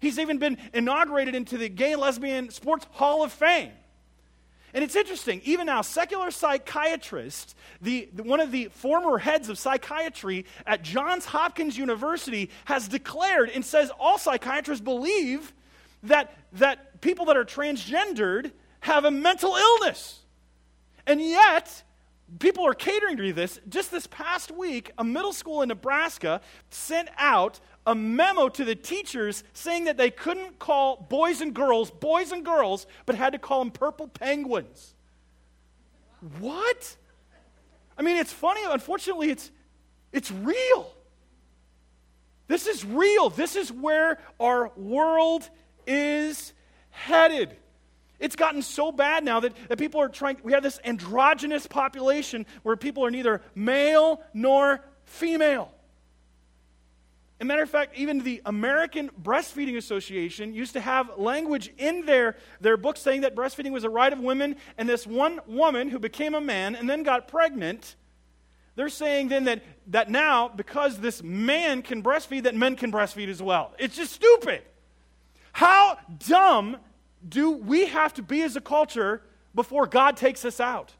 He's 0.00 0.18
even 0.18 0.38
been 0.38 0.56
inaugurated 0.72 1.34
into 1.34 1.58
the 1.58 1.68
Gay 1.68 1.94
Lesbian 1.94 2.48
Sports 2.48 2.86
Hall 2.92 3.22
of 3.22 3.34
Fame. 3.34 3.72
And 4.72 4.82
it's 4.82 4.96
interesting, 4.96 5.42
even 5.44 5.66
now, 5.66 5.82
secular 5.82 6.30
psychiatrists, 6.30 7.54
the, 7.82 8.08
the, 8.14 8.22
one 8.22 8.40
of 8.40 8.50
the 8.50 8.68
former 8.68 9.18
heads 9.18 9.50
of 9.50 9.58
psychiatry 9.58 10.46
at 10.64 10.82
Johns 10.82 11.26
Hopkins 11.26 11.76
University 11.76 12.48
has 12.64 12.88
declared 12.88 13.50
and 13.50 13.62
says 13.62 13.90
all 14.00 14.16
psychiatrists 14.16 14.82
believe 14.82 15.52
that, 16.04 16.34
that 16.54 17.02
people 17.02 17.26
that 17.26 17.36
are 17.36 17.44
transgendered 17.44 18.50
have 18.84 19.06
a 19.06 19.10
mental 19.10 19.56
illness. 19.56 20.20
And 21.06 21.18
yet, 21.18 21.82
people 22.38 22.66
are 22.66 22.74
catering 22.74 23.16
to 23.16 23.32
this. 23.32 23.58
Just 23.66 23.90
this 23.90 24.06
past 24.06 24.50
week, 24.50 24.90
a 24.98 25.04
middle 25.04 25.32
school 25.32 25.62
in 25.62 25.70
Nebraska 25.70 26.42
sent 26.68 27.08
out 27.16 27.60
a 27.86 27.94
memo 27.94 28.50
to 28.50 28.62
the 28.62 28.74
teachers 28.74 29.42
saying 29.54 29.84
that 29.84 29.96
they 29.96 30.10
couldn't 30.10 30.58
call 30.58 31.06
boys 31.08 31.40
and 31.40 31.54
girls 31.54 31.90
boys 31.90 32.30
and 32.30 32.44
girls, 32.44 32.86
but 33.06 33.14
had 33.14 33.32
to 33.32 33.38
call 33.38 33.60
them 33.60 33.70
purple 33.70 34.06
penguins. 34.06 34.94
What? 36.38 36.96
I 37.96 38.02
mean, 38.02 38.18
it's 38.18 38.34
funny. 38.34 38.60
Unfortunately, 38.68 39.30
it's, 39.30 39.50
it's 40.12 40.30
real. 40.30 40.92
This 42.48 42.66
is 42.66 42.84
real. 42.84 43.30
This 43.30 43.56
is 43.56 43.72
where 43.72 44.18
our 44.38 44.70
world 44.76 45.48
is 45.86 46.52
headed. 46.90 47.56
It's 48.24 48.36
gotten 48.36 48.62
so 48.62 48.90
bad 48.90 49.22
now 49.22 49.40
that, 49.40 49.52
that 49.68 49.78
people 49.78 50.00
are 50.00 50.08
trying, 50.08 50.38
we 50.42 50.52
have 50.52 50.62
this 50.62 50.80
androgynous 50.82 51.66
population 51.66 52.46
where 52.62 52.74
people 52.74 53.04
are 53.04 53.10
neither 53.10 53.42
male 53.54 54.22
nor 54.32 54.80
female. 55.04 55.70
A 57.38 57.44
matter 57.44 57.62
of 57.62 57.68
fact, 57.68 57.98
even 57.98 58.20
the 58.20 58.40
American 58.46 59.10
Breastfeeding 59.22 59.76
Association 59.76 60.54
used 60.54 60.72
to 60.72 60.80
have 60.80 61.18
language 61.18 61.70
in 61.76 62.06
their, 62.06 62.36
their 62.62 62.78
book 62.78 62.96
saying 62.96 63.20
that 63.20 63.36
breastfeeding 63.36 63.72
was 63.72 63.84
a 63.84 63.90
right 63.90 64.10
of 64.10 64.20
women, 64.20 64.56
and 64.78 64.88
this 64.88 65.06
one 65.06 65.40
woman 65.46 65.90
who 65.90 65.98
became 65.98 66.34
a 66.34 66.40
man 66.40 66.76
and 66.76 66.88
then 66.88 67.02
got 67.02 67.28
pregnant, 67.28 67.94
they're 68.74 68.88
saying 68.88 69.28
then 69.28 69.44
that, 69.44 69.62
that 69.88 70.10
now, 70.10 70.48
because 70.48 70.98
this 70.98 71.22
man 71.22 71.82
can 71.82 72.02
breastfeed, 72.02 72.44
that 72.44 72.54
men 72.54 72.74
can 72.74 72.90
breastfeed 72.90 73.28
as 73.28 73.42
well. 73.42 73.74
It's 73.78 73.96
just 73.96 74.14
stupid. 74.14 74.62
How 75.52 75.98
dumb 76.26 76.78
do 77.26 77.50
we 77.50 77.86
have 77.86 78.14
to 78.14 78.22
be 78.22 78.42
as 78.42 78.56
a 78.56 78.60
culture 78.60 79.22
before 79.54 79.86
God 79.86 80.16
takes 80.16 80.44
us 80.44 80.60
out? 80.60 80.92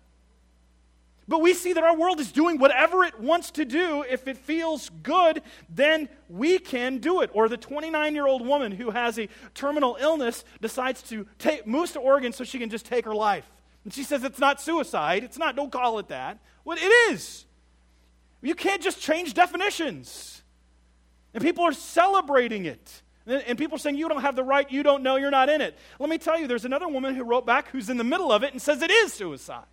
But 1.26 1.40
we 1.40 1.54
see 1.54 1.72
that 1.72 1.82
our 1.82 1.96
world 1.96 2.20
is 2.20 2.32
doing 2.32 2.58
whatever 2.58 3.02
it 3.02 3.18
wants 3.18 3.50
to 3.52 3.64
do. 3.64 4.04
If 4.08 4.28
it 4.28 4.36
feels 4.36 4.90
good, 5.02 5.42
then 5.70 6.08
we 6.28 6.58
can 6.58 6.98
do 6.98 7.22
it. 7.22 7.30
Or 7.32 7.48
the 7.48 7.56
29 7.56 8.14
year 8.14 8.26
old 8.26 8.46
woman 8.46 8.72
who 8.72 8.90
has 8.90 9.18
a 9.18 9.28
terminal 9.54 9.96
illness 9.98 10.44
decides 10.60 11.02
to 11.04 11.26
take, 11.38 11.66
moves 11.66 11.92
to 11.92 12.00
Oregon 12.00 12.32
so 12.32 12.44
she 12.44 12.58
can 12.58 12.68
just 12.68 12.84
take 12.84 13.06
her 13.06 13.14
life. 13.14 13.50
And 13.84 13.92
she 13.92 14.02
says 14.02 14.22
it's 14.22 14.38
not 14.38 14.60
suicide. 14.60 15.24
It's 15.24 15.38
not, 15.38 15.56
don't 15.56 15.72
call 15.72 15.98
it 15.98 16.08
that. 16.08 16.38
Well, 16.64 16.76
it 16.78 17.12
is. 17.12 17.46
You 18.42 18.54
can't 18.54 18.82
just 18.82 19.00
change 19.00 19.32
definitions. 19.32 20.42
And 21.32 21.42
people 21.42 21.64
are 21.64 21.72
celebrating 21.72 22.66
it. 22.66 23.02
And 23.26 23.56
people 23.56 23.78
saying, 23.78 23.96
You 23.96 24.08
don't 24.08 24.20
have 24.20 24.36
the 24.36 24.44
right, 24.44 24.70
you 24.70 24.82
don't 24.82 25.02
know, 25.02 25.16
you're 25.16 25.30
not 25.30 25.48
in 25.48 25.60
it. 25.60 25.78
Let 25.98 26.10
me 26.10 26.18
tell 26.18 26.38
you, 26.38 26.46
there's 26.46 26.64
another 26.64 26.88
woman 26.88 27.14
who 27.14 27.24
wrote 27.24 27.46
back 27.46 27.68
who's 27.68 27.88
in 27.88 27.96
the 27.96 28.04
middle 28.04 28.30
of 28.30 28.42
it 28.42 28.52
and 28.52 28.60
says 28.60 28.82
it 28.82 28.90
is 28.90 29.12
suicide. 29.12 29.64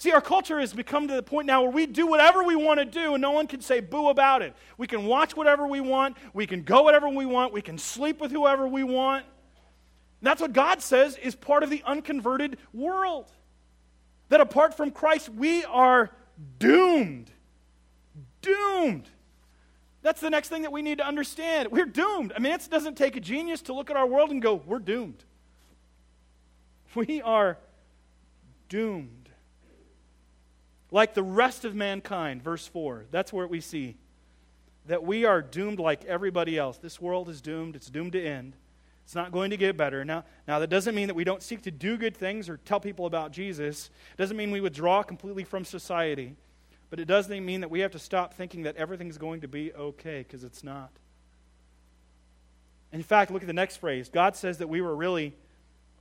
See, 0.00 0.12
our 0.12 0.20
culture 0.22 0.58
has 0.60 0.72
become 0.72 1.08
to 1.08 1.14
the 1.14 1.22
point 1.22 1.46
now 1.46 1.60
where 1.60 1.70
we 1.70 1.84
do 1.84 2.06
whatever 2.06 2.42
we 2.42 2.56
want 2.56 2.80
to 2.80 2.86
do 2.86 3.12
and 3.12 3.20
no 3.20 3.32
one 3.32 3.46
can 3.46 3.60
say 3.60 3.80
boo 3.80 4.08
about 4.08 4.40
it. 4.40 4.54
We 4.78 4.86
can 4.86 5.04
watch 5.04 5.36
whatever 5.36 5.66
we 5.66 5.82
want, 5.82 6.16
we 6.32 6.46
can 6.46 6.62
go 6.62 6.82
whatever 6.82 7.08
we 7.08 7.26
want, 7.26 7.52
we 7.52 7.60
can 7.60 7.76
sleep 7.76 8.18
with 8.18 8.30
whoever 8.32 8.66
we 8.66 8.82
want. 8.82 9.26
And 9.26 10.26
that's 10.26 10.40
what 10.40 10.54
God 10.54 10.80
says 10.80 11.16
is 11.18 11.34
part 11.34 11.62
of 11.62 11.68
the 11.68 11.82
unconverted 11.84 12.56
world. 12.72 13.30
That 14.30 14.40
apart 14.40 14.74
from 14.74 14.90
Christ, 14.90 15.28
we 15.28 15.64
are 15.64 16.10
doomed. 16.58 17.30
Doomed. 18.40 19.06
That's 20.02 20.20
the 20.20 20.30
next 20.30 20.48
thing 20.48 20.62
that 20.62 20.72
we 20.72 20.82
need 20.82 20.98
to 20.98 21.06
understand. 21.06 21.70
We're 21.70 21.84
doomed. 21.84 22.32
I 22.34 22.38
mean, 22.38 22.52
it 22.52 22.68
doesn't 22.70 22.96
take 22.96 23.16
a 23.16 23.20
genius 23.20 23.62
to 23.62 23.74
look 23.74 23.90
at 23.90 23.96
our 23.96 24.06
world 24.06 24.30
and 24.30 24.40
go, 24.40 24.54
we're 24.54 24.78
doomed. 24.78 25.24
We 26.94 27.22
are 27.22 27.56
doomed 28.68 29.28
like 30.90 31.14
the 31.14 31.22
rest 31.22 31.64
of 31.64 31.74
mankind. 31.74 32.42
Verse 32.42 32.66
4. 32.66 33.04
That's 33.10 33.32
where 33.32 33.46
we 33.46 33.60
see 33.60 33.96
that 34.86 35.04
we 35.04 35.24
are 35.24 35.40
doomed 35.40 35.78
like 35.78 36.04
everybody 36.06 36.58
else. 36.58 36.78
This 36.78 37.00
world 37.00 37.28
is 37.28 37.40
doomed, 37.40 37.76
it's 37.76 37.90
doomed 37.90 38.12
to 38.12 38.24
end. 38.24 38.56
It's 39.04 39.14
not 39.14 39.32
going 39.32 39.50
to 39.50 39.56
get 39.56 39.76
better. 39.76 40.04
Now, 40.04 40.24
now, 40.46 40.60
that 40.60 40.70
doesn't 40.70 40.94
mean 40.94 41.08
that 41.08 41.14
we 41.14 41.24
don't 41.24 41.42
seek 41.42 41.62
to 41.62 41.70
do 41.70 41.96
good 41.96 42.16
things 42.16 42.48
or 42.48 42.58
tell 42.58 42.78
people 42.78 43.06
about 43.06 43.32
Jesus. 43.32 43.90
It 44.12 44.16
doesn't 44.16 44.36
mean 44.36 44.52
we 44.52 44.60
withdraw 44.60 45.02
completely 45.02 45.42
from 45.42 45.64
society. 45.64 46.36
But 46.90 46.98
it 46.98 47.06
doesn't 47.06 47.44
mean 47.44 47.60
that 47.60 47.70
we 47.70 47.80
have 47.80 47.92
to 47.92 47.98
stop 47.98 48.34
thinking 48.34 48.64
that 48.64 48.76
everything's 48.76 49.16
going 49.16 49.40
to 49.42 49.48
be 49.48 49.72
okay, 49.72 50.24
because 50.26 50.44
it's 50.44 50.64
not. 50.64 50.90
In 52.92 53.04
fact, 53.04 53.30
look 53.30 53.42
at 53.42 53.46
the 53.46 53.52
next 53.52 53.76
phrase. 53.76 54.08
God 54.08 54.34
says 54.34 54.58
that 54.58 54.68
we 54.68 54.80
were 54.80 54.96
really 54.96 55.36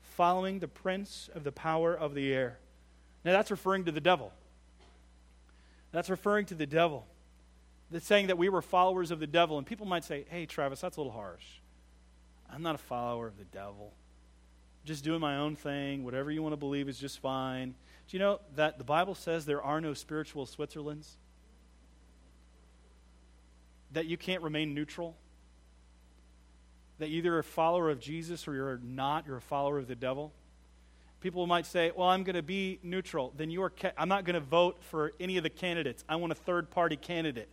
following 0.01 0.57
the 0.57 0.67
prince 0.67 1.29
of 1.35 1.43
the 1.43 1.51
power 1.51 1.93
of 1.93 2.15
the 2.15 2.33
air. 2.33 2.57
Now, 3.23 3.33
that's 3.33 3.51
referring 3.51 3.85
to 3.85 3.91
the 3.91 4.01
devil. 4.01 4.33
That's 5.91 6.09
referring 6.09 6.47
to 6.47 6.55
the 6.55 6.65
devil. 6.65 7.05
That's 7.91 8.05
saying 8.05 8.27
that 8.27 8.37
we 8.37 8.49
were 8.49 8.61
followers 8.61 9.11
of 9.11 9.19
the 9.19 9.27
devil. 9.27 9.57
And 9.57 9.67
people 9.67 9.85
might 9.85 10.03
say, 10.03 10.25
hey, 10.29 10.45
Travis, 10.45 10.81
that's 10.81 10.97
a 10.97 10.99
little 10.99 11.13
harsh. 11.13 11.45
I'm 12.51 12.63
not 12.63 12.75
a 12.75 12.79
follower 12.79 13.27
of 13.27 13.37
the 13.37 13.45
devil. 13.45 13.93
Just 14.85 15.03
doing 15.03 15.21
my 15.21 15.37
own 15.37 15.55
thing. 15.55 16.03
Whatever 16.03 16.31
you 16.31 16.41
want 16.41 16.53
to 16.53 16.57
believe 16.57 16.89
is 16.89 16.97
just 16.97 17.19
fine. 17.19 17.75
Do 18.09 18.17
you 18.17 18.19
know 18.19 18.41
that 18.55 18.77
the 18.77 18.83
Bible 18.83 19.15
says 19.15 19.45
there 19.45 19.61
are 19.61 19.79
no 19.79 19.93
spiritual 19.93 20.45
Switzerlands? 20.45 21.17
That 23.93 24.05
you 24.05 24.17
can't 24.17 24.43
remain 24.43 24.73
neutral? 24.73 25.15
That 26.97 27.07
either 27.07 27.29
you're 27.29 27.39
a 27.39 27.43
follower 27.43 27.89
of 27.89 28.01
Jesus 28.01 28.47
or 28.47 28.55
you're 28.55 28.79
not, 28.83 29.25
you're 29.25 29.37
a 29.37 29.41
follower 29.41 29.77
of 29.77 29.87
the 29.87 29.95
devil? 29.95 30.33
people 31.21 31.45
might 31.47 31.65
say, 31.65 31.91
well, 31.95 32.07
I'm 32.07 32.23
going 32.23 32.35
to 32.35 32.43
be 32.43 32.79
neutral. 32.83 33.33
Then 33.35 33.49
you 33.49 33.63
are, 33.63 33.69
ca- 33.69 33.91
I'm 33.97 34.09
not 34.09 34.25
going 34.25 34.35
to 34.35 34.39
vote 34.39 34.77
for 34.83 35.13
any 35.19 35.37
of 35.37 35.43
the 35.43 35.49
candidates. 35.49 36.03
I 36.07 36.15
want 36.15 36.31
a 36.31 36.35
third 36.35 36.69
party 36.69 36.95
candidate. 36.95 37.49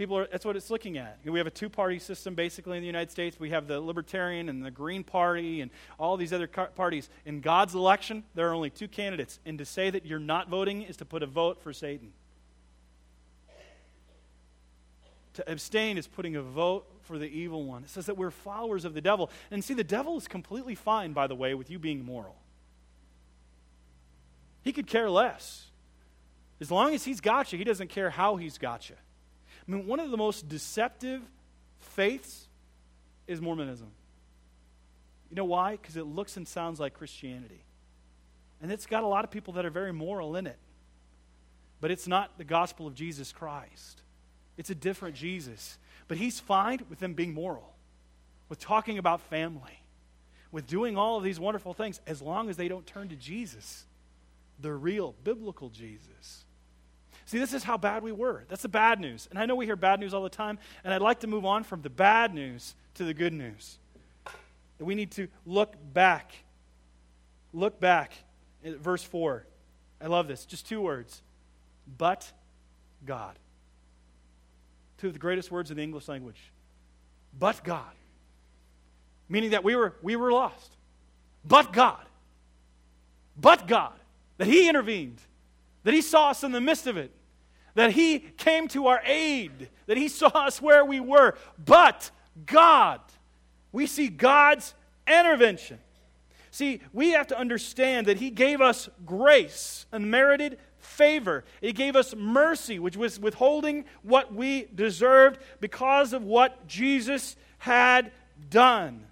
People 0.00 0.16
are, 0.16 0.26
that's 0.32 0.46
what 0.46 0.56
it's 0.56 0.70
looking 0.70 0.96
at. 0.96 1.18
We 1.26 1.38
have 1.38 1.46
a 1.46 1.50
two 1.50 1.68
party 1.68 1.98
system 1.98 2.34
basically 2.34 2.78
in 2.78 2.82
the 2.82 2.86
United 2.86 3.10
States. 3.10 3.38
We 3.38 3.50
have 3.50 3.66
the 3.66 3.78
Libertarian 3.78 4.48
and 4.48 4.64
the 4.64 4.70
Green 4.70 5.04
Party 5.04 5.60
and 5.60 5.70
all 5.98 6.16
these 6.16 6.32
other 6.32 6.46
parties. 6.46 7.10
In 7.26 7.42
God's 7.42 7.74
election, 7.74 8.24
there 8.34 8.48
are 8.48 8.54
only 8.54 8.70
two 8.70 8.88
candidates. 8.88 9.38
And 9.44 9.58
to 9.58 9.66
say 9.66 9.90
that 9.90 10.06
you're 10.06 10.18
not 10.18 10.48
voting 10.48 10.80
is 10.80 10.96
to 10.96 11.04
put 11.04 11.22
a 11.22 11.26
vote 11.26 11.60
for 11.60 11.74
Satan. 11.74 12.14
To 15.34 15.52
abstain 15.52 15.98
is 15.98 16.06
putting 16.06 16.34
a 16.34 16.40
vote 16.40 16.86
for 17.02 17.18
the 17.18 17.26
evil 17.26 17.66
one. 17.66 17.82
It 17.82 17.90
says 17.90 18.06
that 18.06 18.16
we're 18.16 18.30
followers 18.30 18.86
of 18.86 18.94
the 18.94 19.02
devil. 19.02 19.28
And 19.50 19.62
see, 19.62 19.74
the 19.74 19.84
devil 19.84 20.16
is 20.16 20.26
completely 20.26 20.76
fine, 20.76 21.12
by 21.12 21.26
the 21.26 21.36
way, 21.36 21.52
with 21.52 21.70
you 21.70 21.78
being 21.78 22.06
moral. 22.06 22.36
He 24.62 24.72
could 24.72 24.86
care 24.86 25.10
less. 25.10 25.66
As 26.58 26.70
long 26.70 26.94
as 26.94 27.04
he's 27.04 27.20
got 27.20 27.52
you, 27.52 27.58
he 27.58 27.64
doesn't 27.64 27.88
care 27.90 28.08
how 28.08 28.36
he's 28.36 28.56
got 28.56 28.88
you. 28.88 28.96
I 29.66 29.70
mean, 29.70 29.86
one 29.86 30.00
of 30.00 30.10
the 30.10 30.16
most 30.16 30.48
deceptive 30.48 31.22
faiths 31.78 32.46
is 33.26 33.40
Mormonism. 33.40 33.88
You 35.30 35.36
know 35.36 35.44
why? 35.44 35.72
Because 35.72 35.96
it 35.96 36.06
looks 36.06 36.36
and 36.36 36.46
sounds 36.46 36.80
like 36.80 36.94
Christianity. 36.94 37.62
And 38.60 38.72
it's 38.72 38.86
got 38.86 39.04
a 39.04 39.06
lot 39.06 39.24
of 39.24 39.30
people 39.30 39.54
that 39.54 39.64
are 39.64 39.70
very 39.70 39.92
moral 39.92 40.36
in 40.36 40.46
it. 40.46 40.58
But 41.80 41.90
it's 41.90 42.06
not 42.06 42.36
the 42.36 42.44
gospel 42.44 42.86
of 42.86 42.94
Jesus 42.94 43.32
Christ. 43.32 44.02
It's 44.58 44.70
a 44.70 44.74
different 44.74 45.14
Jesus. 45.14 45.78
But 46.08 46.18
he's 46.18 46.40
fine 46.40 46.80
with 46.90 46.98
them 46.98 47.14
being 47.14 47.32
moral, 47.32 47.72
with 48.48 48.58
talking 48.58 48.98
about 48.98 49.20
family, 49.22 49.80
with 50.52 50.66
doing 50.66 50.96
all 50.96 51.16
of 51.16 51.22
these 51.22 51.40
wonderful 51.40 51.72
things, 51.72 52.00
as 52.06 52.20
long 52.20 52.50
as 52.50 52.56
they 52.56 52.68
don't 52.68 52.86
turn 52.86 53.08
to 53.08 53.16
Jesus, 53.16 53.86
the 54.58 54.72
real 54.72 55.14
biblical 55.24 55.70
Jesus. 55.70 56.44
See, 57.30 57.38
this 57.38 57.54
is 57.54 57.62
how 57.62 57.76
bad 57.76 58.02
we 58.02 58.12
were. 58.12 58.44
That's 58.48 58.62
the 58.62 58.68
bad 58.68 59.00
news. 59.00 59.28
And 59.30 59.38
I 59.38 59.46
know 59.46 59.54
we 59.54 59.64
hear 59.64 59.76
bad 59.76 60.00
news 60.00 60.12
all 60.12 60.22
the 60.22 60.28
time, 60.28 60.58
and 60.82 60.92
I'd 60.92 61.00
like 61.00 61.20
to 61.20 61.26
move 61.26 61.44
on 61.44 61.62
from 61.62 61.82
the 61.82 61.90
bad 61.90 62.34
news 62.34 62.74
to 62.94 63.04
the 63.04 63.14
good 63.14 63.32
news. 63.32 63.78
We 64.78 64.94
need 64.94 65.12
to 65.12 65.28
look 65.46 65.74
back. 65.92 66.32
Look 67.52 67.78
back 67.78 68.12
at 68.64 68.78
verse 68.78 69.04
4. 69.04 69.46
I 70.00 70.06
love 70.06 70.26
this. 70.26 70.44
Just 70.44 70.66
two 70.66 70.80
words. 70.80 71.22
But 71.98 72.32
God 73.04 73.36
two 75.00 75.06
of 75.06 75.12
the 75.14 75.18
greatest 75.18 75.50
words 75.50 75.70
in 75.70 75.76
the 75.78 75.82
English 75.82 76.08
language. 76.08 76.40
But 77.38 77.64
God. 77.64 77.92
Meaning 79.28 79.50
that 79.50 79.64
we 79.64 79.74
were, 79.74 79.94
we 80.02 80.14
were 80.14 80.30
lost. 80.30 80.76
But 81.44 81.72
God. 81.72 82.04
But 83.36 83.66
God. 83.66 83.98
That 84.36 84.46
He 84.46 84.68
intervened. 84.68 85.18
That 85.84 85.94
He 85.94 86.02
saw 86.02 86.30
us 86.30 86.44
in 86.44 86.52
the 86.52 86.60
midst 86.60 86.86
of 86.86 86.96
it. 86.96 87.10
That 87.74 87.92
He 87.92 88.18
came 88.18 88.68
to 88.68 88.88
our 88.88 89.00
aid. 89.04 89.70
That 89.86 89.96
He 89.96 90.08
saw 90.08 90.28
us 90.28 90.60
where 90.60 90.84
we 90.84 91.00
were. 91.00 91.34
But 91.64 92.10
God. 92.46 93.00
We 93.72 93.86
see 93.86 94.08
God's 94.08 94.74
intervention. 95.06 95.78
See, 96.50 96.80
we 96.92 97.10
have 97.10 97.28
to 97.28 97.38
understand 97.38 98.06
that 98.06 98.18
He 98.18 98.30
gave 98.30 98.60
us 98.60 98.88
grace, 99.06 99.86
unmerited 99.92 100.58
favor. 100.78 101.44
He 101.60 101.72
gave 101.72 101.94
us 101.94 102.14
mercy, 102.16 102.78
which 102.78 102.96
was 102.96 103.20
withholding 103.20 103.84
what 104.02 104.34
we 104.34 104.66
deserved 104.74 105.38
because 105.60 106.12
of 106.12 106.24
what 106.24 106.66
Jesus 106.66 107.36
had 107.58 108.10
done. 108.48 109.06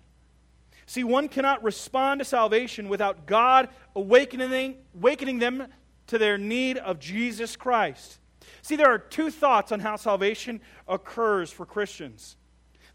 See, 0.86 1.04
one 1.04 1.28
cannot 1.28 1.62
respond 1.62 2.20
to 2.20 2.24
salvation 2.24 2.88
without 2.88 3.26
God 3.26 3.68
awakening, 3.94 4.76
awakening 4.94 5.38
them 5.38 5.66
to 6.06 6.18
their 6.18 6.38
need 6.38 6.78
of 6.78 6.98
Jesus 6.98 7.56
Christ. 7.56 8.18
See, 8.62 8.76
there 8.76 8.92
are 8.92 8.98
two 8.98 9.30
thoughts 9.30 9.72
on 9.72 9.80
how 9.80 9.96
salvation 9.96 10.60
occurs 10.86 11.50
for 11.50 11.66
Christians. 11.66 12.36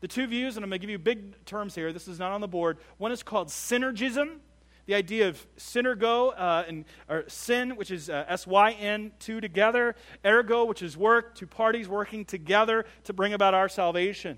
The 0.01 0.07
two 0.07 0.27
views, 0.27 0.57
and 0.57 0.63
I'm 0.63 0.69
going 0.69 0.81
to 0.81 0.85
give 0.85 0.89
you 0.89 0.99
big 0.99 1.45
terms 1.45 1.75
here, 1.75 1.93
this 1.93 2.07
is 2.07 2.19
not 2.19 2.31
on 2.31 2.41
the 2.41 2.47
board. 2.47 2.77
One 2.97 3.11
is 3.11 3.23
called 3.23 3.47
synergism, 3.47 4.39
the 4.85 4.95
idea 4.95 5.29
of 5.29 5.47
synergo, 5.55 6.33
uh, 6.37 6.65
and, 6.67 6.83
or 7.07 7.23
syn, 7.27 7.77
which 7.77 7.89
is 7.89 8.09
uh, 8.09 8.25
S 8.27 8.45
Y 8.45 8.71
N, 8.71 9.13
two 9.19 9.39
together, 9.39 9.95
ergo, 10.25 10.65
which 10.65 10.81
is 10.81 10.97
work, 10.97 11.35
two 11.35 11.47
parties 11.47 11.87
working 11.87 12.25
together 12.25 12.85
to 13.05 13.13
bring 13.13 13.33
about 13.33 13.53
our 13.53 13.69
salvation. 13.69 14.37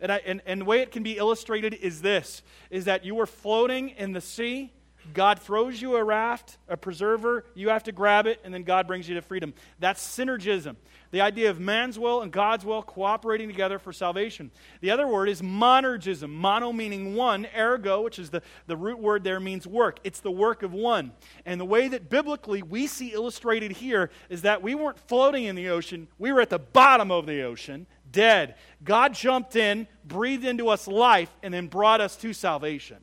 And, 0.00 0.10
I, 0.10 0.16
and, 0.26 0.42
and 0.44 0.62
the 0.62 0.64
way 0.64 0.80
it 0.80 0.90
can 0.90 1.04
be 1.04 1.18
illustrated 1.18 1.74
is 1.74 2.02
this 2.02 2.42
is 2.68 2.86
that 2.86 3.04
you 3.04 3.18
are 3.20 3.26
floating 3.26 3.90
in 3.90 4.12
the 4.12 4.20
sea 4.20 4.72
God 5.12 5.38
throws 5.38 5.80
you 5.80 5.96
a 5.96 6.04
raft, 6.04 6.58
a 6.68 6.76
preserver, 6.76 7.44
you 7.54 7.68
have 7.68 7.82
to 7.84 7.92
grab 7.92 8.26
it, 8.26 8.40
and 8.44 8.54
then 8.54 8.62
God 8.62 8.86
brings 8.86 9.08
you 9.08 9.14
to 9.16 9.22
freedom. 9.22 9.52
That's 9.78 10.04
synergism. 10.04 10.76
The 11.10 11.20
idea 11.20 11.50
of 11.50 11.60
man's 11.60 11.98
will 11.98 12.22
and 12.22 12.32
God's 12.32 12.64
will 12.64 12.82
cooperating 12.82 13.48
together 13.48 13.78
for 13.78 13.92
salvation. 13.92 14.50
The 14.80 14.90
other 14.90 15.06
word 15.06 15.28
is 15.28 15.42
monergism. 15.42 16.30
Mono 16.30 16.72
meaning 16.72 17.14
one, 17.14 17.46
ergo, 17.56 18.02
which 18.02 18.18
is 18.18 18.30
the, 18.30 18.42
the 18.66 18.76
root 18.76 18.98
word 18.98 19.22
there, 19.22 19.38
means 19.38 19.66
work. 19.66 20.00
It's 20.02 20.20
the 20.20 20.30
work 20.30 20.62
of 20.62 20.72
one. 20.72 21.12
And 21.44 21.60
the 21.60 21.64
way 21.64 21.86
that 21.88 22.08
biblically 22.08 22.62
we 22.62 22.86
see 22.86 23.12
illustrated 23.12 23.72
here 23.72 24.10
is 24.28 24.42
that 24.42 24.62
we 24.62 24.74
weren't 24.74 24.98
floating 24.98 25.44
in 25.44 25.54
the 25.54 25.68
ocean, 25.68 26.08
we 26.18 26.32
were 26.32 26.40
at 26.40 26.50
the 26.50 26.58
bottom 26.58 27.10
of 27.10 27.26
the 27.26 27.42
ocean, 27.42 27.86
dead. 28.10 28.54
God 28.82 29.14
jumped 29.14 29.54
in, 29.56 29.86
breathed 30.04 30.44
into 30.44 30.68
us 30.68 30.88
life, 30.88 31.30
and 31.42 31.52
then 31.52 31.68
brought 31.68 32.00
us 32.00 32.16
to 32.16 32.32
salvation. 32.32 32.98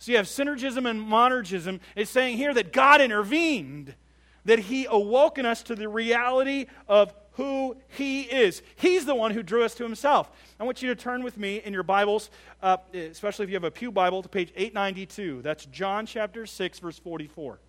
So 0.00 0.12
you 0.12 0.16
have 0.16 0.26
synergism 0.26 0.88
and 0.88 0.98
monergism. 0.98 1.78
It's 1.94 2.10
saying 2.10 2.38
here 2.38 2.54
that 2.54 2.72
God 2.72 3.02
intervened, 3.02 3.94
that 4.46 4.58
He 4.58 4.86
awoken 4.88 5.44
us 5.44 5.62
to 5.64 5.74
the 5.74 5.90
reality 5.90 6.66
of 6.88 7.12
who 7.32 7.76
He 7.86 8.22
is. 8.22 8.62
He's 8.76 9.04
the 9.04 9.14
one 9.14 9.32
who 9.32 9.42
drew 9.42 9.62
us 9.62 9.74
to 9.74 9.84
Himself. 9.84 10.30
I 10.58 10.64
want 10.64 10.80
you 10.80 10.88
to 10.88 10.94
turn 10.94 11.22
with 11.22 11.36
me 11.36 11.58
in 11.62 11.74
your 11.74 11.82
Bibles, 11.82 12.30
uh, 12.62 12.78
especially 12.94 13.44
if 13.44 13.50
you 13.50 13.56
have 13.56 13.64
a 13.64 13.70
Pew 13.70 13.92
Bible, 13.92 14.22
to 14.22 14.28
page 14.30 14.54
892. 14.56 15.42
That's 15.42 15.66
John 15.66 16.06
chapter 16.06 16.46
6, 16.46 16.78
verse 16.78 16.98
44. 16.98 17.60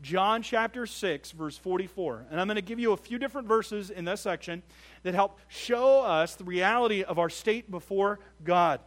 John 0.00 0.42
chapter 0.42 0.84
6, 0.84 1.30
verse 1.30 1.56
44. 1.56 2.26
And 2.28 2.40
I'm 2.40 2.48
going 2.48 2.56
to 2.56 2.60
give 2.60 2.80
you 2.80 2.90
a 2.90 2.96
few 2.96 3.20
different 3.20 3.46
verses 3.46 3.88
in 3.88 4.04
this 4.04 4.20
section 4.20 4.64
that 5.04 5.14
help 5.14 5.38
show 5.46 6.00
us 6.00 6.34
the 6.34 6.42
reality 6.42 7.04
of 7.04 7.20
our 7.20 7.30
state 7.30 7.70
before 7.70 8.18
God. 8.42 8.80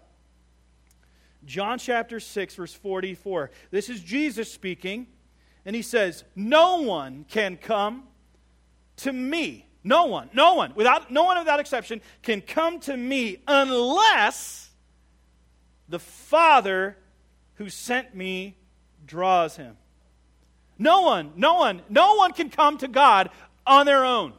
John 1.46 1.78
chapter 1.78 2.20
6, 2.20 2.56
verse 2.56 2.74
44. 2.74 3.52
This 3.72 3.90
is 3.90 4.02
Jesus 4.02 4.52
speaking, 4.52 5.08
and 5.66 5.76
he 5.76 5.82
says, 5.82 6.24
No 6.36 6.82
one 6.82 7.26
can 7.30 7.58
come 7.58 8.04
to 8.98 9.14
me. 9.14 9.68
No 9.84 10.06
one, 10.06 10.30
no 10.34 10.56
one, 10.56 10.74
without 10.74 11.12
no 11.12 11.26
one 11.26 11.38
without 11.38 11.60
exception, 11.60 12.02
can 12.24 12.42
come 12.42 12.80
to 12.82 12.98
me 12.98 13.38
unless 13.48 14.72
the 15.88 16.00
Father 16.00 16.98
who 17.56 17.70
sent 17.70 18.16
me 18.16 18.58
draws 19.06 19.56
him. 19.56 19.78
No 20.80 21.02
one, 21.02 21.34
no 21.36 21.54
one, 21.54 21.84
no 21.88 22.16
one 22.16 22.34
can 22.34 22.50
come 22.50 22.80
to 22.80 22.88
God 22.88 23.30
on 23.68 23.86
their 23.86 24.04
own. 24.04 24.34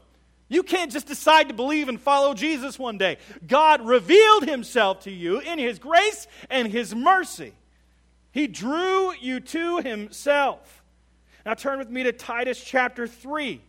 You 0.48 0.62
can't 0.62 0.92
just 0.92 1.06
decide 1.06 1.48
to 1.48 1.54
believe 1.54 1.88
and 1.88 2.00
follow 2.00 2.35
Jesus 2.35 2.78
one 2.78 2.98
day. 2.98 3.18
God 3.46 3.85
revealed 3.85 4.44
himself 4.44 5.00
to 5.00 5.11
you 5.11 5.40
in 5.40 5.59
his 5.59 5.78
grace 5.78 6.28
and 6.48 6.68
his 6.68 6.94
mercy. 6.94 7.52
He 8.30 8.46
drew 8.46 9.12
you 9.14 9.40
to 9.40 9.78
himself. 9.78 10.85
Now 11.44 11.54
turn 11.54 11.78
with 11.78 11.90
me 11.90 12.04
to 12.04 12.12
Titus 12.12 12.62
chapter 12.62 13.06
3. 13.06 13.61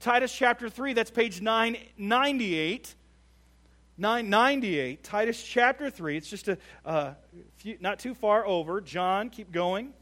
Titus 0.00 0.32
chapter 0.32 0.68
3, 0.68 0.92
that's 0.92 1.10
page 1.10 1.40
998. 1.40 2.94
998, 4.00 5.02
Titus 5.02 5.42
chapter 5.42 5.90
3. 5.90 6.16
It's 6.16 6.30
just 6.30 6.46
a 6.46 6.56
uh, 6.84 7.14
few, 7.56 7.76
not 7.80 7.98
too 7.98 8.14
far 8.14 8.46
over. 8.46 8.80
John, 8.80 9.28
keep 9.28 9.50
going. 9.50 9.92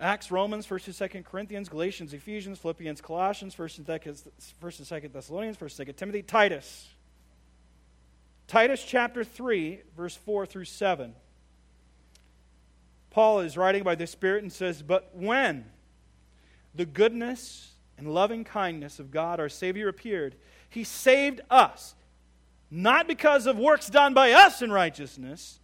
Acts, 0.00 0.30
Romans, 0.30 0.66
1st 0.66 1.00
and 1.00 1.24
2nd 1.24 1.24
Corinthians, 1.24 1.68
Galatians, 1.68 2.12
Ephesians, 2.12 2.58
Philippians, 2.58 3.00
Colossians, 3.00 3.54
1st 3.54 3.78
and 3.78 3.86
2nd, 3.86 4.22
1st 4.62 4.78
and 4.92 5.04
2nd 5.04 5.12
Thessalonians, 5.12 5.56
1st 5.56 5.80
and 5.80 5.88
2nd 5.88 5.96
Timothy, 5.96 6.22
Titus. 6.22 6.88
Titus 8.46 8.84
chapter 8.84 9.24
3, 9.24 9.80
verse 9.96 10.16
4 10.16 10.46
through 10.46 10.64
7. 10.64 11.14
Paul 13.10 13.40
is 13.40 13.56
writing 13.56 13.84
by 13.84 13.94
the 13.94 14.06
Spirit 14.08 14.42
and 14.42 14.52
says, 14.52 14.82
But 14.82 15.10
when 15.14 15.64
the 16.74 16.84
goodness 16.84 17.72
and 17.96 18.12
loving 18.12 18.42
kindness 18.42 18.98
of 18.98 19.12
God 19.12 19.38
our 19.38 19.48
Savior 19.48 19.88
appeared, 19.88 20.34
he 20.68 20.82
saved 20.82 21.40
us, 21.48 21.94
not 22.70 23.06
because 23.06 23.46
of 23.46 23.56
works 23.56 23.88
done 23.88 24.12
by 24.12 24.32
us 24.32 24.60
in 24.60 24.72
righteousness, 24.72 25.60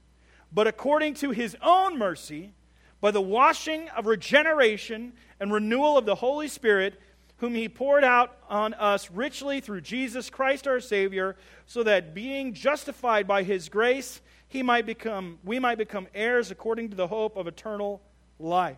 but 0.53 0.69
according 0.69 1.15
to 1.15 1.33
his 1.33 1.57
own 1.61 1.99
mercy 1.99 2.53
by 3.01 3.11
the 3.11 3.21
washing 3.21 3.89
of 3.91 4.07
regeneration 4.07 5.13
and 5.39 5.53
renewal 5.53 5.97
of 5.97 6.05
the 6.07 6.17
Holy 6.17 6.49
Spirit, 6.49 7.01
whom 7.39 7.55
he 7.55 7.69
poured 7.69 8.05
out 8.05 8.37
on 8.49 8.75
us 8.75 9.11
richly 9.11 9.61
through 9.61 9.81
Jesus 9.81 10.29
Christ 10.29 10.69
our 10.69 10.81
Savior, 10.81 11.37
so 11.67 11.83
that 11.83 12.15
being 12.15 12.53
justified 12.53 13.27
by 13.27 13.43
his 13.43 13.69
grace, 13.69 14.21
he 14.49 14.63
might 14.63 14.85
become, 14.85 15.39
we 15.45 15.59
might 15.59 15.79
become 15.79 16.07
heirs 16.15 16.51
according 16.51 16.91
to 16.91 16.97
the 16.97 17.07
hope 17.07 17.37
of 17.37 17.47
eternal 17.47 18.03
life. 18.39 18.77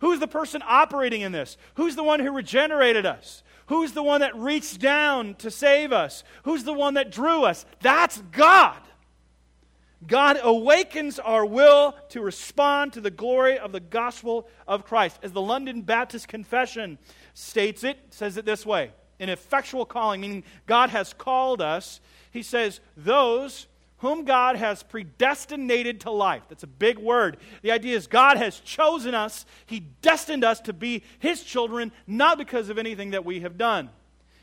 Who's 0.00 0.20
the 0.20 0.28
person 0.28 0.62
operating 0.64 1.22
in 1.22 1.32
this? 1.32 1.56
Who's 1.74 1.96
the 1.96 2.04
one 2.04 2.20
who 2.20 2.32
regenerated 2.32 3.06
us? 3.06 3.42
Who's 3.66 3.92
the 3.92 4.02
one 4.02 4.20
that 4.20 4.36
reached 4.36 4.80
down 4.80 5.34
to 5.36 5.50
save 5.50 5.92
us? 5.92 6.22
Who's 6.44 6.64
the 6.64 6.72
one 6.72 6.94
that 6.94 7.10
drew 7.10 7.44
us? 7.44 7.64
That's 7.80 8.18
God. 8.30 8.78
God 10.06 10.38
awakens 10.42 11.18
our 11.18 11.44
will 11.44 11.94
to 12.10 12.20
respond 12.20 12.92
to 12.92 13.00
the 13.00 13.10
glory 13.10 13.58
of 13.58 13.72
the 13.72 13.80
gospel 13.80 14.48
of 14.68 14.84
Christ. 14.84 15.18
As 15.22 15.32
the 15.32 15.40
London 15.40 15.82
Baptist 15.82 16.28
Confession 16.28 16.98
states 17.34 17.82
it, 17.82 17.98
says 18.10 18.36
it 18.36 18.44
this 18.44 18.66
way 18.66 18.92
an 19.18 19.28
effectual 19.30 19.86
calling, 19.86 20.20
meaning 20.20 20.44
God 20.66 20.90
has 20.90 21.14
called 21.14 21.62
us. 21.62 22.00
He 22.30 22.42
says, 22.42 22.80
Those 22.96 23.66
whom 23.98 24.24
God 24.24 24.56
has 24.56 24.82
predestinated 24.82 26.02
to 26.02 26.10
life. 26.10 26.42
That's 26.48 26.62
a 26.62 26.68
big 26.68 26.98
word. 26.98 27.38
The 27.62 27.72
idea 27.72 27.96
is 27.96 28.06
God 28.06 28.36
has 28.36 28.60
chosen 28.60 29.14
us, 29.14 29.46
He 29.64 29.80
destined 29.80 30.44
us 30.44 30.60
to 30.60 30.72
be 30.72 31.02
His 31.18 31.42
children, 31.42 31.92
not 32.06 32.38
because 32.38 32.68
of 32.68 32.78
anything 32.78 33.12
that 33.12 33.24
we 33.24 33.40
have 33.40 33.56
done. 33.56 33.90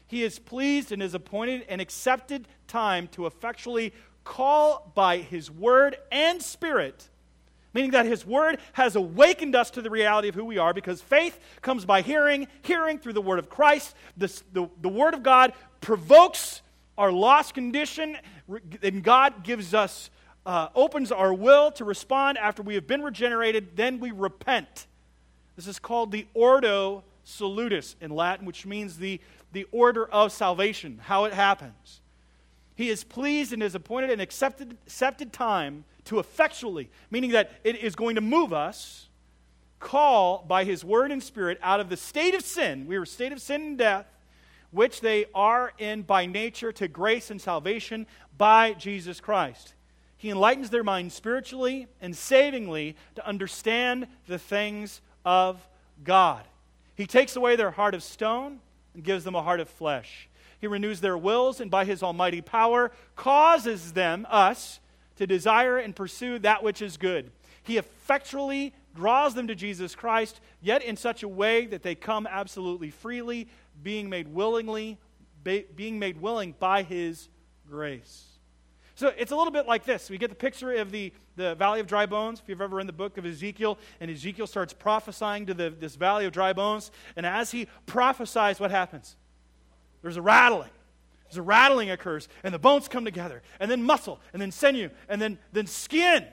He 0.08 0.24
is 0.24 0.38
pleased 0.40 0.92
and 0.92 1.02
has 1.02 1.14
appointed 1.14 1.66
an 1.70 1.80
accepted 1.80 2.48
time 2.68 3.08
to 3.10 3.26
effectually 3.26 3.94
call 4.24 4.92
by 4.96 5.18
His 5.18 5.50
Word 5.50 5.98
and 6.12 6.42
Spirit, 6.42 7.10
meaning 7.74 7.92
that 7.92 8.06
His 8.06 8.26
Word 8.26 8.60
has 8.74 8.96
awakened 8.96 9.56
us 9.56 9.72
to 9.72 9.82
the 9.82 9.90
reality 9.90 10.30
of 10.30 10.36
who 10.36 10.46
we 10.46 10.58
are 10.58 10.74
because 10.74 11.02
faith 11.02 11.40
comes 11.62 11.86
by 11.86 12.02
hearing, 12.02 12.48
hearing 12.62 13.00
through 13.00 13.14
the 13.14 13.22
Word 13.22 13.40
of 13.40 13.50
Christ. 13.50 13.96
The, 14.18 14.28
the, 14.54 14.70
the 14.82 14.90
Word 14.90 15.14
of 15.14 15.24
God 15.24 15.54
provokes 15.82 16.62
our 16.98 17.12
lost 17.12 17.54
condition, 17.54 18.18
and 18.82 19.04
God 19.04 19.44
gives 19.44 19.74
us, 19.74 20.10
uh, 20.46 20.68
opens 20.76 21.12
our 21.12 21.34
will 21.34 21.72
to 21.74 21.86
respond 21.86 22.38
after 22.38 22.62
we 22.62 22.76
have 22.76 22.88
been 22.88 23.02
regenerated, 23.02 23.76
then 23.76 24.00
we 24.00 24.12
repent. 24.12 24.88
This 25.56 25.68
is 25.68 25.80
called 25.80 26.12
the 26.12 26.28
Ordo 26.34 27.04
Salutis 27.24 27.96
in 28.02 28.12
Latin, 28.12 28.46
which 28.46 28.66
means 28.66 28.98
the, 28.98 29.20
the 29.52 29.66
order 29.72 30.06
of 30.06 30.32
salvation, 30.32 31.00
how 31.04 31.26
it 31.26 31.34
happens. 31.34 32.02
He 32.76 32.90
is 32.90 33.04
pleased 33.04 33.54
and 33.54 33.62
has 33.62 33.76
appointed 33.76 34.10
an 34.10 34.20
accepted, 34.20 34.78
accepted 34.86 35.32
time 35.32 35.86
to 36.06 36.20
effectually, 36.20 36.90
meaning 37.12 37.32
that 37.32 37.52
it 37.64 37.78
is 37.78 37.96
going 37.96 38.16
to 38.16 38.22
move 38.22 38.52
us, 38.52 39.08
call 39.80 40.44
by 40.48 40.64
his 40.64 40.84
word 40.84 41.12
and 41.12 41.22
spirit 41.22 41.60
out 41.62 41.80
of 41.80 41.90
the 41.90 41.98
state 41.98 42.34
of 42.34 42.42
sin. 42.42 42.88
We 42.88 42.98
were 42.98 43.06
state 43.06 43.32
of 43.32 43.42
sin 43.42 43.62
and 43.62 43.78
death, 43.78 44.08
which 44.72 45.02
they 45.02 45.26
are 45.36 45.74
in 45.78 46.02
by 46.02 46.26
nature 46.26 46.72
to 46.74 46.88
grace 46.88 47.30
and 47.30 47.40
salvation 47.40 48.08
by 48.38 48.74
Jesus 48.74 49.20
Christ. 49.20 49.76
He 50.18 50.30
enlightens 50.30 50.70
their 50.70 50.84
minds 50.84 51.14
spiritually 51.14 51.88
and 52.02 52.16
savingly 52.16 52.96
to 53.16 53.28
understand 53.28 54.08
the 54.26 54.40
things 54.40 55.02
of 55.26 55.68
God. 56.04 56.44
He 56.96 57.06
takes 57.06 57.36
away 57.36 57.56
their 57.56 57.72
heart 57.72 57.94
of 57.94 58.04
stone 58.04 58.60
and 58.94 59.04
gives 59.04 59.26
them 59.26 59.36
a 59.36 59.44
heart 59.44 59.60
of 59.60 59.70
flesh. 59.70 60.30
He 60.64 60.68
renews 60.68 61.02
their 61.02 61.18
wills 61.18 61.60
and 61.60 61.70
by 61.70 61.84
his 61.84 62.02
almighty 62.02 62.40
power 62.40 62.94
causes 63.18 63.92
them, 63.92 64.26
us, 64.30 64.80
to 65.18 65.28
desire 65.28 65.78
and 65.78 65.94
pursue 65.94 66.40
that 66.40 66.64
which 66.64 66.82
is 66.82 66.96
good. 66.96 67.34
He 67.64 67.76
effectually 67.76 68.74
draws 68.96 69.34
them 69.34 69.48
to 69.48 69.56
Jesus 69.56 69.94
Christ, 69.94 70.40
yet 70.62 70.82
in 70.82 70.96
such 70.96 71.22
a 71.22 71.28
way 71.28 71.66
that 71.66 71.84
they 71.84 71.96
come 71.96 72.26
absolutely 72.26 72.92
freely, 72.92 73.50
being 73.84 74.10
made 74.10 74.34
willingly, 74.34 75.00
being 75.44 76.00
made 76.00 76.22
willing 76.22 76.56
by 76.58 76.84
his 76.84 77.28
grace. 77.70 78.24
So 78.96 79.12
it's 79.18 79.34
a 79.34 79.36
little 79.36 79.52
bit 79.52 79.68
like 79.68 79.84
this. 79.84 80.10
We 80.10 80.18
get 80.18 80.30
the 80.30 80.36
picture 80.36 80.76
of 80.76 80.92
the, 80.92 81.12
the 81.36 81.56
valley 81.56 81.82
of 81.82 81.88
dry 81.88 82.06
bones. 82.06 82.40
If 82.40 82.48
you've 82.48 82.62
ever 82.62 82.78
read 82.78 82.88
the 82.88 82.94
book 82.94 83.18
of 83.18 83.26
Ezekiel, 83.26 83.78
and 84.00 84.10
Ezekiel 84.10 84.48
starts 84.48 84.72
prophesying 84.72 85.46
to 85.48 85.54
the, 85.54 85.72
this 85.72 85.98
valley 85.98 86.26
of 86.26 86.32
dry 86.32 86.54
bones, 86.54 86.90
and 87.18 87.26
as 87.26 87.52
he 87.52 87.68
prophesies, 87.86 88.62
what 88.62 88.72
happens? 88.72 89.18
There's 90.04 90.18
a 90.18 90.22
rattling. 90.22 90.70
There's 91.26 91.40
a 91.40 91.42
rattling 91.42 91.90
occurs, 91.90 92.30
and 92.44 92.54
the 92.54 92.60
bones 92.60 92.88
come 92.88 93.06
together, 93.06 93.42
and 93.60 93.72
then 93.72 93.82
muscle, 93.82 94.20
and 94.34 94.42
then 94.42 94.52
sinew, 94.52 94.92
and 95.10 95.20
then, 95.20 95.40
then 95.52 95.66
skin. 95.66 96.28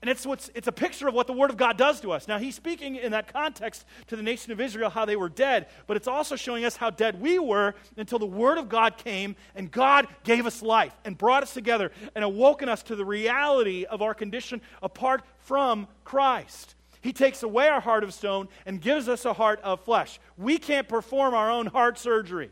And 0.00 0.10
it's, 0.10 0.26
what's, 0.26 0.50
it's 0.56 0.66
a 0.66 0.72
picture 0.72 1.06
of 1.06 1.14
what 1.14 1.28
the 1.28 1.32
Word 1.32 1.50
of 1.50 1.56
God 1.56 1.78
does 1.78 2.00
to 2.00 2.10
us. 2.10 2.26
Now, 2.26 2.38
he's 2.38 2.56
speaking 2.56 2.96
in 2.96 3.12
that 3.12 3.32
context 3.32 3.84
to 4.08 4.16
the 4.16 4.22
nation 4.22 4.50
of 4.50 4.60
Israel, 4.60 4.90
how 4.90 5.04
they 5.04 5.14
were 5.14 5.28
dead, 5.28 5.68
but 5.86 5.96
it's 5.96 6.08
also 6.08 6.34
showing 6.34 6.64
us 6.64 6.74
how 6.74 6.90
dead 6.90 7.20
we 7.20 7.38
were 7.38 7.76
until 7.96 8.18
the 8.18 8.26
Word 8.26 8.58
of 8.58 8.68
God 8.68 8.96
came 8.96 9.36
and 9.54 9.70
God 9.70 10.08
gave 10.24 10.44
us 10.44 10.60
life 10.60 10.92
and 11.04 11.16
brought 11.16 11.44
us 11.44 11.54
together 11.54 11.92
and 12.16 12.24
awoken 12.24 12.68
us 12.68 12.82
to 12.84 12.96
the 12.96 13.04
reality 13.04 13.84
of 13.84 14.02
our 14.02 14.12
condition 14.12 14.60
apart 14.82 15.22
from 15.38 15.86
Christ. 16.02 16.74
He 17.00 17.12
takes 17.12 17.44
away 17.44 17.68
our 17.68 17.80
heart 17.80 18.02
of 18.02 18.12
stone 18.12 18.48
and 18.66 18.80
gives 18.80 19.08
us 19.08 19.24
a 19.24 19.32
heart 19.32 19.60
of 19.62 19.84
flesh. 19.84 20.18
We 20.36 20.58
can't 20.58 20.88
perform 20.88 21.32
our 21.32 21.48
own 21.48 21.66
heart 21.66 21.96
surgery, 21.96 22.50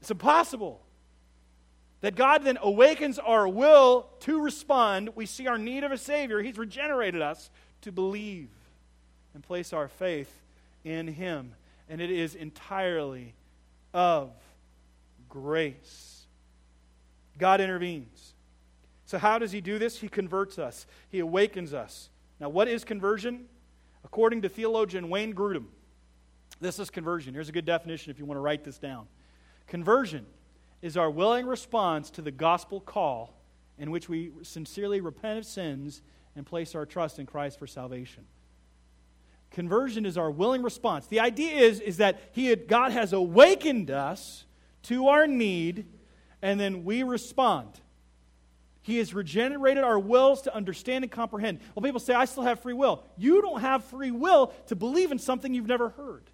it's 0.00 0.10
impossible 0.10 0.80
that 2.00 2.16
God 2.16 2.44
then 2.44 2.58
awakens 2.62 3.18
our 3.18 3.46
will 3.46 4.08
to 4.20 4.40
respond. 4.40 5.10
We 5.14 5.26
see 5.26 5.46
our 5.46 5.58
need 5.58 5.84
of 5.84 5.92
a 5.92 5.98
Savior. 5.98 6.40
He's 6.40 6.56
regenerated 6.56 7.20
us 7.20 7.50
to 7.82 7.92
believe 7.92 8.48
and 9.34 9.42
place 9.42 9.72
our 9.72 9.88
faith 9.88 10.32
in 10.84 11.08
Him. 11.08 11.54
And 11.88 12.00
it 12.00 12.10
is 12.10 12.34
entirely 12.34 13.34
of 13.92 14.30
grace. 15.28 16.24
God 17.38 17.60
intervenes. 17.60 18.34
So, 19.04 19.18
how 19.18 19.38
does 19.38 19.52
He 19.52 19.60
do 19.60 19.78
this? 19.78 19.98
He 19.98 20.08
converts 20.08 20.58
us, 20.58 20.86
He 21.10 21.18
awakens 21.18 21.74
us. 21.74 22.08
Now, 22.38 22.48
what 22.48 22.68
is 22.68 22.84
conversion? 22.84 23.46
According 24.02 24.42
to 24.42 24.48
theologian 24.48 25.10
Wayne 25.10 25.34
Grudem, 25.34 25.66
this 26.58 26.78
is 26.78 26.88
conversion. 26.88 27.34
Here's 27.34 27.50
a 27.50 27.52
good 27.52 27.66
definition 27.66 28.10
if 28.10 28.18
you 28.18 28.24
want 28.24 28.38
to 28.38 28.42
write 28.42 28.64
this 28.64 28.78
down. 28.78 29.06
Conversion 29.70 30.26
is 30.82 30.96
our 30.96 31.08
willing 31.08 31.46
response 31.46 32.10
to 32.10 32.22
the 32.22 32.32
gospel 32.32 32.80
call 32.80 33.40
in 33.78 33.92
which 33.92 34.08
we 34.08 34.32
sincerely 34.42 35.00
repent 35.00 35.38
of 35.38 35.46
sins 35.46 36.02
and 36.34 36.44
place 36.44 36.74
our 36.74 36.84
trust 36.84 37.20
in 37.20 37.24
Christ 37.24 37.56
for 37.56 37.68
salvation. 37.68 38.24
Conversion 39.52 40.04
is 40.06 40.18
our 40.18 40.28
willing 40.28 40.62
response. 40.62 41.06
The 41.06 41.20
idea 41.20 41.52
is, 41.52 41.78
is 41.78 41.98
that 41.98 42.20
he 42.32 42.46
had, 42.46 42.66
God 42.66 42.90
has 42.90 43.12
awakened 43.12 43.92
us 43.92 44.44
to 44.84 45.06
our 45.06 45.28
need, 45.28 45.86
and 46.42 46.58
then 46.58 46.84
we 46.84 47.04
respond. 47.04 47.68
He 48.82 48.98
has 48.98 49.14
regenerated 49.14 49.84
our 49.84 50.00
wills 50.00 50.42
to 50.42 50.54
understand 50.54 51.04
and 51.04 51.12
comprehend. 51.12 51.60
Well, 51.76 51.84
people 51.84 52.00
say, 52.00 52.12
I 52.12 52.24
still 52.24 52.42
have 52.42 52.58
free 52.58 52.74
will. 52.74 53.04
You 53.16 53.40
don't 53.40 53.60
have 53.60 53.84
free 53.84 54.10
will 54.10 54.48
to 54.66 54.74
believe 54.74 55.12
in 55.12 55.20
something 55.20 55.54
you've 55.54 55.68
never 55.68 55.90
heard 55.90 56.24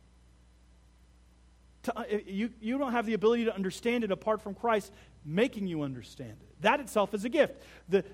to, 1.86 1.98
uh, 1.98 2.04
you, 2.26 2.50
you 2.60 2.78
don't 2.78 2.92
have 2.92 3.06
the 3.06 3.14
ability 3.14 3.46
to 3.46 3.54
understand 3.54 4.04
it 4.04 4.12
apart 4.12 4.42
from 4.42 4.54
Christ 4.54 4.92
making 5.24 5.66
you 5.66 5.82
understand 5.82 6.30
it. 6.40 6.62
That 6.62 6.80
itself 6.80 7.14
is 7.14 7.24
a 7.24 7.28
gift. 7.28 7.60
The, 7.88 8.04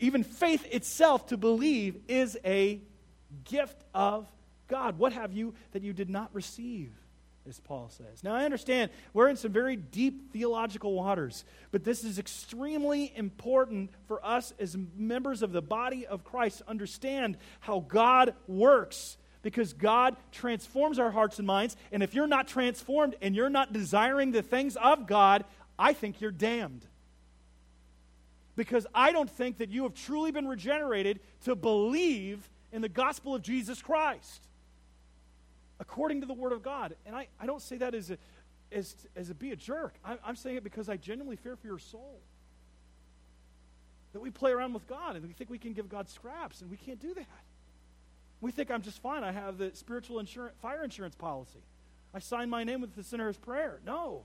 even 0.00 0.24
faith 0.24 0.66
itself 0.72 1.26
to 1.28 1.36
believe 1.36 1.96
is 2.08 2.36
a 2.44 2.80
gift 3.44 3.84
of 3.94 4.26
God. 4.66 4.98
What 4.98 5.12
have 5.12 5.32
you 5.32 5.54
that 5.72 5.82
you 5.82 5.92
did 5.92 6.10
not 6.10 6.30
receive? 6.32 6.92
As 7.48 7.60
Paul 7.60 7.88
says. 7.88 8.22
Now, 8.22 8.34
I 8.34 8.44
understand 8.44 8.90
we're 9.14 9.28
in 9.28 9.36
some 9.36 9.52
very 9.52 9.74
deep 9.74 10.34
theological 10.34 10.92
waters, 10.92 11.46
but 11.70 11.82
this 11.82 12.04
is 12.04 12.18
extremely 12.18 13.10
important 13.16 13.90
for 14.06 14.24
us 14.24 14.52
as 14.58 14.76
members 14.94 15.40
of 15.40 15.52
the 15.52 15.62
body 15.62 16.06
of 16.06 16.24
Christ 16.24 16.58
to 16.58 16.68
understand 16.68 17.38
how 17.60 17.80
God 17.88 18.34
works 18.46 19.16
because 19.48 19.72
God 19.72 20.14
transforms 20.30 20.98
our 20.98 21.10
hearts 21.10 21.38
and 21.38 21.46
minds. 21.46 21.74
And 21.90 22.02
if 22.02 22.12
you're 22.12 22.26
not 22.26 22.48
transformed 22.48 23.14
and 23.22 23.34
you're 23.34 23.48
not 23.48 23.72
desiring 23.72 24.30
the 24.30 24.42
things 24.42 24.76
of 24.76 25.06
God, 25.06 25.42
I 25.78 25.94
think 25.94 26.20
you're 26.20 26.30
damned. 26.30 26.84
Because 28.56 28.86
I 28.94 29.10
don't 29.10 29.30
think 29.30 29.56
that 29.56 29.70
you 29.70 29.84
have 29.84 29.94
truly 29.94 30.32
been 30.32 30.46
regenerated 30.46 31.20
to 31.46 31.56
believe 31.56 32.46
in 32.72 32.82
the 32.82 32.90
gospel 32.90 33.34
of 33.34 33.40
Jesus 33.40 33.80
Christ 33.80 34.42
according 35.80 36.20
to 36.20 36.26
the 36.26 36.34
Word 36.34 36.52
of 36.52 36.62
God. 36.62 36.94
And 37.06 37.16
I, 37.16 37.28
I 37.40 37.46
don't 37.46 37.62
say 37.62 37.78
that 37.78 37.94
as 37.94 38.10
a, 38.10 38.18
as, 38.70 38.94
as 39.16 39.30
a 39.30 39.34
be 39.34 39.52
a 39.52 39.56
jerk. 39.56 39.94
I, 40.04 40.18
I'm 40.26 40.36
saying 40.36 40.58
it 40.58 40.62
because 40.62 40.90
I 40.90 40.98
genuinely 40.98 41.36
fear 41.36 41.56
for 41.56 41.68
your 41.68 41.78
soul. 41.78 42.20
That 44.12 44.20
we 44.20 44.28
play 44.28 44.50
around 44.50 44.74
with 44.74 44.86
God 44.86 45.16
and 45.16 45.26
we 45.26 45.32
think 45.32 45.48
we 45.48 45.58
can 45.58 45.72
give 45.72 45.88
God 45.88 46.10
scraps, 46.10 46.60
and 46.60 46.70
we 46.70 46.76
can't 46.76 47.00
do 47.00 47.14
that. 47.14 47.26
We 48.40 48.52
think 48.52 48.70
I'm 48.70 48.82
just 48.82 49.00
fine. 49.02 49.24
I 49.24 49.32
have 49.32 49.58
the 49.58 49.70
spiritual 49.74 50.18
insurance, 50.18 50.54
fire 50.60 50.84
insurance 50.84 51.14
policy. 51.14 51.60
I 52.14 52.20
sign 52.20 52.48
my 52.48 52.64
name 52.64 52.80
with 52.80 52.94
the 52.94 53.02
sinner's 53.02 53.36
prayer. 53.36 53.80
No. 53.84 54.22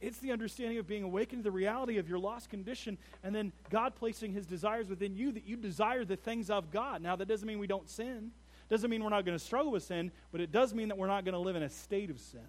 It's 0.00 0.18
the 0.18 0.32
understanding 0.32 0.78
of 0.78 0.86
being 0.86 1.02
awakened 1.02 1.40
to 1.40 1.44
the 1.44 1.50
reality 1.50 1.96
of 1.96 2.08
your 2.08 2.18
lost 2.18 2.50
condition 2.50 2.98
and 3.22 3.34
then 3.34 3.52
God 3.70 3.94
placing 3.94 4.32
his 4.32 4.44
desires 4.44 4.88
within 4.88 5.16
you 5.16 5.32
that 5.32 5.46
you 5.46 5.56
desire 5.56 6.04
the 6.04 6.16
things 6.16 6.50
of 6.50 6.70
God. 6.70 7.00
Now, 7.00 7.16
that 7.16 7.26
doesn't 7.26 7.48
mean 7.48 7.58
we 7.58 7.66
don't 7.66 7.88
sin. 7.88 8.30
Doesn't 8.68 8.90
mean 8.90 9.02
we're 9.02 9.10
not 9.10 9.24
going 9.24 9.38
to 9.38 9.44
struggle 9.44 9.72
with 9.72 9.82
sin, 9.82 10.10
but 10.30 10.40
it 10.40 10.52
does 10.52 10.74
mean 10.74 10.88
that 10.88 10.98
we're 10.98 11.06
not 11.06 11.24
going 11.24 11.32
to 11.32 11.38
live 11.38 11.56
in 11.56 11.62
a 11.62 11.70
state 11.70 12.10
of 12.10 12.20
sin. 12.20 12.46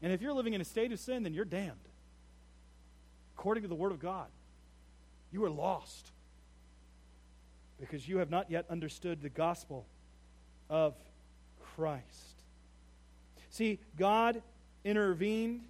And 0.00 0.12
if 0.12 0.22
you're 0.22 0.32
living 0.32 0.54
in 0.54 0.60
a 0.60 0.64
state 0.64 0.92
of 0.92 1.00
sin, 1.00 1.24
then 1.24 1.34
you're 1.34 1.44
damned. 1.44 1.72
According 3.36 3.62
to 3.62 3.68
the 3.68 3.74
Word 3.74 3.92
of 3.92 3.98
God, 3.98 4.28
you 5.32 5.44
are 5.44 5.50
lost 5.50 6.10
because 7.80 8.08
you 8.08 8.18
have 8.18 8.30
not 8.30 8.50
yet 8.50 8.66
understood 8.68 9.22
the 9.22 9.28
gospel 9.28 9.86
of 10.68 10.94
Christ. 11.74 12.04
See, 13.50 13.78
God 13.96 14.42
intervened 14.84 15.62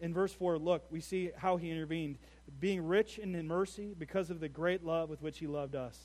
in 0.00 0.14
verse 0.14 0.32
4. 0.32 0.58
Look, 0.58 0.84
we 0.90 1.00
see 1.00 1.30
how 1.36 1.56
he 1.56 1.70
intervened. 1.70 2.18
Being 2.60 2.86
rich 2.86 3.18
in 3.18 3.46
mercy 3.46 3.94
because 3.98 4.30
of 4.30 4.40
the 4.40 4.48
great 4.48 4.84
love 4.84 5.08
with 5.08 5.22
which 5.22 5.38
he 5.38 5.46
loved 5.46 5.74
us. 5.74 5.98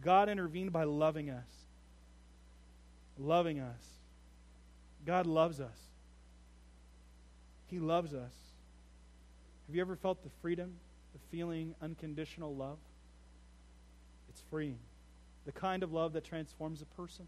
God 0.00 0.28
intervened 0.28 0.72
by 0.72 0.84
loving 0.84 1.30
us. 1.30 1.48
Loving 3.18 3.60
us. 3.60 3.84
God 5.04 5.26
loves 5.26 5.60
us. 5.60 5.78
He 7.66 7.78
loves 7.78 8.14
us. 8.14 8.32
Have 9.66 9.74
you 9.74 9.80
ever 9.80 9.96
felt 9.96 10.22
the 10.22 10.30
freedom, 10.40 10.74
the 11.12 11.18
feeling 11.30 11.74
unconditional 11.82 12.54
love? 12.54 12.78
It's 14.38 14.48
freeing. 14.50 14.78
The 15.46 15.52
kind 15.52 15.82
of 15.82 15.92
love 15.92 16.12
that 16.12 16.22
transforms 16.22 16.80
a 16.80 16.84
person. 16.84 17.26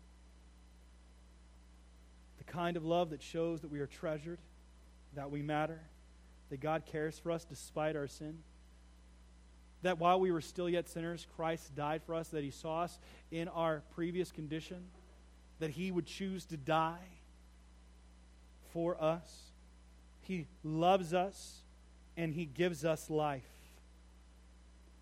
The 2.39 2.45
kind 2.45 2.77
of 2.77 2.85
love 2.85 3.11
that 3.11 3.21
shows 3.21 3.63
that 3.63 3.71
we 3.71 3.81
are 3.81 3.89
treasured, 3.89 4.39
that 5.15 5.31
we 5.31 5.43
matter, 5.43 5.81
that 6.51 6.61
God 6.61 6.85
cares 6.87 7.19
for 7.19 7.33
us 7.33 7.45
despite 7.45 7.97
our 7.97 8.07
sin. 8.07 8.39
That 9.83 9.99
while 9.99 10.21
we 10.21 10.31
were 10.31 10.41
still 10.41 10.69
yet 10.69 10.89
sinners, 10.89 11.27
Christ 11.35 11.75
died 11.75 12.03
for 12.07 12.15
us, 12.15 12.29
that 12.29 12.45
He 12.45 12.53
saw 12.53 12.83
us 12.83 13.01
in 13.33 13.49
our 13.49 13.83
previous 13.97 14.31
condition, 14.31 14.85
that 15.59 15.71
He 15.71 15.91
would 15.91 16.07
choose 16.07 16.45
to 16.47 16.57
die 16.57 17.09
for 18.73 19.03
us. 19.03 19.51
He 20.21 20.47
loves 20.63 21.13
us 21.13 21.63
and 22.17 22.33
He 22.33 22.45
gives 22.45 22.85
us 22.85 23.11
life. 23.11 23.43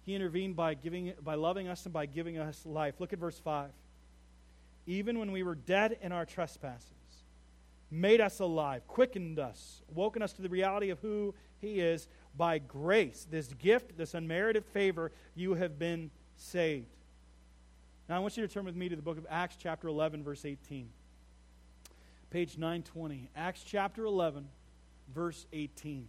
He 0.09 0.15
intervened 0.15 0.57
by, 0.57 0.73
giving, 0.73 1.13
by 1.23 1.35
loving 1.35 1.69
us 1.69 1.85
and 1.85 1.93
by 1.93 2.07
giving 2.07 2.39
us 2.39 2.65
life. 2.65 2.95
Look 2.99 3.13
at 3.13 3.19
verse 3.19 3.39
5. 3.39 3.69
Even 4.87 5.19
when 5.19 5.33
we 5.33 5.43
were 5.43 5.55
dead 5.55 5.99
in 6.01 6.13
our 6.13 6.25
trespasses, 6.25 6.93
made 7.91 8.19
us 8.19 8.41
alive, 8.41 8.87
quickened 8.87 9.39
us, 9.39 9.83
woken 9.95 10.23
us 10.23 10.33
to 10.33 10.41
the 10.41 10.49
reality 10.49 10.89
of 10.89 10.99
who 11.01 11.35
He 11.61 11.81
is. 11.81 12.09
By 12.35 12.57
grace, 12.57 13.27
this 13.31 13.49
gift, 13.49 13.99
this 13.99 14.15
unmerited 14.15 14.65
favor, 14.65 15.13
you 15.35 15.53
have 15.57 15.79
been 15.79 16.11
saved. 16.37 16.87
Now, 18.09 18.17
I 18.17 18.19
want 18.21 18.35
you 18.39 18.47
to 18.47 18.51
turn 18.51 18.65
with 18.65 18.77
me 18.77 18.89
to 18.89 18.97
the 18.97 19.03
book 19.03 19.19
of 19.19 19.27
Acts, 19.29 19.57
chapter 19.61 19.89
11, 19.89 20.25
verse 20.25 20.47
18. 20.47 20.89
Page 22.31 22.57
920. 22.57 23.29
Acts, 23.37 23.63
chapter 23.63 24.07
11, 24.07 24.49
verse 25.15 25.45
18. 25.53 26.09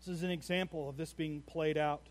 This 0.00 0.16
is 0.16 0.22
an 0.22 0.30
example 0.30 0.88
of 0.88 0.96
this 0.96 1.12
being 1.12 1.42
played 1.42 1.76
out. 1.76 2.08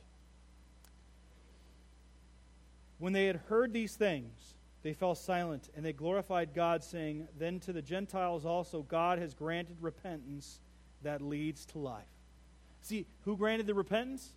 When 3.00 3.14
they 3.14 3.26
had 3.26 3.38
heard 3.48 3.74
these 3.74 3.96
things, 3.96 4.54
they 4.84 4.94
fell 4.94 5.16
silent 5.16 5.70
and 5.76 5.84
they 5.84 5.94
glorified 5.94 6.54
God, 6.54 6.84
saying, 6.84 7.28
Then 7.38 7.60
to 7.62 7.74
the 7.74 7.82
Gentiles 7.82 8.46
also 8.46 8.84
God 8.84 9.18
has 9.18 9.34
granted 9.34 9.78
repentance 9.82 10.60
that 11.02 11.22
leads 11.22 11.66
to 11.68 11.80
life. 11.80 12.06
See, 12.82 13.08
who 13.26 13.36
granted 13.36 13.66
the 13.66 13.74
repentance? 13.74 14.34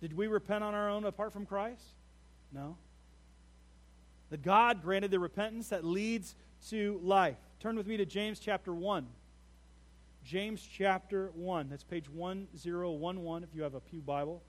Did 0.00 0.16
we 0.16 0.26
repent 0.26 0.64
on 0.64 0.74
our 0.74 0.90
own 0.90 1.04
apart 1.04 1.32
from 1.32 1.46
Christ? 1.46 1.82
No. 2.52 2.76
That 4.30 4.42
God 4.42 4.82
granted 4.82 5.10
the 5.10 5.18
repentance 5.18 5.68
that 5.68 5.84
leads 5.84 6.34
to 6.70 7.00
life. 7.02 7.36
Turn 7.60 7.76
with 7.76 7.86
me 7.86 7.96
to 7.96 8.04
James 8.04 8.40
chapter 8.40 8.74
1. 8.74 9.06
James 10.24 10.66
chapter 10.70 11.30
1. 11.34 11.68
That's 11.68 11.84
page 11.84 12.08
1011 12.08 13.44
if 13.44 13.54
you 13.54 13.62
have 13.62 13.74
a 13.74 13.80
Pew 13.80 14.00
Bible. 14.00 14.42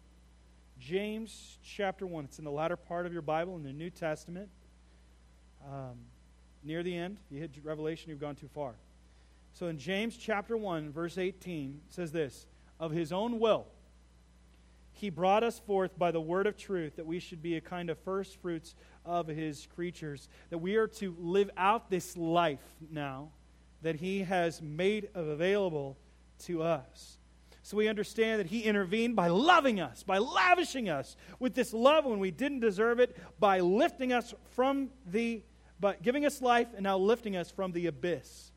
James 0.79 1.57
chapter 1.63 2.05
1. 2.05 2.25
It's 2.25 2.39
in 2.39 2.45
the 2.45 2.51
latter 2.51 2.75
part 2.77 3.05
of 3.05 3.13
your 3.13 3.21
Bible 3.21 3.55
in 3.55 3.63
the 3.63 3.73
New 3.73 3.89
Testament. 3.89 4.49
Um, 5.65 5.97
near 6.63 6.83
the 6.83 6.95
end, 6.95 7.17
you 7.29 7.39
hit 7.39 7.51
Revelation, 7.63 8.09
you've 8.09 8.19
gone 8.19 8.35
too 8.35 8.49
far. 8.53 8.75
So 9.53 9.67
in 9.67 9.77
James 9.77 10.15
chapter 10.15 10.55
1, 10.55 10.91
verse 10.91 11.17
18, 11.17 11.81
says 11.89 12.11
this 12.11 12.45
Of 12.79 12.91
his 12.91 13.11
own 13.11 13.39
will, 13.39 13.67
he 14.91 15.09
brought 15.09 15.43
us 15.43 15.59
forth 15.59 15.97
by 15.97 16.11
the 16.11 16.21
word 16.21 16.47
of 16.47 16.57
truth 16.57 16.97
that 16.97 17.05
we 17.05 17.19
should 17.19 17.41
be 17.41 17.55
a 17.55 17.61
kind 17.61 17.89
of 17.89 17.97
first 17.99 18.41
fruits 18.41 18.75
of 19.05 19.27
his 19.27 19.67
creatures, 19.75 20.27
that 20.49 20.57
we 20.57 20.75
are 20.75 20.87
to 20.87 21.15
live 21.19 21.49
out 21.57 21.89
this 21.89 22.17
life 22.17 22.59
now 22.91 23.29
that 23.81 23.95
he 23.95 24.23
has 24.23 24.61
made 24.61 25.09
available 25.13 25.97
to 26.39 26.63
us. 26.63 27.17
So 27.61 27.77
we 27.77 27.87
understand 27.87 28.39
that 28.39 28.47
he 28.47 28.61
intervened 28.61 29.15
by 29.15 29.27
loving 29.27 29.79
us, 29.79 30.01
by 30.01 30.17
lavishing 30.17 30.89
us 30.89 31.15
with 31.39 31.53
this 31.53 31.73
love 31.73 32.05
when 32.05 32.19
we 32.19 32.31
didn't 32.31 32.61
deserve 32.61 32.99
it, 32.99 33.15
by 33.39 33.59
lifting 33.59 34.11
us 34.11 34.33
from 34.55 34.89
the, 35.05 35.43
but 35.79 36.01
giving 36.01 36.25
us 36.25 36.41
life 36.41 36.67
and 36.73 36.83
now 36.83 36.97
lifting 36.97 37.35
us 37.35 37.51
from 37.51 37.71
the 37.71 37.85
abyss. 37.85 38.51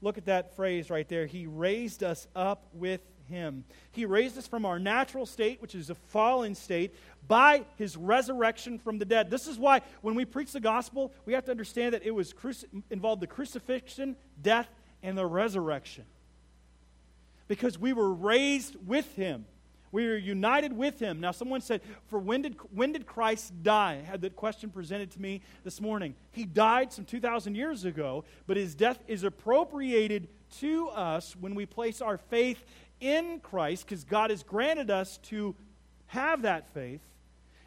Look 0.00 0.16
at 0.16 0.26
that 0.26 0.56
phrase 0.56 0.90
right 0.90 1.08
there. 1.08 1.26
He 1.26 1.46
raised 1.46 2.02
us 2.02 2.26
up 2.34 2.66
with 2.72 3.00
him. 3.28 3.64
He 3.92 4.06
raised 4.06 4.38
us 4.38 4.46
from 4.46 4.64
our 4.64 4.78
natural 4.78 5.26
state, 5.26 5.60
which 5.60 5.74
is 5.74 5.90
a 5.90 5.94
fallen 5.94 6.54
state, 6.54 6.94
by 7.26 7.64
his 7.76 7.96
resurrection 7.96 8.78
from 8.78 8.98
the 8.98 9.04
dead. 9.04 9.30
This 9.30 9.46
is 9.46 9.58
why 9.58 9.80
when 10.02 10.14
we 10.14 10.24
preach 10.24 10.52
the 10.52 10.60
gospel, 10.60 11.12
we 11.26 11.32
have 11.32 11.44
to 11.46 11.50
understand 11.50 11.94
that 11.94 12.04
it 12.04 12.14
was 12.14 12.32
cruci- 12.32 12.82
involved 12.90 13.22
the 13.22 13.26
crucifixion, 13.26 14.16
death, 14.42 14.68
and 15.02 15.16
the 15.16 15.26
resurrection. 15.26 16.04
Because 17.48 17.78
we 17.78 17.92
were 17.92 18.12
raised 18.12 18.76
with 18.86 19.14
him. 19.14 19.44
We 19.94 20.08
are 20.08 20.16
united 20.16 20.72
with 20.72 20.98
him. 20.98 21.20
Now, 21.20 21.30
someone 21.30 21.60
said, 21.60 21.80
For 22.08 22.18
when 22.18 22.42
did, 22.42 22.56
when 22.74 22.90
did 22.90 23.06
Christ 23.06 23.52
die? 23.62 24.00
I 24.02 24.10
had 24.10 24.22
that 24.22 24.34
question 24.34 24.70
presented 24.70 25.12
to 25.12 25.22
me 25.22 25.40
this 25.62 25.80
morning. 25.80 26.16
He 26.32 26.44
died 26.46 26.92
some 26.92 27.04
2,000 27.04 27.54
years 27.54 27.84
ago, 27.84 28.24
but 28.48 28.56
his 28.56 28.74
death 28.74 28.98
is 29.06 29.22
appropriated 29.22 30.26
to 30.58 30.88
us 30.88 31.36
when 31.38 31.54
we 31.54 31.64
place 31.64 32.00
our 32.00 32.18
faith 32.18 32.64
in 33.00 33.40
Christ, 33.40 33.86
because 33.86 34.04
God 34.04 34.30
has 34.30 34.42
granted 34.42 34.90
us 34.90 35.18
to 35.24 35.54
have 36.06 36.42
that 36.42 36.72
faith. 36.72 37.00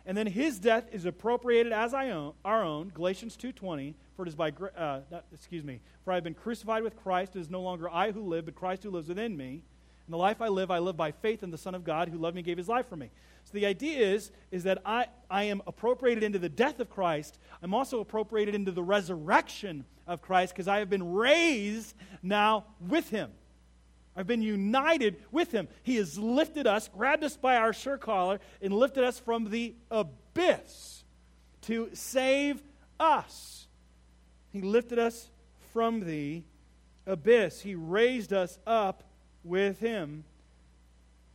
And 0.06 0.18
then 0.18 0.28
his 0.28 0.58
death 0.58 0.86
is 0.94 1.06
appropriated 1.06 1.74
as 1.74 1.94
own, 1.94 2.34
our 2.46 2.64
own, 2.64 2.92
Galatians 2.94 3.36
2.20, 3.36 3.94
for 4.16 4.24
it 4.24 4.30
is 4.30 4.36
by, 4.36 4.54
uh, 4.78 5.02
not, 5.12 5.26
excuse 5.34 5.66
me, 5.66 5.82
for 6.06 6.14
I 6.14 6.16
have 6.16 6.24
been 6.24 6.34
crucified 6.34 6.82
with 6.82 6.96
Christ. 6.96 7.36
It 7.36 7.42
is 7.42 7.50
no 7.50 7.62
longer 7.62 7.90
I 7.90 8.12
who 8.12 8.22
live, 8.22 8.46
but 8.46 8.56
Christ 8.56 8.84
who 8.84 8.90
lives 8.90 9.10
within 9.10 9.36
me. 9.36 9.64
And 10.08 10.14
the 10.14 10.18
life 10.18 10.42
I 10.42 10.48
live, 10.48 10.72
I 10.72 10.80
live 10.80 10.96
by 10.96 11.12
faith 11.12 11.44
in 11.44 11.52
the 11.52 11.58
Son 11.58 11.76
of 11.76 11.84
God 11.84 12.08
who 12.08 12.18
loved 12.18 12.36
me 12.36 12.40
and 12.40 12.46
gave 12.46 12.58
his 12.58 12.70
life 12.70 12.88
for 12.88 12.96
me. 12.96 13.10
So 13.44 13.52
the 13.52 13.66
idea 13.66 14.00
is, 14.00 14.32
is 14.50 14.64
that 14.64 14.82
I, 14.86 15.08
I 15.30 15.44
am 15.44 15.62
appropriated 15.68 16.24
into 16.24 16.40
the 16.40 16.48
death 16.48 16.80
of 16.80 16.90
Christ. 16.90 17.38
I'm 17.62 17.74
also 17.74 18.00
appropriated 18.00 18.56
into 18.56 18.72
the 18.72 18.84
resurrection 18.84 19.84
of 20.08 20.22
Christ 20.22 20.54
because 20.54 20.70
I 20.70 20.80
have 20.80 20.90
been 20.90 21.14
raised 21.14 21.94
now 22.24 22.64
with 22.80 23.10
him. 23.10 23.32
I've 24.18 24.26
been 24.26 24.42
united 24.42 25.18
with 25.32 25.52
him. 25.52 25.68
He 25.84 25.98
has 25.98 26.18
lifted 26.18 26.66
us, 26.66 26.88
grabbed 26.88 27.24
us 27.24 27.38
by 27.38 27.58
our 27.58 27.72
shirt 27.72 28.02
collar, 28.02 28.40
and 28.60 28.74
lifted 28.74 29.04
us 29.04 29.20
from 29.20 29.52
the 29.52 29.76
abyss 29.92 31.04
to 31.62 31.92
save 31.94 32.64
us. 33.00 33.68
He 34.52 34.62
lifted 34.62 34.98
us 34.98 35.30
from 35.72 36.04
the 36.04 36.42
abyss. 37.06 37.62
He 37.62 37.76
raised 37.76 38.34
us 38.34 38.58
up 38.66 39.04
with 39.44 39.80
him. 39.80 40.24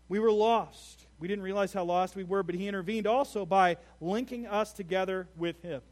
We 0.09 0.19
were 0.19 0.33
lost. 0.33 1.07
We 1.21 1.29
didn't 1.29 1.45
realize 1.45 1.73
how 1.73 1.85
lost 1.85 2.17
we 2.17 2.25
were, 2.25 2.43
but 2.43 2.57
he 2.57 2.67
intervened 2.67 3.07
also 3.07 3.47
by 3.47 3.77
linking 4.01 4.45
us 4.49 4.73
together 4.73 5.29
with 5.37 5.63
him. 5.63 5.83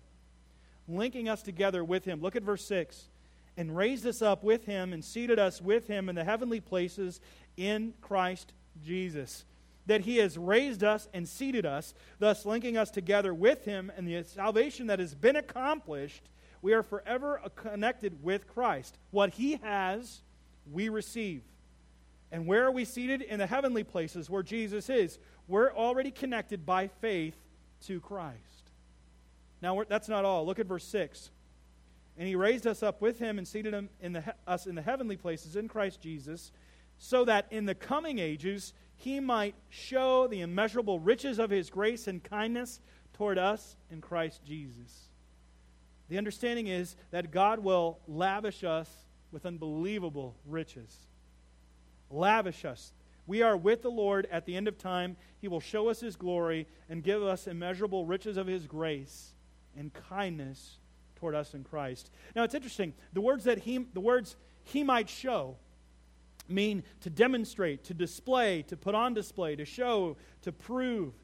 Linking 0.88 1.28
us 1.28 1.43
together 1.43 1.84
with 1.84 2.05
him. 2.05 2.20
Look 2.20 2.34
at 2.34 2.43
verse 2.43 2.64
6 2.64 3.10
and 3.57 3.77
raised 3.77 4.07
us 4.07 4.23
up 4.23 4.43
with 4.43 4.65
him 4.65 4.93
and 4.93 5.05
seated 5.05 5.39
us 5.39 5.61
with 5.61 5.87
him 5.87 6.09
in 6.09 6.15
the 6.15 6.25
heavenly 6.25 6.61
places 6.61 7.21
in 7.57 7.95
Christ 8.01 8.53
Jesus. 8.85 9.45
That 9.87 10.03
he 10.03 10.19
has 10.19 10.39
raised 10.39 10.85
us 10.85 11.09
and 11.13 11.29
seated 11.29 11.67
us, 11.67 11.95
thus 12.19 12.47
linking 12.47 12.77
us 12.77 12.91
together 12.91 13.35
with 13.35 13.65
him, 13.65 13.91
and 13.97 14.07
the 14.07 14.23
salvation 14.23 14.87
that 14.87 14.99
has 14.99 15.15
been 15.15 15.37
accomplished, 15.37 16.23
we 16.63 16.73
are 16.73 16.83
forever 16.83 17.41
connected 17.57 18.23
with 18.23 18.47
Christ. 18.47 18.99
What 19.11 19.31
he 19.31 19.57
has, 19.63 20.21
we 20.71 20.89
receive. 20.89 21.43
And 22.33 22.47
where 22.47 22.65
are 22.65 22.71
we 22.71 22.85
seated? 22.85 23.23
In 23.23 23.39
the 23.39 23.47
heavenly 23.47 23.83
places 23.83 24.31
where 24.31 24.43
Jesus 24.43 24.89
is. 24.89 25.19
We're 25.49 25.75
already 25.75 26.13
connected 26.13 26.65
by 26.65 26.87
faith 26.87 27.35
to 27.87 28.01
Christ. 28.01 28.37
Now, 29.61 29.83
that's 29.89 30.09
not 30.09 30.25
all. 30.25 30.47
Look 30.47 30.59
at 30.59 30.67
verse 30.67 30.85
6. 30.85 31.31
And 32.17 32.29
he 32.29 32.35
raised 32.35 32.67
us 32.67 32.83
up 32.83 33.01
with 33.01 33.19
him 33.19 33.39
and 33.39 33.47
seated 33.47 33.73
him 33.73 33.89
in 34.01 34.13
the, 34.13 34.35
us 34.47 34.67
in 34.67 34.75
the 34.75 34.83
heavenly 34.83 35.17
places 35.17 35.57
in 35.57 35.69
Christ 35.69 36.01
Jesus, 36.01 36.53
so 36.99 37.25
that 37.25 37.47
in 37.51 37.65
the 37.65 37.75
coming 37.75 38.19
ages 38.19 38.75
he 38.97 39.21
might 39.21 39.55
show 39.71 40.27
the 40.27 40.43
immeasurable 40.43 41.01
riches 41.01 41.39
of 41.39 41.49
his 41.49 41.71
grace 41.71 42.07
and 42.07 42.23
kindness 42.23 42.81
toward 43.15 43.39
us 43.39 43.77
in 43.91 44.01
Christ 44.01 44.45
Jesus. 44.45 45.09
The 46.11 46.19
understanding 46.19 46.67
is 46.67 46.97
that 47.11 47.31
God 47.31 47.61
will 47.61 47.99
lavish 48.07 48.65
us 48.65 48.91
with 49.33 49.47
unbelievable 49.47 50.35
riches. 50.45 50.95
Lavish 52.11 52.65
us. 52.65 52.93
We 53.27 53.43
are 53.43 53.57
with 53.57 53.83
the 53.83 53.91
Lord 53.91 54.27
at 54.31 54.45
the 54.45 54.57
end 54.57 54.67
of 54.67 54.77
time. 54.77 55.17
He 55.41 55.47
will 55.47 55.61
show 55.61 55.89
us 55.89 56.01
his 56.01 56.17
glory 56.17 56.67
and 56.89 57.05
give 57.05 57.23
us 57.23 57.47
immeasurable 57.47 58.05
riches 58.05 58.37
of 58.37 58.49
his 58.49 58.67
grace 58.67 59.35
and 59.77 59.93
kindness 60.09 60.80
toward 61.21 61.35
us 61.35 61.55
in 61.55 61.62
Christ. 61.62 62.11
Now 62.35 62.43
it's 62.43 62.55
interesting. 62.55 62.95
The 63.12 63.21
words 63.21 63.45
that 63.45 63.59
he 63.59 63.79
the 63.79 64.01
words 64.01 64.37
he 64.64 64.83
might 64.83 65.09
show 65.09 65.57
mean 66.49 66.83
to 67.01 67.11
demonstrate, 67.11 67.85
to 67.85 67.95
display, 67.95 68.62
to 68.62 68.77
put 68.77 68.95
on 68.95 69.14
display, 69.14 69.57
to 69.57 69.64
show, 69.64 70.16
to 70.43 70.53
prove. 70.53 71.14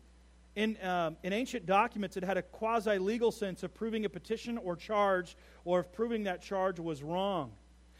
In, 0.54 0.78
um, 0.82 1.18
in 1.22 1.34
ancient 1.34 1.66
documents, 1.66 2.16
it 2.16 2.24
had 2.24 2.38
a 2.38 2.42
quasi 2.42 2.96
legal 2.98 3.30
sense 3.30 3.62
of 3.62 3.74
proving 3.74 4.06
a 4.06 4.08
petition 4.08 4.56
or 4.56 4.74
charge, 4.74 5.36
or 5.66 5.80
of 5.80 5.92
proving 5.92 6.24
that 6.24 6.40
charge 6.40 6.80
was 6.80 7.02
wrong. 7.02 7.52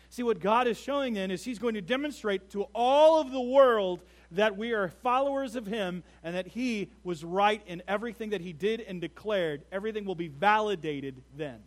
See, 0.09 0.23
what 0.23 0.41
God 0.41 0.67
is 0.67 0.79
showing 0.79 1.15
then 1.15 1.31
is 1.31 1.45
He's 1.45 1.59
going 1.59 1.75
to 1.75 1.83
demonstrate 1.83 2.49
to 2.51 2.63
all 2.75 3.21
of 3.21 3.31
the 3.31 3.41
world 3.41 4.03
that 4.31 4.57
we 4.57 4.73
are 4.73 4.89
followers 4.89 5.55
of 5.55 5.67
Him 5.67 6.03
and 6.23 6.35
that 6.35 6.47
He 6.47 6.91
was 7.05 7.25
right 7.25 7.61
in 7.67 7.83
everything 7.87 8.31
that 8.31 8.41
He 8.41 8.55
did 8.55 8.81
and 8.81 9.03
declared. 9.03 9.65
Everything 9.71 10.07
will 10.07 10.15
be 10.15 10.29
validated 10.29 11.23
then 11.37 11.61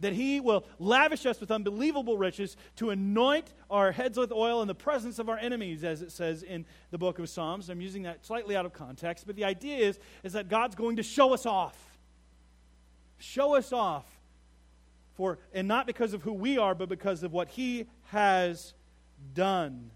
that 0.00 0.12
he 0.12 0.40
will 0.40 0.64
lavish 0.78 1.26
us 1.26 1.40
with 1.40 1.50
unbelievable 1.50 2.16
riches 2.16 2.56
to 2.76 2.90
anoint 2.90 3.52
our 3.70 3.92
heads 3.92 4.18
with 4.18 4.32
oil 4.32 4.62
in 4.62 4.68
the 4.68 4.74
presence 4.74 5.18
of 5.18 5.28
our 5.28 5.38
enemies, 5.38 5.84
as 5.84 6.02
it 6.02 6.10
says 6.10 6.42
in 6.42 6.64
the 6.90 6.98
book 6.98 7.18
of 7.18 7.28
Psalms. 7.28 7.68
I'm 7.68 7.80
using 7.80 8.02
that 8.02 8.24
slightly 8.24 8.56
out 8.56 8.66
of 8.66 8.72
context, 8.72 9.26
but 9.26 9.36
the 9.36 9.44
idea 9.44 9.76
is, 9.76 9.98
is 10.22 10.32
that 10.32 10.48
God's 10.48 10.74
going 10.74 10.96
to 10.96 11.02
show 11.02 11.32
us 11.34 11.46
off. 11.46 11.76
Show 13.18 13.54
us 13.54 13.72
off. 13.72 14.06
For, 15.14 15.38
and 15.52 15.68
not 15.68 15.86
because 15.86 16.14
of 16.14 16.22
who 16.22 16.32
we 16.32 16.56
are, 16.56 16.74
but 16.74 16.88
because 16.88 17.22
of 17.22 17.32
what 17.32 17.48
he 17.48 17.86
has 18.06 18.72
done. 19.34 19.90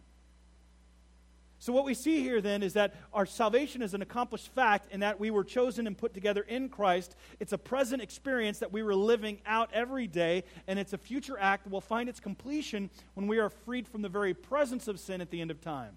So, 1.64 1.72
what 1.72 1.86
we 1.86 1.94
see 1.94 2.20
here 2.20 2.42
then 2.42 2.62
is 2.62 2.74
that 2.74 2.92
our 3.14 3.24
salvation 3.24 3.80
is 3.80 3.94
an 3.94 4.02
accomplished 4.02 4.48
fact 4.48 4.92
in 4.92 5.00
that 5.00 5.18
we 5.18 5.30
were 5.30 5.44
chosen 5.44 5.86
and 5.86 5.96
put 5.96 6.12
together 6.12 6.42
in 6.42 6.68
Christ. 6.68 7.16
It's 7.40 7.54
a 7.54 7.56
present 7.58 8.02
experience 8.02 8.58
that 8.58 8.70
we 8.70 8.82
were 8.82 8.94
living 8.94 9.38
out 9.46 9.70
every 9.72 10.06
day, 10.06 10.44
and 10.66 10.78
it's 10.78 10.92
a 10.92 10.98
future 10.98 11.38
act 11.40 11.64
that 11.64 11.70
will 11.70 11.80
find 11.80 12.06
its 12.06 12.20
completion 12.20 12.90
when 13.14 13.26
we 13.26 13.38
are 13.38 13.48
freed 13.48 13.88
from 13.88 14.02
the 14.02 14.10
very 14.10 14.34
presence 14.34 14.88
of 14.88 15.00
sin 15.00 15.22
at 15.22 15.30
the 15.30 15.40
end 15.40 15.50
of 15.50 15.62
time. 15.62 15.96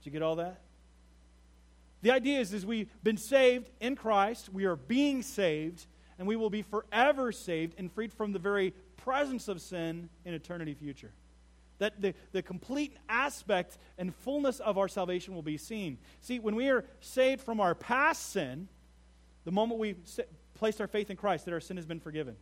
Did 0.00 0.06
you 0.06 0.12
get 0.12 0.22
all 0.22 0.36
that? 0.36 0.62
The 2.00 2.12
idea 2.12 2.40
is, 2.40 2.54
is 2.54 2.64
we've 2.64 2.88
been 3.02 3.18
saved 3.18 3.68
in 3.82 3.96
Christ, 3.96 4.48
we 4.50 4.64
are 4.64 4.76
being 4.76 5.20
saved, 5.20 5.84
and 6.18 6.26
we 6.26 6.36
will 6.36 6.48
be 6.48 6.62
forever 6.62 7.32
saved 7.32 7.74
and 7.76 7.92
freed 7.92 8.14
from 8.14 8.32
the 8.32 8.38
very 8.38 8.72
presence 8.96 9.46
of 9.46 9.60
sin 9.60 10.08
in 10.24 10.32
eternity 10.32 10.72
future. 10.72 11.12
That 11.78 12.00
the, 12.00 12.14
the 12.32 12.42
complete 12.42 12.96
aspect 13.08 13.78
and 13.98 14.14
fullness 14.14 14.60
of 14.60 14.78
our 14.78 14.88
salvation 14.88 15.34
will 15.34 15.42
be 15.42 15.56
seen. 15.56 15.98
See, 16.20 16.38
when 16.38 16.54
we 16.54 16.68
are 16.68 16.84
saved 17.00 17.42
from 17.42 17.60
our 17.60 17.74
past 17.74 18.30
sin, 18.30 18.68
the 19.44 19.52
moment 19.52 19.80
we 19.80 19.96
placed 20.54 20.80
our 20.80 20.86
faith 20.86 21.10
in 21.10 21.16
Christ, 21.16 21.44
that 21.44 21.54
our 21.54 21.60
sin 21.60 21.76
has 21.76 21.86
been 21.86 22.00
forgiven. 22.00 22.36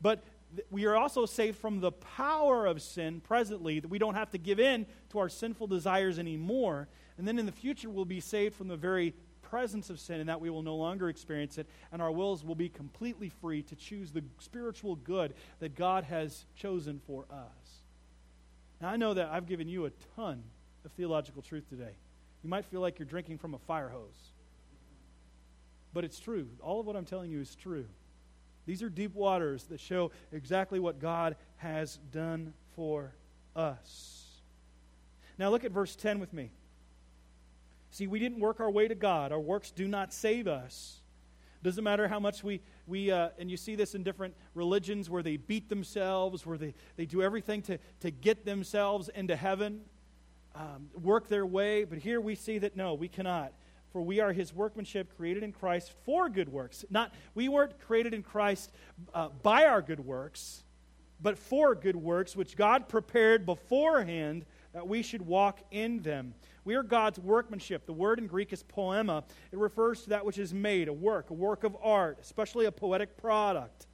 But 0.00 0.24
we 0.70 0.86
are 0.86 0.96
also 0.96 1.26
saved 1.26 1.58
from 1.58 1.80
the 1.80 1.92
power 1.92 2.66
of 2.66 2.82
sin 2.82 3.20
presently, 3.20 3.80
that 3.80 3.88
we 3.88 3.98
don't 3.98 4.14
have 4.14 4.30
to 4.30 4.38
give 4.38 4.58
in 4.58 4.86
to 5.10 5.18
our 5.18 5.28
sinful 5.28 5.66
desires 5.68 6.18
anymore. 6.18 6.88
And 7.18 7.28
then 7.28 7.38
in 7.38 7.46
the 7.46 7.52
future, 7.52 7.88
we'll 7.88 8.04
be 8.04 8.20
saved 8.20 8.54
from 8.54 8.68
the 8.68 8.76
very 8.76 9.14
presence 9.42 9.90
of 9.90 10.00
sin, 10.00 10.18
and 10.18 10.28
that 10.28 10.40
we 10.40 10.50
will 10.50 10.62
no 10.62 10.76
longer 10.76 11.08
experience 11.08 11.58
it, 11.58 11.66
and 11.92 12.00
our 12.00 12.10
wills 12.10 12.42
will 12.42 12.54
be 12.54 12.68
completely 12.68 13.28
free 13.28 13.62
to 13.62 13.76
choose 13.76 14.10
the 14.10 14.24
spiritual 14.38 14.96
good 14.96 15.34
that 15.60 15.74
God 15.74 16.04
has 16.04 16.46
chosen 16.56 17.00
for 17.06 17.26
us. 17.30 17.61
Now, 18.82 18.88
I 18.88 18.96
know 18.96 19.14
that 19.14 19.28
I've 19.30 19.46
given 19.46 19.68
you 19.68 19.86
a 19.86 19.90
ton 20.16 20.42
of 20.84 20.90
theological 20.92 21.40
truth 21.40 21.68
today. 21.68 21.92
You 22.42 22.50
might 22.50 22.64
feel 22.64 22.80
like 22.80 22.98
you're 22.98 23.06
drinking 23.06 23.38
from 23.38 23.54
a 23.54 23.58
fire 23.60 23.88
hose. 23.88 24.32
But 25.94 26.02
it's 26.02 26.18
true. 26.18 26.48
All 26.60 26.80
of 26.80 26.86
what 26.86 26.96
I'm 26.96 27.04
telling 27.04 27.30
you 27.30 27.40
is 27.40 27.54
true. 27.54 27.86
These 28.66 28.82
are 28.82 28.88
deep 28.88 29.14
waters 29.14 29.62
that 29.64 29.78
show 29.78 30.10
exactly 30.32 30.80
what 30.80 30.98
God 30.98 31.36
has 31.58 32.00
done 32.10 32.54
for 32.74 33.14
us. 33.54 34.26
Now, 35.38 35.50
look 35.50 35.62
at 35.62 35.70
verse 35.70 35.94
10 35.94 36.18
with 36.18 36.32
me. 36.32 36.50
See, 37.92 38.08
we 38.08 38.18
didn't 38.18 38.40
work 38.40 38.58
our 38.58 38.70
way 38.70 38.88
to 38.88 38.96
God, 38.96 39.30
our 39.30 39.40
works 39.40 39.70
do 39.70 39.86
not 39.86 40.12
save 40.12 40.48
us. 40.48 40.98
Doesn't 41.62 41.84
matter 41.84 42.08
how 42.08 42.18
much 42.18 42.42
we, 42.42 42.60
we 42.86 43.10
uh, 43.10 43.30
and 43.38 43.50
you 43.50 43.56
see 43.56 43.76
this 43.76 43.94
in 43.94 44.02
different 44.02 44.34
religions 44.54 45.08
where 45.08 45.22
they 45.22 45.36
beat 45.36 45.68
themselves, 45.68 46.44
where 46.44 46.58
they, 46.58 46.74
they 46.96 47.06
do 47.06 47.22
everything 47.22 47.62
to, 47.62 47.78
to 48.00 48.10
get 48.10 48.44
themselves 48.44 49.08
into 49.14 49.36
heaven, 49.36 49.82
um, 50.54 50.88
work 51.00 51.28
their 51.28 51.46
way. 51.46 51.84
But 51.84 51.98
here 51.98 52.20
we 52.20 52.34
see 52.34 52.58
that 52.58 52.76
no, 52.76 52.94
we 52.94 53.08
cannot. 53.08 53.52
For 53.92 54.00
we 54.00 54.20
are 54.20 54.32
his 54.32 54.54
workmanship 54.54 55.14
created 55.16 55.42
in 55.42 55.52
Christ 55.52 55.92
for 56.04 56.28
good 56.28 56.48
works. 56.48 56.84
Not, 56.88 57.12
we 57.34 57.48
weren't 57.48 57.78
created 57.78 58.14
in 58.14 58.22
Christ 58.22 58.72
uh, 59.12 59.28
by 59.42 59.66
our 59.66 59.82
good 59.82 60.00
works, 60.00 60.64
but 61.20 61.38
for 61.38 61.74
good 61.74 61.96
works, 61.96 62.34
which 62.34 62.56
God 62.56 62.88
prepared 62.88 63.44
beforehand 63.44 64.46
that 64.72 64.88
we 64.88 65.02
should 65.02 65.22
walk 65.22 65.60
in 65.70 66.00
them. 66.00 66.34
We 66.64 66.74
are 66.76 66.82
God's 66.82 67.18
workmanship. 67.18 67.86
The 67.86 67.92
word 67.92 68.18
in 68.18 68.26
Greek 68.26 68.52
is 68.52 68.62
poema. 68.62 69.24
It 69.50 69.58
refers 69.58 70.02
to 70.02 70.10
that 70.10 70.24
which 70.24 70.38
is 70.38 70.54
made, 70.54 70.88
a 70.88 70.92
work, 70.92 71.30
a 71.30 71.34
work 71.34 71.64
of 71.64 71.76
art, 71.82 72.18
especially 72.22 72.66
a 72.66 72.72
poetic 72.72 73.16
product. 73.16 73.86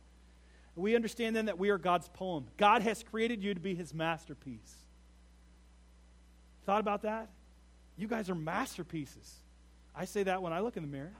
We 0.76 0.94
understand 0.94 1.34
then 1.34 1.46
that 1.46 1.58
we 1.58 1.70
are 1.70 1.78
God's 1.78 2.08
poem. 2.08 2.46
God 2.56 2.82
has 2.82 3.02
created 3.02 3.42
you 3.42 3.52
to 3.54 3.60
be 3.60 3.74
his 3.74 3.92
masterpiece. 3.92 4.76
Thought 6.66 6.80
about 6.80 7.02
that? 7.02 7.30
You 7.96 8.06
guys 8.06 8.30
are 8.30 8.34
masterpieces. 8.34 9.34
I 9.94 10.04
say 10.04 10.22
that 10.22 10.42
when 10.42 10.52
I 10.52 10.60
look 10.60 10.76
in 10.76 10.82
the 10.82 10.88
mirror. 10.88 11.16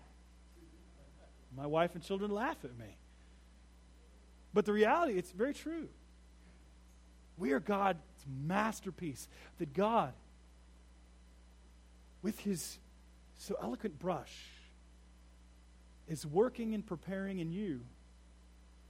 My 1.57 1.67
wife 1.67 1.95
and 1.95 2.05
children 2.05 2.31
laugh 2.31 2.59
at 2.63 2.79
me. 2.79 2.97
But 4.55 4.65
the 4.65 4.73
reality, 4.73 5.15
it's 5.15 5.33
very 5.33 5.55
true. 5.55 5.89
We 7.37 7.53
are 7.53 7.61
God's 7.61 7.99
masterpiece. 8.27 9.29
That 9.59 9.73
God, 9.73 10.13
with 12.23 12.39
his 12.41 12.79
so 13.37 13.57
eloquent 13.63 13.99
brush, 13.99 14.35
is 16.09 16.27
working 16.27 16.75
and 16.75 16.85
preparing 16.85 17.39
in 17.39 17.53
you 17.53 17.81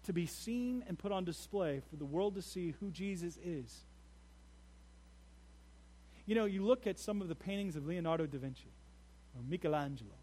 to 0.05 0.13
be 0.13 0.27
seen 0.27 0.85
and 0.89 0.99
put 0.99 1.13
on 1.13 1.25
display 1.25 1.83
for 1.91 1.97
the 1.97 2.05
world 2.05 2.35
to 2.35 2.43
see 2.43 2.75
who 2.81 2.91
Jesus 2.91 3.39
is. 3.45 3.85
You 6.25 6.35
know, 6.35 6.45
you 6.45 6.65
look 6.65 6.87
at 6.87 6.99
some 6.99 7.21
of 7.21 7.29
the 7.29 7.35
paintings 7.35 7.77
of 7.77 7.87
Leonardo 7.87 8.27
da 8.27 8.39
Vinci 8.39 8.73
or 9.35 9.43
Michelangelo. 9.49 10.15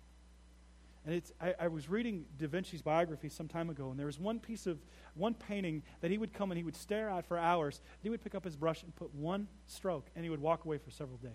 And 1.06 1.14
it's, 1.14 1.32
I, 1.39 1.53
I, 1.60 1.68
was 1.68 1.88
reading 1.88 2.26
Da 2.39 2.47
Vinci's 2.47 2.82
biography 2.82 3.30
some 3.30 3.47
time 3.47 3.70
ago, 3.70 3.91
and 3.91 3.99
there 3.99 4.08
was 4.08 4.20
one 4.20 4.39
piece 4.39 4.66
of, 4.66 4.80
one 5.14 5.36
painting 5.36 5.84
that 6.01 6.10
he 6.10 6.18
would 6.18 6.34
come 6.34 6.49
and 6.49 6.58
he 6.58 6.64
would 6.64 6.76
stare 6.76 7.10
at 7.10 7.28
for 7.28 7.38
hours. 7.38 7.80
He 8.01 8.10
would 8.10 8.24
pick 8.24 8.34
up 8.34 8.43
his 8.43 8.56
brush 8.56 8.82
and 8.82 8.95
put 8.95 9.14
one 9.14 9.47
stroke, 9.68 10.08
and 10.16 10.24
he 10.24 10.32
would 10.32 10.41
walk 10.41 10.66
away 10.66 10.80
for 10.80 10.89
several 10.89 11.18
days. 11.18 11.32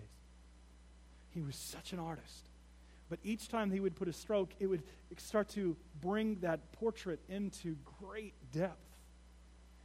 He 1.33 1.41
was 1.41 1.55
such 1.55 1.93
an 1.93 1.99
artist. 1.99 2.49
But 3.09 3.19
each 3.23 3.49
time 3.49 3.71
he 3.71 3.79
would 3.79 3.95
put 3.95 4.07
a 4.07 4.13
stroke, 4.13 4.51
it 4.59 4.67
would 4.67 4.83
start 5.17 5.49
to 5.49 5.75
bring 6.01 6.35
that 6.41 6.71
portrait 6.73 7.19
into 7.27 7.75
great 7.99 8.33
depth. 8.53 8.77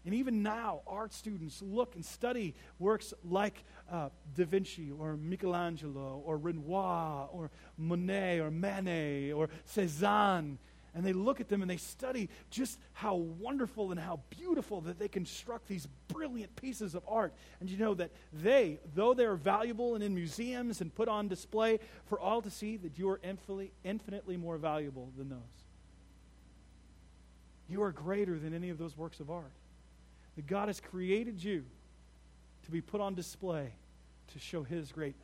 And 0.05 0.15
even 0.15 0.45
now, 0.45 0.83
art 0.87 1.13
students 1.13 1.61
look 1.61 1.97
and 1.97 2.05
study 2.05 2.55
works 2.79 3.13
like 3.25 3.65
uh, 3.91 4.11
Da 4.37 4.45
Vinci 4.45 4.93
or 4.97 5.17
Michelangelo 5.17 6.23
or 6.25 6.37
Renoir 6.37 7.29
or 7.33 7.51
Monet 7.77 8.39
or 8.39 8.53
Manet 8.53 9.33
or 9.33 9.49
Cezanne. 9.65 10.59
And 10.97 11.05
they 11.05 11.13
look 11.13 11.43
at 11.43 11.49
them 11.51 11.61
and 11.61 11.71
they 11.71 11.77
study 11.77 12.31
just 12.51 12.79
how 12.95 13.17
wonderful 13.17 13.91
and 13.91 14.01
how 14.01 14.21
beautiful 14.31 14.81
that 14.81 14.99
they 14.99 15.09
construct 15.09 15.69
these 15.69 15.87
brilliant 16.09 16.57
pieces 16.57 16.95
of 16.95 17.03
art. 17.07 17.35
And 17.61 17.69
you 17.69 17.77
know 17.77 17.93
that 17.95 18.11
they, 18.33 18.81
though 18.95 19.13
they 19.13 19.27
are 19.27 19.37
valuable 19.37 19.95
and 19.95 20.03
in 20.03 20.15
museums 20.15 20.81
and 20.81 20.93
put 20.95 21.07
on 21.07 21.29
display 21.29 21.81
for 22.07 22.19
all 22.19 22.41
to 22.41 22.51
see, 22.51 22.79
that 22.79 22.99
you 22.99 23.11
are 23.11 23.21
infinitely, 23.23 23.73
infinitely 23.85 24.39
more 24.39 24.57
valuable 24.57 25.11
than 25.19 25.29
those. 25.29 25.39
You 27.69 27.83
are 27.83 27.93
greater 27.93 28.39
than 28.39 28.55
any 28.55 28.71
of 28.71 28.79
those 28.79 28.97
works 28.97 29.21
of 29.21 29.31
art 29.31 29.53
that 30.37 30.47
God 30.47 30.69
has 30.69 30.81
created 30.81 31.45
you 31.45 31.65
to 32.65 32.71
be 32.71 32.81
put 32.81 33.03
on 33.03 33.15
display 33.15 33.71
to 34.33 34.39
show 34.39 34.63
His 34.63 34.93
greatness. 34.93 35.23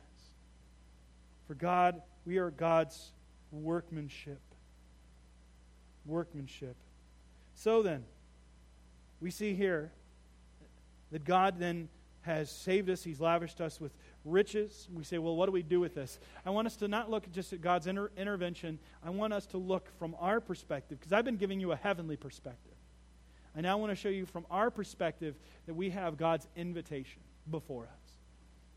For 1.47 1.55
God, 1.55 1.99
we 2.27 2.37
are 2.37 2.51
God's 2.51 3.11
workmanship. 3.51 4.39
Workmanship. 6.05 6.75
So 7.55 7.81
then, 7.81 8.03
we 9.21 9.31
see 9.31 9.53
here 9.53 9.91
that 11.11 11.23
God 11.23 11.59
then 11.59 11.87
has 12.21 12.49
saved 12.49 12.89
us. 12.89 13.03
He's 13.03 13.21
lavished 13.21 13.61
us 13.61 13.79
with 13.79 13.91
riches. 14.25 14.87
We 14.93 15.03
say, 15.03 15.17
well, 15.17 15.35
what 15.35 15.45
do 15.45 15.51
we 15.51 15.61
do 15.61 15.79
with 15.79 15.95
this? 15.95 16.19
I 16.45 16.49
want 16.49 16.67
us 16.67 16.75
to 16.77 16.87
not 16.87 17.09
look 17.09 17.31
just 17.31 17.53
at 17.53 17.61
God's 17.61 17.87
inter- 17.87 18.11
intervention. 18.17 18.79
I 19.03 19.09
want 19.09 19.33
us 19.33 19.45
to 19.47 19.57
look 19.57 19.89
from 19.99 20.15
our 20.19 20.39
perspective, 20.39 20.99
because 20.99 21.13
I've 21.13 21.25
been 21.25 21.37
giving 21.37 21.59
you 21.59 21.71
a 21.71 21.75
heavenly 21.75 22.15
perspective. 22.15 22.73
I 23.55 23.61
now 23.61 23.77
want 23.77 23.91
to 23.91 23.95
show 23.95 24.09
you 24.09 24.25
from 24.25 24.45
our 24.49 24.71
perspective 24.71 25.35
that 25.67 25.73
we 25.73 25.91
have 25.91 26.17
God's 26.17 26.47
invitation 26.55 27.21
before 27.51 27.83
us. 27.83 28.11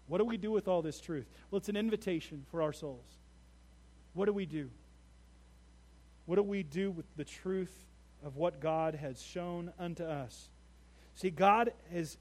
What 0.09 0.18
do 0.18 0.24
we 0.24 0.37
do 0.37 0.51
with 0.51 0.68
all 0.68 0.83
this 0.83 1.01
truth? 1.01 1.27
Well, 1.51 1.59
it's 1.59 1.68
an 1.68 1.77
invitation 1.77 2.45
for 2.51 2.62
our 2.62 2.72
souls. 2.72 3.18
What 4.12 4.27
do 4.27 4.33
we 4.33 4.47
do? 4.47 4.70
What 6.27 6.37
do 6.37 6.43
we 6.43 6.62
do 6.62 6.91
with 6.91 7.07
the 7.16 7.24
truth 7.24 7.74
of 8.24 8.37
what 8.37 8.61
God 8.61 8.95
has 8.97 9.22
shown 9.22 9.72
unto 9.79 10.05
us? 10.05 10.49
See, 11.14 11.31
God 11.31 11.72
has, 11.93 12.18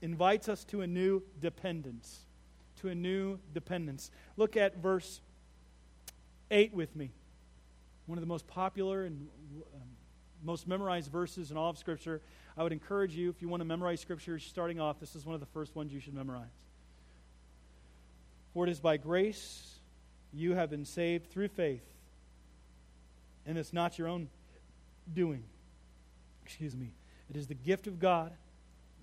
invites 0.00 0.48
us 0.48 0.64
to 0.66 0.80
a 0.80 0.86
new 0.86 1.22
dependence. 1.40 2.20
To 2.80 2.88
a 2.88 2.94
new 2.94 3.38
dependence. 3.52 4.10
Look 4.36 4.56
at 4.56 4.78
verse 4.78 5.20
8 6.50 6.72
with 6.72 6.94
me. 6.96 7.10
One 8.06 8.18
of 8.18 8.22
the 8.22 8.28
most 8.28 8.46
popular 8.46 9.04
and 9.04 9.28
um, 9.74 9.80
most 10.42 10.66
memorized 10.66 11.10
verses 11.10 11.50
in 11.50 11.56
all 11.56 11.70
of 11.70 11.78
Scripture. 11.78 12.20
I 12.56 12.62
would 12.62 12.72
encourage 12.72 13.14
you, 13.14 13.30
if 13.30 13.40
you 13.40 13.48
want 13.48 13.60
to 13.60 13.64
memorize 13.64 14.00
Scripture 14.00 14.38
starting 14.38 14.80
off, 14.80 15.00
this 15.00 15.14
is 15.16 15.24
one 15.24 15.34
of 15.34 15.40
the 15.40 15.46
first 15.46 15.74
ones 15.74 15.92
you 15.92 16.00
should 16.00 16.14
memorize. 16.14 16.46
For 18.54 18.66
it 18.66 18.70
is 18.70 18.80
by 18.80 18.98
grace 18.98 19.78
you 20.32 20.54
have 20.54 20.70
been 20.70 20.84
saved 20.84 21.30
through 21.30 21.48
faith, 21.48 21.84
and 23.46 23.58
it's 23.58 23.72
not 23.72 23.98
your 23.98 24.08
own 24.08 24.28
doing. 25.12 25.44
Excuse 26.44 26.76
me. 26.76 26.92
It 27.30 27.36
is 27.36 27.46
the 27.46 27.54
gift 27.54 27.86
of 27.86 27.98
God, 27.98 28.32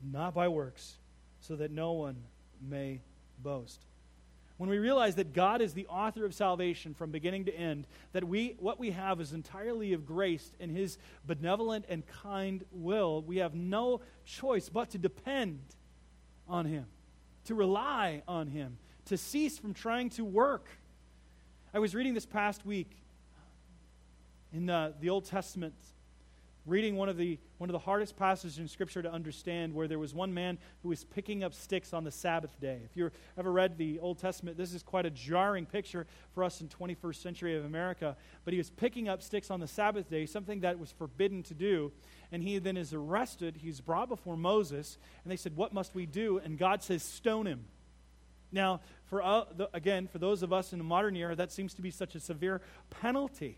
not 0.04 0.34
by 0.34 0.48
works, 0.48 0.98
so 1.42 1.56
that 1.56 1.72
no 1.72 1.94
one 1.94 2.18
may 2.62 3.02
boast 3.42 3.86
when 4.60 4.70
we 4.70 4.78
realize 4.78 5.16
that 5.16 5.32
God 5.32 5.62
is 5.62 5.74
the 5.74 5.88
author 5.88 6.26
of 6.26 6.34
salvation 6.34 6.94
from 6.94 7.12
beginning 7.12 7.46
to 7.46 7.56
end, 7.56 7.88
that 8.12 8.26
we, 8.26 8.58
what 8.60 8.78
we 8.78 8.92
have 8.92 9.22
is 9.22 9.32
entirely 9.32 9.94
of 9.94 10.06
grace 10.06 10.52
and 10.60 10.70
His 10.70 10.98
benevolent 11.26 11.86
and 11.88 12.06
kind 12.06 12.66
will, 12.74 13.22
we 13.22 13.38
have 13.38 13.56
no 13.56 14.02
choice 14.26 14.68
but 14.68 14.90
to 14.90 14.98
depend 14.98 15.62
on 16.46 16.66
Him, 16.66 16.88
to 17.46 17.56
rely 17.56 18.22
on 18.28 18.48
Him, 18.48 18.78
to 19.06 19.16
cease 19.16 19.58
from 19.58 19.74
trying 19.74 20.10
to 20.10 20.26
work. 20.26 20.68
I 21.74 21.80
was 21.80 21.96
reading 21.96 22.14
this 22.14 22.26
past 22.26 22.66
week 22.66 22.92
in 24.54 24.66
the, 24.66 24.94
the 25.00 25.10
Old 25.10 25.26
Testament 25.26 25.76
reading 26.70 26.96
one 26.96 27.10
of 27.10 27.18
the 27.18 27.40
one 27.58 27.70
of 27.70 27.74
the 27.74 27.80
hardest 27.80 28.16
passages 28.16 28.60
in 28.60 28.68
scripture 28.68 29.02
to 29.02 29.12
understand 29.12 29.74
where 29.74 29.88
there 29.88 30.00
was 30.00 30.14
one 30.14 30.34
man 30.34 30.58
who 30.84 30.90
was 30.90 31.04
picking 31.04 31.44
up 31.44 31.54
sticks 31.54 31.94
on 31.94 32.04
the 32.04 32.12
sabbath 32.12 32.60
day. 32.62 32.82
If 32.86 32.96
you've 32.96 33.12
ever 33.38 33.52
read 33.52 33.78
the 33.78 34.00
old 34.00 34.20
testament 34.20 34.58
this 34.58 34.74
is 34.74 34.84
quite 34.84 35.06
a 35.06 35.10
jarring 35.10 35.66
picture 35.66 36.06
for 36.34 36.44
us 36.44 36.62
in 36.62 36.68
21st 36.68 37.16
century 37.16 37.58
of 37.58 37.66
america. 37.66 38.16
But 38.46 38.54
he 38.54 38.58
was 38.58 38.70
picking 38.70 39.10
up 39.10 39.22
sticks 39.22 39.50
on 39.50 39.60
the 39.60 39.68
sabbath 39.68 40.10
day 40.10 40.26
something 40.26 40.62
that 40.62 40.80
was 40.80 40.92
forbidden 40.92 41.44
to 41.44 41.54
do. 41.54 41.92
And 42.32 42.44
he 42.44 42.60
then 42.60 42.78
is 42.78 42.94
arrested. 42.94 43.58
He's 43.58 43.82
brought 43.82 44.08
before 44.08 44.38
moses. 44.38 44.98
And 45.24 45.32
they 45.32 45.38
said 45.38 45.56
what 45.56 45.74
must 45.74 45.96
we 45.96 46.06
do? 46.06 46.40
And 46.44 46.58
god 46.58 46.84
says 46.84 47.04
stone 47.04 47.48
him. 47.48 47.66
Now 48.52 48.82
for 49.06 49.24
uh, 49.24 49.46
the, 49.56 49.70
again 49.74 50.08
for 50.08 50.20
those 50.20 50.44
of 50.44 50.54
us 50.54 50.72
in 50.72 50.78
the 50.78 50.86
modern 50.86 51.16
era 51.16 51.36
that 51.36 51.52
seems 51.52 51.74
to 51.76 51.82
be 51.82 51.92
such 51.92 52.16
a 52.16 52.20
severe 52.20 52.62
penalty 52.90 53.58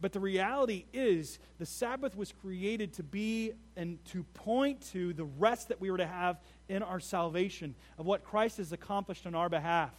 but 0.00 0.12
the 0.12 0.20
reality 0.20 0.86
is, 0.92 1.38
the 1.58 1.66
Sabbath 1.66 2.16
was 2.16 2.32
created 2.32 2.94
to 2.94 3.02
be 3.02 3.52
and 3.76 4.02
to 4.06 4.24
point 4.34 4.80
to 4.92 5.12
the 5.12 5.24
rest 5.24 5.68
that 5.68 5.80
we 5.80 5.90
were 5.90 5.98
to 5.98 6.06
have 6.06 6.40
in 6.68 6.82
our 6.82 7.00
salvation, 7.00 7.74
of 7.98 8.06
what 8.06 8.24
Christ 8.24 8.56
has 8.56 8.72
accomplished 8.72 9.26
on 9.26 9.34
our 9.34 9.48
behalf. 9.48 9.92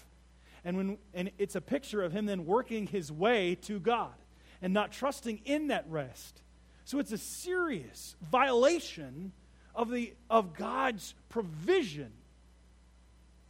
And, 0.63 0.77
when, 0.77 0.97
and 1.13 1.31
it's 1.37 1.55
a 1.55 1.61
picture 1.61 2.01
of 2.01 2.11
him 2.11 2.25
then 2.25 2.45
working 2.45 2.87
his 2.87 3.11
way 3.11 3.55
to 3.63 3.79
God 3.79 4.13
and 4.61 4.73
not 4.73 4.91
trusting 4.91 5.41
in 5.45 5.67
that 5.67 5.85
rest. 5.89 6.41
So 6.85 6.99
it's 6.99 7.11
a 7.11 7.17
serious 7.17 8.15
violation 8.21 9.33
of, 9.75 9.89
the, 9.89 10.13
of 10.29 10.55
God's 10.55 11.15
provision 11.29 12.11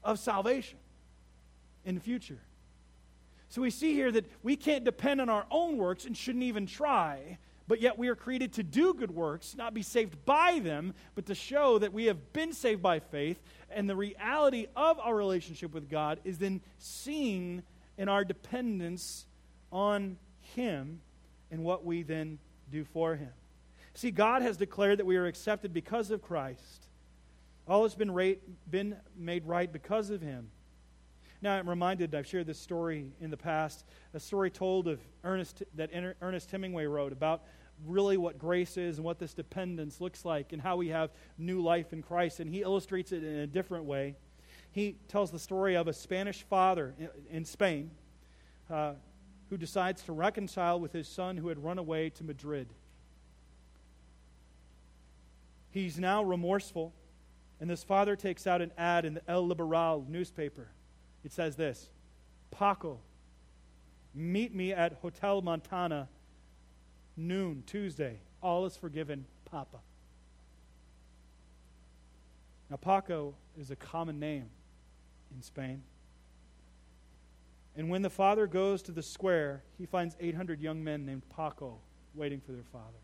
of 0.04 0.20
salvation 0.20 0.80
in 1.86 1.95
the 1.95 2.02
future. 2.02 2.39
So 3.52 3.62
we 3.62 3.70
see 3.70 3.93
here 3.93 4.14
that 4.14 4.26
we 4.43 4.56
can't 4.56 4.86
depend 4.86 5.20
on 5.20 5.28
our 5.28 5.45
own 5.52 5.76
works 5.76 6.06
and 6.06 6.16
shouldn't 6.16 6.45
even 6.45 6.66
try, 6.66 7.38
but 7.68 7.82
yet 7.82 7.97
we 7.97 8.08
are 8.08 8.16
created 8.16 8.54
to 8.54 8.64
do 8.64 8.93
good 8.93 9.12
works, 9.12 9.58
not 9.58 9.74
be 9.74 9.82
saved 9.82 10.24
by 10.24 10.60
them, 10.60 10.93
but 11.16 11.26
to 11.26 11.36
show 11.36 11.78
that 11.80 11.91
we 11.91 12.06
have 12.06 12.32
been 12.32 12.54
saved 12.54 12.82
by 12.82 12.99
faith. 12.99 13.43
And 13.70 13.89
the 13.89 13.95
reality 13.95 14.68
of 14.74 15.02
our 15.02 15.14
relationship 15.14 15.74
with 15.74 15.89
God 15.89 16.22
is 16.24 16.38
then 16.38 16.62
seen 16.78 17.64
in 17.97 18.08
our 18.08 18.24
dependence 18.24 19.26
on 19.70 20.16
Him 20.56 21.02
and 21.52 21.66
what 21.66 21.84
we 21.84 22.04
then 22.04 22.39
do 22.72 22.86
for 22.86 23.18
Him. 23.18 23.34
See, 23.95 24.12
God 24.12 24.43
has 24.43 24.56
declared 24.56 24.99
that 24.99 25.06
we 25.06 25.18
are 25.18 25.26
accepted 25.26 25.74
because 25.74 26.10
of 26.10 26.22
Christ. 26.22 26.88
All 27.68 27.84
has 27.84 27.95
been, 27.95 28.38
been 28.70 28.95
made 29.18 29.45
right 29.45 29.70
because 29.70 30.10
of 30.10 30.22
Him. 30.22 30.52
Now, 31.44 31.56
I'm 31.56 31.68
reminded, 31.68 32.14
I've 32.14 32.28
shared 32.28 32.46
this 32.46 32.60
story 32.60 33.08
in 33.20 33.32
the 33.32 33.38
past, 33.38 33.86
a 34.14 34.20
story 34.20 34.52
told 34.52 34.88
of 34.88 35.00
Ernest, 35.24 35.64
that 35.74 35.89
Ernest 36.22 36.52
Hemingway 36.52 36.86
wrote 36.86 37.12
about 37.12 37.42
really 37.88 38.16
what 38.16 38.38
grace 38.38 38.78
is 38.78 38.98
and 38.98 39.06
what 39.06 39.18
this 39.18 39.34
dependence 39.34 40.00
looks 40.00 40.24
like 40.24 40.54
and 40.54 40.62
how 40.62 40.78
we 40.78 40.89
have 40.89 41.10
new 41.39 41.60
life 41.60 41.94
in 41.94 42.04
Christ. 42.04 42.39
And 42.39 42.50
he 42.50 42.62
illustrates 42.62 43.12
it 43.12 43.24
in 43.24 43.38
a 43.38 43.48
different 43.48 43.86
way. 43.86 44.16
He 44.72 44.98
tells 45.08 45.32
the 45.32 45.39
story 45.39 45.76
of 45.76 45.88
a 45.88 45.94
Spanish 45.94 46.44
father 46.44 46.94
in 47.32 47.44
Spain 47.44 47.89
uh, 48.70 48.94
who 49.50 49.58
decides 49.58 50.04
to 50.04 50.12
reconcile 50.12 50.80
with 50.80 50.94
his 50.94 51.08
son 51.08 51.38
who 51.38 51.48
had 51.48 51.64
run 51.64 51.80
away 51.80 52.12
to 52.12 52.24
Madrid. 52.24 52.68
He's 55.72 55.98
now 55.98 56.24
remorseful, 56.24 56.94
and 57.60 57.68
this 57.68 57.84
father 57.84 58.16
takes 58.16 58.46
out 58.46 58.62
an 58.62 58.72
ad 58.78 59.06
in 59.06 59.16
the 59.16 59.24
El 59.28 59.48
Liberal 59.48 60.06
newspaper 60.08 60.68
it 61.24 61.32
says 61.32 61.55
this 61.55 61.89
Paco, 62.51 62.99
meet 64.13 64.53
me 64.53 64.74
at 64.74 64.93
Hotel 65.01 65.41
Montana, 65.41 66.09
noon, 67.15 67.63
Tuesday. 67.65 68.19
All 68.41 68.65
is 68.65 68.76
forgiven, 68.76 69.26
Papa. 69.45 69.78
Now, 72.69 72.78
Paco 72.78 73.36
is 73.59 73.69
a 73.69 73.76
common 73.76 74.19
name 74.19 74.49
in 75.36 75.41
Spain. 75.41 75.84
And 77.76 77.89
when 77.89 78.01
the 78.01 78.09
father 78.09 78.47
goes 78.47 78.82
to 78.84 78.91
the 78.91 79.03
square, 79.03 79.63
he 79.78 79.86
finds 79.86 80.15
800 80.19 80.59
young 80.61 80.84
men 80.84 81.05
named 81.05 81.24
Paco 81.30 81.80
waiting 82.13 82.41
for 82.41 82.51
their 82.51 82.63
father. 82.63 82.97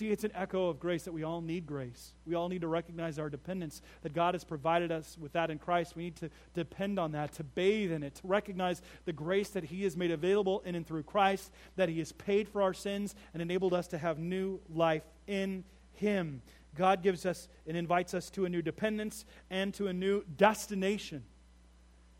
See, 0.00 0.08
it's 0.08 0.24
an 0.24 0.32
echo 0.34 0.70
of 0.70 0.80
grace 0.80 1.02
that 1.02 1.12
we 1.12 1.24
all 1.24 1.42
need 1.42 1.66
grace. 1.66 2.14
We 2.24 2.34
all 2.34 2.48
need 2.48 2.62
to 2.62 2.68
recognize 2.68 3.18
our 3.18 3.28
dependence, 3.28 3.82
that 4.00 4.14
God 4.14 4.32
has 4.32 4.44
provided 4.44 4.90
us 4.90 5.18
with 5.20 5.32
that 5.32 5.50
in 5.50 5.58
Christ. 5.58 5.94
We 5.94 6.04
need 6.04 6.16
to 6.16 6.30
depend 6.54 6.98
on 6.98 7.12
that, 7.12 7.34
to 7.34 7.44
bathe 7.44 7.92
in 7.92 8.02
it, 8.02 8.14
to 8.14 8.26
recognize 8.26 8.80
the 9.04 9.12
grace 9.12 9.50
that 9.50 9.64
He 9.64 9.84
has 9.84 9.98
made 9.98 10.10
available 10.10 10.62
in 10.64 10.74
and 10.74 10.86
through 10.86 11.02
Christ, 11.02 11.52
that 11.76 11.90
He 11.90 11.98
has 11.98 12.12
paid 12.12 12.48
for 12.48 12.62
our 12.62 12.72
sins 12.72 13.14
and 13.34 13.42
enabled 13.42 13.74
us 13.74 13.88
to 13.88 13.98
have 13.98 14.18
new 14.18 14.58
life 14.74 15.02
in 15.26 15.64
Him. 15.92 16.40
God 16.74 17.02
gives 17.02 17.26
us 17.26 17.46
and 17.66 17.76
invites 17.76 18.14
us 18.14 18.30
to 18.30 18.46
a 18.46 18.48
new 18.48 18.62
dependence 18.62 19.26
and 19.50 19.74
to 19.74 19.88
a 19.88 19.92
new 19.92 20.24
destination. 20.38 21.24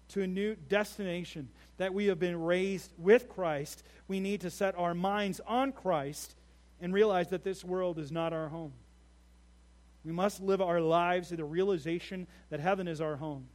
To 0.08 0.20
a 0.20 0.26
new 0.26 0.54
destination 0.54 1.48
that 1.78 1.94
we 1.94 2.08
have 2.08 2.18
been 2.18 2.42
raised 2.42 2.92
with 2.98 3.30
Christ. 3.30 3.82
We 4.06 4.20
need 4.20 4.42
to 4.42 4.50
set 4.50 4.76
our 4.76 4.92
minds 4.92 5.40
on 5.46 5.72
Christ 5.72 6.34
and 6.80 6.92
realize 6.94 7.28
that 7.28 7.44
this 7.44 7.64
world 7.64 7.98
is 7.98 8.10
not 8.10 8.32
our 8.32 8.48
home. 8.48 8.72
We 10.04 10.12
must 10.12 10.40
live 10.40 10.62
our 10.62 10.80
lives 10.80 11.30
in 11.30 11.36
the 11.36 11.44
realization 11.44 12.26
that 12.48 12.60
heaven 12.60 12.88
is 12.88 13.00
our 13.00 13.16
home. 13.16 13.48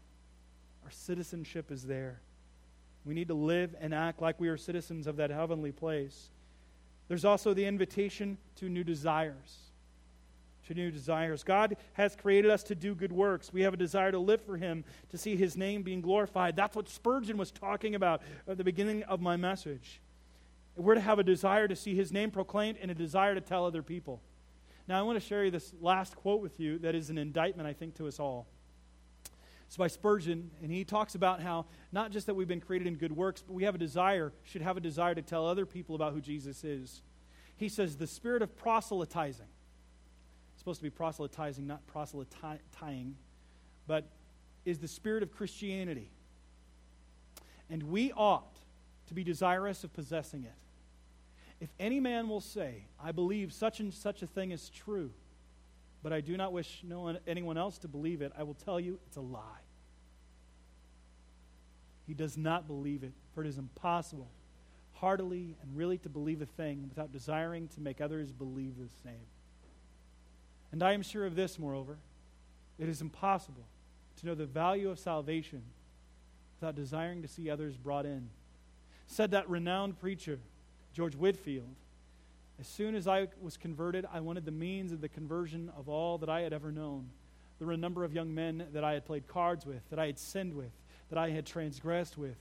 Our 0.83 0.91
citizenship 0.91 1.71
is 1.71 1.83
there. 1.83 2.21
We 3.03 3.13
need 3.13 3.27
to 3.29 3.33
live 3.33 3.75
and 3.79 3.93
act 3.93 4.21
like 4.21 4.39
we 4.39 4.49
are 4.49 4.57
citizens 4.57 5.07
of 5.07 5.17
that 5.17 5.31
heavenly 5.31 5.71
place. 5.71 6.29
There's 7.07 7.25
also 7.25 7.53
the 7.53 7.65
invitation 7.65 8.37
to 8.57 8.69
new 8.69 8.83
desires. 8.83 9.57
To 10.67 10.73
new 10.73 10.89
desires. 10.89 11.43
God 11.43 11.77
has 11.93 12.15
created 12.15 12.49
us 12.49 12.63
to 12.63 12.75
do 12.75 12.95
good 12.95 13.11
works. 13.11 13.53
We 13.53 13.61
have 13.61 13.75
a 13.75 13.77
desire 13.77 14.11
to 14.11 14.17
live 14.17 14.41
for 14.41 14.57
Him, 14.57 14.83
to 15.09 15.17
see 15.17 15.35
His 15.35 15.55
name 15.55 15.83
being 15.83 16.01
glorified. 16.01 16.55
That's 16.55 16.75
what 16.75 16.89
Spurgeon 16.89 17.37
was 17.37 17.51
talking 17.51 17.93
about 17.93 18.23
at 18.47 18.57
the 18.57 18.63
beginning 18.63 19.03
of 19.03 19.21
my 19.21 19.37
message. 19.37 20.01
We're 20.75 20.95
to 20.95 21.01
have 21.01 21.19
a 21.19 21.23
desire 21.23 21.67
to 21.67 21.75
see 21.75 21.95
his 21.95 22.11
name 22.11 22.31
proclaimed 22.31 22.77
and 22.81 22.91
a 22.91 22.95
desire 22.95 23.33
to 23.35 23.41
tell 23.41 23.65
other 23.65 23.81
people. 23.81 24.21
Now, 24.87 24.99
I 24.99 25.03
want 25.03 25.19
to 25.19 25.25
share 25.25 25.45
you 25.45 25.51
this 25.51 25.73
last 25.81 26.15
quote 26.15 26.41
with 26.41 26.59
you 26.59 26.77
that 26.79 26.95
is 26.95 27.09
an 27.09 27.17
indictment, 27.17 27.67
I 27.67 27.73
think, 27.73 27.95
to 27.95 28.07
us 28.07 28.19
all. 28.19 28.47
It's 29.67 29.77
by 29.77 29.87
Spurgeon, 29.87 30.51
and 30.61 30.71
he 30.71 30.83
talks 30.83 31.15
about 31.15 31.41
how 31.41 31.65
not 31.91 32.11
just 32.11 32.27
that 32.27 32.35
we've 32.35 32.47
been 32.47 32.61
created 32.61 32.87
in 32.87 32.95
good 32.95 33.15
works, 33.15 33.41
but 33.41 33.53
we 33.53 33.63
have 33.63 33.73
a 33.73 33.79
desire, 33.79 34.31
should 34.43 34.61
have 34.61 34.77
a 34.77 34.79
desire 34.81 35.15
to 35.15 35.21
tell 35.21 35.47
other 35.47 35.65
people 35.65 35.95
about 35.95 36.13
who 36.13 36.21
Jesus 36.21 36.63
is. 36.63 37.01
He 37.57 37.67
says, 37.67 37.97
the 37.97 38.05
spirit 38.05 38.41
of 38.41 38.55
proselytizing, 38.55 39.47
it's 40.53 40.61
supposed 40.61 40.79
to 40.79 40.83
be 40.83 40.89
proselytizing, 40.91 41.65
not 41.65 41.85
proselytizing, 41.87 43.15
but 43.87 44.07
is 44.65 44.79
the 44.79 44.87
spirit 44.87 45.23
of 45.23 45.31
Christianity. 45.31 46.11
And 47.69 47.83
we 47.83 48.11
ought 48.11 48.59
to 49.07 49.13
be 49.13 49.23
desirous 49.23 49.83
of 49.83 49.93
possessing 49.93 50.43
it. 50.43 50.53
If 51.59 51.69
any 51.79 51.99
man 51.99 52.27
will 52.27 52.41
say, 52.41 52.85
I 53.01 53.11
believe 53.11 53.53
such 53.53 53.79
and 53.79 53.93
such 53.93 54.21
a 54.21 54.27
thing 54.27 54.51
is 54.51 54.69
true, 54.69 55.11
but 56.03 56.13
I 56.13 56.21
do 56.21 56.37
not 56.37 56.53
wish 56.53 56.81
no 56.83 57.01
one, 57.01 57.17
anyone 57.25 57.57
else 57.57 57.77
to 57.79 57.87
believe 57.87 58.21
it, 58.21 58.31
I 58.37 58.43
will 58.43 58.53
tell 58.53 58.79
you 58.79 58.99
it's 59.07 59.17
a 59.17 59.21
lie. 59.21 59.41
He 62.05 62.13
does 62.13 62.37
not 62.37 62.67
believe 62.67 63.03
it, 63.03 63.13
for 63.33 63.43
it 63.43 63.47
is 63.47 63.57
impossible 63.57 64.27
heartily 64.95 65.55
and 65.61 65.77
really 65.77 65.97
to 65.99 66.09
believe 66.09 66.41
a 66.41 66.45
thing 66.45 66.85
without 66.89 67.11
desiring 67.11 67.67
to 67.67 67.81
make 67.81 68.01
others 68.01 68.31
believe 68.31 68.75
the 68.77 68.89
same. 69.03 69.25
And 70.71 70.81
I 70.81 70.93
am 70.93 71.01
sure 71.01 71.25
of 71.25 71.35
this, 71.35 71.59
moreover, 71.59 71.97
it 72.79 72.89
is 72.89 73.01
impossible 73.01 73.65
to 74.19 74.25
know 74.25 74.35
the 74.35 74.45
value 74.45 74.89
of 74.89 74.99
salvation 74.99 75.61
without 76.59 76.75
desiring 76.75 77.21
to 77.21 77.27
see 77.27 77.49
others 77.49 77.77
brought 77.77 78.05
in. 78.05 78.29
Said 79.07 79.31
that 79.31 79.49
renowned 79.49 79.99
preacher 79.99 80.39
George 80.95 81.15
Whitefield. 81.15 81.75
As 82.57 82.67
soon 82.67 82.95
as 82.95 83.05
I 83.05 83.27
was 83.41 83.57
converted, 83.57 84.05
I 84.13 84.21
wanted 84.21 84.45
the 84.45 84.51
means 84.51 84.93
of 84.93 85.01
the 85.01 85.09
conversion 85.09 85.69
of 85.77 85.89
all 85.89 86.17
that 86.19 86.29
I 86.29 86.39
had 86.39 86.53
ever 86.53 86.71
known. 86.71 87.09
There 87.59 87.67
were 87.67 87.73
a 87.73 87.77
number 87.77 88.05
of 88.05 88.13
young 88.13 88.33
men 88.33 88.65
that 88.71 88.85
I 88.85 88.93
had 88.93 89.05
played 89.05 89.27
cards 89.27 89.65
with, 89.65 89.81
that 89.89 89.99
I 89.99 90.05
had 90.05 90.17
sinned 90.17 90.53
with, 90.53 90.71
that 91.09 91.19
I 91.19 91.31
had 91.31 91.45
transgressed 91.45 92.17
with. 92.17 92.37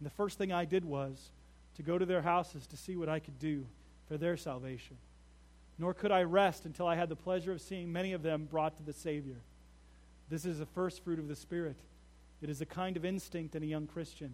And 0.00 0.06
the 0.06 0.10
first 0.10 0.36
thing 0.36 0.52
I 0.52 0.64
did 0.64 0.84
was 0.84 1.30
to 1.76 1.82
go 1.82 1.96
to 1.96 2.04
their 2.04 2.22
houses 2.22 2.66
to 2.66 2.76
see 2.76 2.96
what 2.96 3.08
I 3.08 3.20
could 3.20 3.38
do 3.38 3.64
for 4.08 4.16
their 4.16 4.36
salvation. 4.36 4.96
Nor 5.78 5.94
could 5.94 6.10
I 6.10 6.24
rest 6.24 6.66
until 6.66 6.88
I 6.88 6.96
had 6.96 7.08
the 7.08 7.16
pleasure 7.16 7.52
of 7.52 7.60
seeing 7.60 7.92
many 7.92 8.14
of 8.14 8.24
them 8.24 8.48
brought 8.50 8.76
to 8.78 8.82
the 8.82 8.92
Savior. 8.92 9.36
This 10.28 10.44
is 10.44 10.58
the 10.58 10.66
first 10.66 11.04
fruit 11.04 11.20
of 11.20 11.28
the 11.28 11.36
Spirit. 11.36 11.76
It 12.42 12.50
is 12.50 12.60
a 12.60 12.66
kind 12.66 12.96
of 12.96 13.04
instinct 13.04 13.54
in 13.54 13.62
a 13.62 13.66
young 13.66 13.86
Christian. 13.86 14.32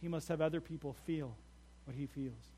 He 0.00 0.08
must 0.08 0.28
have 0.28 0.40
other 0.40 0.60
people 0.60 0.96
feel 1.06 1.36
what 1.84 1.96
he 1.96 2.06
feels. 2.06 2.55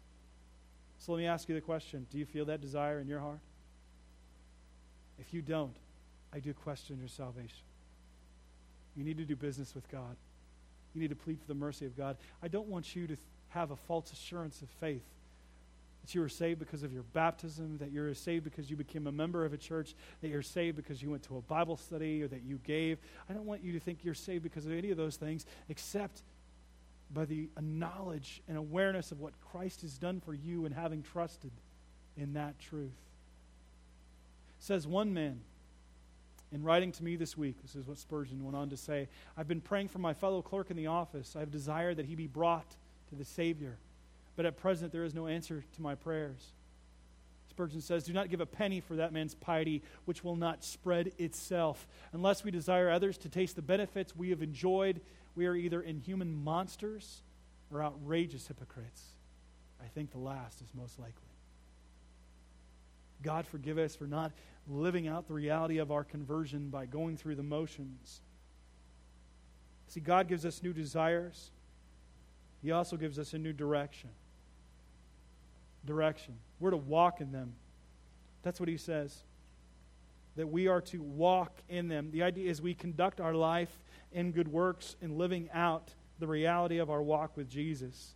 So 0.99 1.13
let 1.13 1.19
me 1.19 1.27
ask 1.27 1.49
you 1.49 1.55
the 1.55 1.61
question 1.61 2.07
Do 2.11 2.19
you 2.19 2.27
feel 2.27 2.45
that 2.47 2.61
desire 2.61 3.01
in 3.01 3.09
your 3.09 3.21
heart? 3.21 3.41
If 5.19 5.35
you 5.35 5.43
don't, 5.43 5.77
I 6.33 6.39
do 6.39 6.53
question 6.53 6.99
your 6.99 7.09
salvation. 7.09 7.65
You 8.97 9.05
need 9.05 9.19
to 9.19 9.25
do 9.25 9.37
business 9.37 9.75
with 9.75 9.89
God. 9.91 10.17
You 10.95 11.01
need 11.01 11.11
to 11.11 11.17
plead 11.17 11.41
for 11.41 11.47
the 11.47 11.55
mercy 11.55 11.87
of 11.87 11.97
God. 11.97 12.17
I 12.43 12.49
don't 12.49 12.69
want 12.69 12.97
you 12.97 13.07
to 13.07 13.17
have 13.51 13.71
a 13.71 13.77
false 13.77 14.13
assurance 14.13 14.63
of 14.63 14.69
faith 14.81 15.03
that 16.03 16.15
you 16.15 16.21
were 16.21 16.29
saved 16.29 16.59
because 16.59 16.83
of 16.83 16.93
your 16.93 17.03
baptism, 17.13 17.77
that 17.79 17.91
you're 17.93 18.15
saved 18.15 18.45
because 18.45 18.71
you 18.71 18.77
became 18.77 19.07
a 19.07 19.13
member 19.13 19.45
of 19.45 19.53
a 19.53 19.57
church, 19.57 19.95
that 20.23 20.29
you're 20.29 20.43
saved 20.43 20.77
because 20.77 21.03
you 21.03 21.11
went 21.11 21.23
to 21.25 21.37
a 21.37 21.41
Bible 21.43 21.77
study 21.77 22.23
or 22.23 22.29
that 22.29 22.43
you 22.43 22.59
gave. 22.65 22.99
I 23.29 23.33
don't 23.33 23.45
want 23.45 23.63
you 23.63 23.73
to 23.73 23.81
think 23.81 24.05
you're 24.05 24.15
saved 24.15 24.43
because 24.43 24.65
of 24.65 24.73
any 24.73 24.91
of 24.91 24.97
those 24.97 25.17
things, 25.17 25.45
except 25.69 26.23
by 27.13 27.25
the 27.25 27.49
knowledge 27.61 28.43
and 28.49 28.57
awareness 28.57 29.13
of 29.13 29.21
what 29.21 29.33
Christ 29.41 29.83
has 29.83 29.99
done 29.99 30.21
for 30.21 30.35
you 30.35 30.67
and 30.67 30.75
having 30.75 31.03
trusted 31.03 31.53
in 32.17 32.35
that 32.35 32.59
truth. 32.59 32.91
Says 34.59 34.87
one 34.87 35.15
man 35.15 35.41
in 36.53 36.63
writing 36.63 36.93
to 36.93 37.05
me 37.05 37.17
this 37.17 37.37
week, 37.37 37.57
this 37.63 37.77
is 37.77 37.87
what 37.87 37.99
Spurgeon 37.99 38.43
went 38.43 38.57
on 38.57 38.71
to 38.71 38.77
say 38.77 39.09
I've 39.37 39.49
been 39.49 39.61
praying 39.61 39.89
for 39.89 39.99
my 39.99 40.15
fellow 40.15 40.43
clerk 40.43 40.71
in 40.71 40.77
the 40.77 40.87
office. 40.87 41.35
I 41.37 41.41
have 41.41 41.51
desired 41.51 41.97
that 41.99 42.07
he 42.07 42.15
be 42.15 42.27
brought 42.27 42.77
to 43.11 43.15
the 43.15 43.25
Savior, 43.25 43.79
but 44.37 44.47
at 44.47 44.57
present 44.57 44.93
there 44.93 45.05
is 45.05 45.15
no 45.15 45.27
answer 45.27 45.65
to 45.75 45.83
my 45.83 45.95
prayers. 45.95 46.53
Spurgeon 47.51 47.81
says, 47.81 48.05
Do 48.05 48.13
not 48.13 48.31
give 48.31 48.41
a 48.41 48.47
penny 48.47 48.81
for 48.81 48.97
that 48.97 49.13
man's 49.13 49.35
piety, 49.35 49.83
which 50.05 50.23
will 50.23 50.37
not 50.37 50.63
spread 50.63 51.13
itself. 51.19 51.89
Unless 52.13 52.45
we 52.45 52.51
desire 52.51 52.89
others 52.89 53.19
to 53.19 53.29
taste 53.29 53.57
the 53.57 53.63
benefits 53.63 54.15
we 54.15 54.31
have 54.31 54.43
enjoyed 54.43 55.01
we 55.39 55.47
are 55.47 55.55
either 55.55 55.81
inhuman 55.81 56.35
monsters 56.35 57.23
or 57.73 57.81
outrageous 57.81 58.49
hypocrites. 58.49 59.05
I 59.81 59.87
think 59.87 60.11
the 60.11 60.19
last 60.19 60.61
is 60.61 60.69
most 60.75 60.99
likely. 60.99 61.15
God 63.23 63.47
forgive 63.47 63.79
us 63.79 63.95
for 63.95 64.09
not 64.09 64.33
living 64.67 65.07
out 65.07 65.29
the 65.29 65.35
reality 65.35 65.79
of 65.79 65.93
our 65.93 66.03
conversion 66.03 66.71
by 66.71 66.87
going 66.87 67.17
through 67.17 67.37
the 67.37 67.45
motions. 67.45 68.21
See, 69.87 70.01
God 70.01 70.27
gives 70.27 70.45
us 70.45 70.61
new 70.61 70.73
desires, 70.73 71.51
He 72.61 72.73
also 72.73 72.97
gives 72.97 73.17
us 73.17 73.33
a 73.33 73.39
new 73.39 73.53
direction. 73.53 74.11
Direction. 75.87 76.35
We're 76.59 76.73
to 76.73 76.77
walk 76.77 77.21
in 77.21 77.31
them. 77.31 77.53
That's 78.43 78.59
what 78.59 78.69
He 78.69 78.77
says. 78.77 79.17
That 80.35 80.49
we 80.49 80.67
are 80.67 80.81
to 80.81 81.01
walk 81.01 81.53
in 81.69 81.87
them. 81.87 82.11
The 82.11 82.25
idea 82.25 82.51
is 82.51 82.61
we 82.61 82.75
conduct 82.75 83.21
our 83.21 83.35
life 83.35 83.79
in 84.13 84.33
good 84.33 84.49
works 84.49 84.97
and 85.03 85.19
living 85.19 85.49
out 85.53 85.95
the 86.19 86.27
reality 86.27 86.79
of 86.79 86.91
our 86.91 87.03
walk 87.03 87.37
with 87.37 87.49
Jesus. 87.49 88.15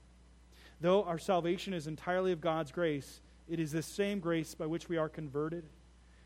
Though 0.81 1.05
our 1.05 1.19
salvation 1.19 1.75
is 1.75 1.87
entirely 1.87 2.33
of 2.33 2.41
God's 2.41 2.73
grace, 2.73 3.21
it 3.49 3.61
is 3.61 3.73
this 3.73 3.87
same 3.87 4.19
grace 4.19 4.55
by 4.55 4.67
which 4.67 4.89
we 4.89 4.97
are 4.97 5.09
converted. 5.09 5.65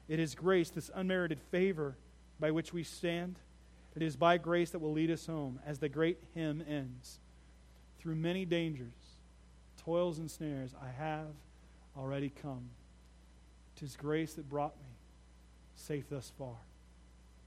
It 0.08 0.18
is 0.18 0.34
grace, 0.34 0.70
this 0.70 0.90
unmerited 0.94 1.40
favor 1.50 1.96
by 2.38 2.50
which 2.50 2.72
we 2.72 2.82
stand. 2.82 3.38
It 3.94 4.02
is 4.02 4.16
by 4.16 4.38
grace 4.38 4.70
that 4.70 4.78
will 4.78 4.92
lead 4.92 5.10
us 5.10 5.26
home, 5.26 5.58
as 5.66 5.78
the 5.78 5.88
great 5.88 6.18
hymn 6.34 6.62
ends. 6.68 7.18
Through 7.98 8.16
many 8.16 8.44
dangers, 8.44 9.16
toils, 9.82 10.18
and 10.18 10.30
snares, 10.30 10.74
I 10.80 10.90
have 11.02 11.34
already 11.96 12.30
come. 12.30 12.70
Tis 13.74 13.96
grace 13.96 14.34
that 14.34 14.48
brought 14.48 14.76
me 14.78 14.88
safe 15.74 16.08
thus 16.08 16.32
far. 16.38 16.56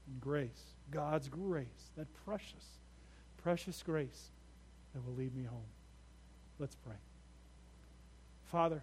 And 0.06 0.20
grace, 0.20 0.74
God's 0.90 1.28
grace, 1.28 1.90
that 1.96 2.06
precious, 2.24 2.64
precious 3.42 3.82
grace 3.82 4.30
that 4.94 5.06
will 5.06 5.14
lead 5.14 5.34
me 5.34 5.44
home. 5.44 5.60
Let's 6.58 6.74
pray. 6.74 6.96
Father, 8.50 8.82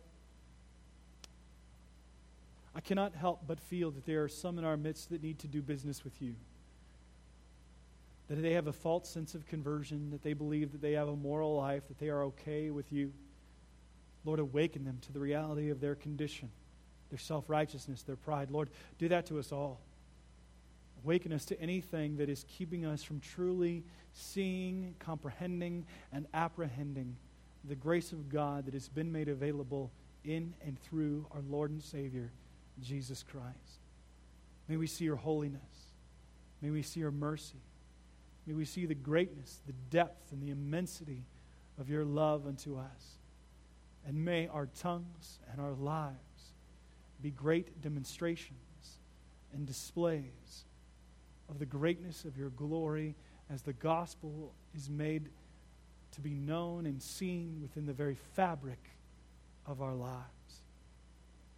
I 2.75 2.79
cannot 2.79 3.15
help 3.15 3.41
but 3.47 3.59
feel 3.59 3.91
that 3.91 4.05
there 4.05 4.23
are 4.23 4.29
some 4.29 4.57
in 4.57 4.63
our 4.63 4.77
midst 4.77 5.09
that 5.09 5.23
need 5.23 5.39
to 5.39 5.47
do 5.47 5.61
business 5.61 6.03
with 6.03 6.21
you. 6.21 6.35
That 8.27 8.41
they 8.41 8.53
have 8.53 8.67
a 8.67 8.73
false 8.73 9.09
sense 9.09 9.35
of 9.35 9.47
conversion, 9.47 10.11
that 10.11 10.21
they 10.21 10.33
believe 10.33 10.71
that 10.73 10.81
they 10.81 10.93
have 10.93 11.07
a 11.07 11.15
moral 11.15 11.55
life, 11.55 11.87
that 11.87 11.97
they 11.97 12.09
are 12.09 12.23
okay 12.25 12.69
with 12.69 12.91
you. 12.91 13.13
Lord, 14.25 14.39
awaken 14.39 14.83
them 14.83 14.99
to 15.01 15.13
the 15.13 15.19
reality 15.19 15.69
of 15.69 15.79
their 15.79 15.95
condition, 15.95 16.49
their 17.09 17.19
self 17.19 17.49
righteousness, 17.49 18.03
their 18.03 18.15
pride. 18.15 18.51
Lord, 18.51 18.69
do 18.99 19.07
that 19.09 19.25
to 19.27 19.39
us 19.39 19.51
all. 19.51 19.79
Awaken 21.03 21.31
us 21.31 21.45
to 21.45 21.61
anything 21.61 22.17
that 22.17 22.29
is 22.29 22.45
keeping 22.47 22.85
us 22.85 23.03
from 23.03 23.19
truly 23.19 23.83
seeing, 24.13 24.95
comprehending, 24.99 25.85
and 26.11 26.25
apprehending 26.33 27.15
the 27.63 27.75
grace 27.75 28.11
of 28.11 28.29
God 28.29 28.65
that 28.65 28.73
has 28.73 28.89
been 28.89 29.11
made 29.11 29.29
available 29.29 29.91
in 30.23 30.53
and 30.65 30.79
through 30.81 31.25
our 31.31 31.41
Lord 31.49 31.71
and 31.71 31.81
Savior, 31.81 32.31
Jesus 32.81 33.23
Christ. 33.23 33.81
May 34.67 34.77
we 34.77 34.87
see 34.87 35.05
your 35.05 35.15
holiness. 35.15 35.61
May 36.61 36.71
we 36.71 36.81
see 36.81 36.99
your 36.99 37.11
mercy. 37.11 37.61
May 38.45 38.53
we 38.53 38.65
see 38.65 38.85
the 38.85 38.95
greatness, 38.95 39.59
the 39.65 39.73
depth, 39.89 40.31
and 40.31 40.41
the 40.41 40.49
immensity 40.49 41.23
of 41.79 41.89
your 41.89 42.05
love 42.05 42.47
unto 42.47 42.77
us. 42.77 43.17
And 44.07 44.23
may 44.23 44.47
our 44.47 44.67
tongues 44.67 45.39
and 45.51 45.61
our 45.61 45.73
lives 45.73 46.15
be 47.21 47.31
great 47.31 47.81
demonstrations 47.81 48.53
and 49.53 49.65
displays 49.65 50.63
of 51.49 51.59
the 51.59 51.65
greatness 51.65 52.25
of 52.25 52.37
your 52.37 52.49
glory 52.49 53.15
as 53.49 53.61
the 53.61 53.73
gospel 53.73 54.53
is 54.75 54.89
made 54.89 55.29
to 56.11 56.21
be 56.21 56.33
known 56.33 56.85
and 56.85 57.01
seen 57.01 57.59
within 57.61 57.85
the 57.85 57.93
very 57.93 58.15
fabric 58.33 58.79
of 59.65 59.81
our 59.81 59.93
lives. 59.93 60.61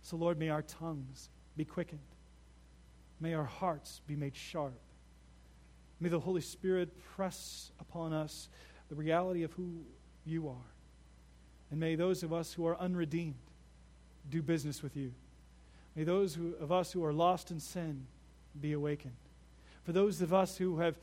So, 0.02 0.18
Lord, 0.18 0.40
may 0.40 0.50
our 0.50 0.62
tongues 0.62 1.30
be 1.56 1.66
quickened. 1.66 2.00
May 3.20 3.34
our 3.34 3.46
hearts 3.46 4.02
be 4.08 4.16
made 4.16 4.36
sharp. 4.36 4.80
May 6.00 6.10
the 6.10 6.20
Holy 6.20 6.42
Spirit 6.42 6.90
press 7.16 7.72
upon 7.80 8.14
us 8.14 8.50
the 8.90 8.96
reality 8.96 9.44
of 9.44 9.52
who 9.54 9.84
you 10.26 10.48
are. 10.48 10.74
And 11.72 11.80
may 11.80 11.96
those 11.96 12.24
of 12.24 12.34
us 12.34 12.54
who 12.54 12.66
are 12.66 12.78
unredeemed 12.78 13.36
do 14.30 14.42
business 14.42 14.82
with 14.82 14.96
you. 14.96 15.12
May 15.96 16.04
those 16.04 16.34
who, 16.34 16.56
of 16.60 16.72
us 16.72 16.92
who 16.92 17.04
are 17.04 17.14
lost 17.14 17.52
in 17.52 17.60
sin 17.60 18.06
be 18.60 18.74
awakened. 18.74 19.14
For 19.84 19.92
those 19.92 20.22
of 20.22 20.34
us 20.34 20.58
who 20.58 20.80
have 20.80 20.98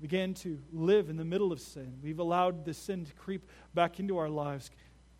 began 0.00 0.34
to 0.34 0.58
live 0.72 1.08
in 1.08 1.16
the 1.16 1.24
middle 1.24 1.52
of 1.52 1.60
sin, 1.60 1.94
we've 2.02 2.18
allowed 2.18 2.64
the 2.64 2.74
sin 2.74 3.06
to 3.06 3.12
creep 3.14 3.48
back 3.72 4.00
into 4.00 4.18
our 4.18 4.28
lives, 4.28 4.70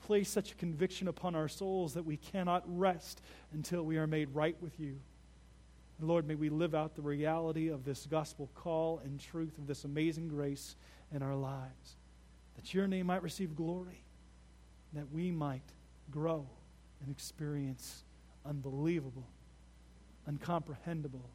place 0.04 0.28
such 0.28 0.52
a 0.52 0.56
conviction 0.56 1.06
upon 1.06 1.36
our 1.36 1.48
souls 1.48 1.94
that 1.94 2.04
we 2.04 2.16
cannot 2.16 2.64
rest 2.66 3.22
until 3.52 3.84
we 3.84 3.96
are 3.96 4.08
made 4.08 4.34
right 4.34 4.56
with 4.60 4.80
you. 4.80 4.98
And 5.98 6.08
Lord, 6.08 6.26
may 6.26 6.34
we 6.34 6.48
live 6.48 6.74
out 6.74 6.96
the 6.96 7.02
reality 7.02 7.68
of 7.68 7.84
this 7.84 8.06
gospel 8.06 8.50
call 8.56 9.00
and 9.04 9.20
truth 9.20 9.56
of 9.56 9.68
this 9.68 9.84
amazing 9.84 10.26
grace 10.26 10.74
in 11.12 11.22
our 11.22 11.36
lives, 11.36 11.96
that 12.56 12.74
your 12.74 12.88
name 12.88 13.06
might 13.06 13.22
receive 13.22 13.54
glory, 13.54 14.02
that 14.94 15.12
we 15.12 15.30
might 15.30 15.62
grow 16.10 16.44
and 17.00 17.10
experience 17.10 18.02
unbelievable, 18.44 19.28
uncomprehendable 20.28 21.30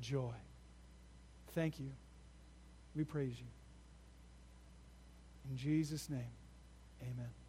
joy. 0.00 0.34
Thank 1.54 1.78
you. 1.78 1.90
We 2.96 3.04
praise 3.04 3.34
you. 3.38 3.46
In 5.50 5.56
Jesus' 5.56 6.08
name, 6.10 6.32
amen. 7.02 7.43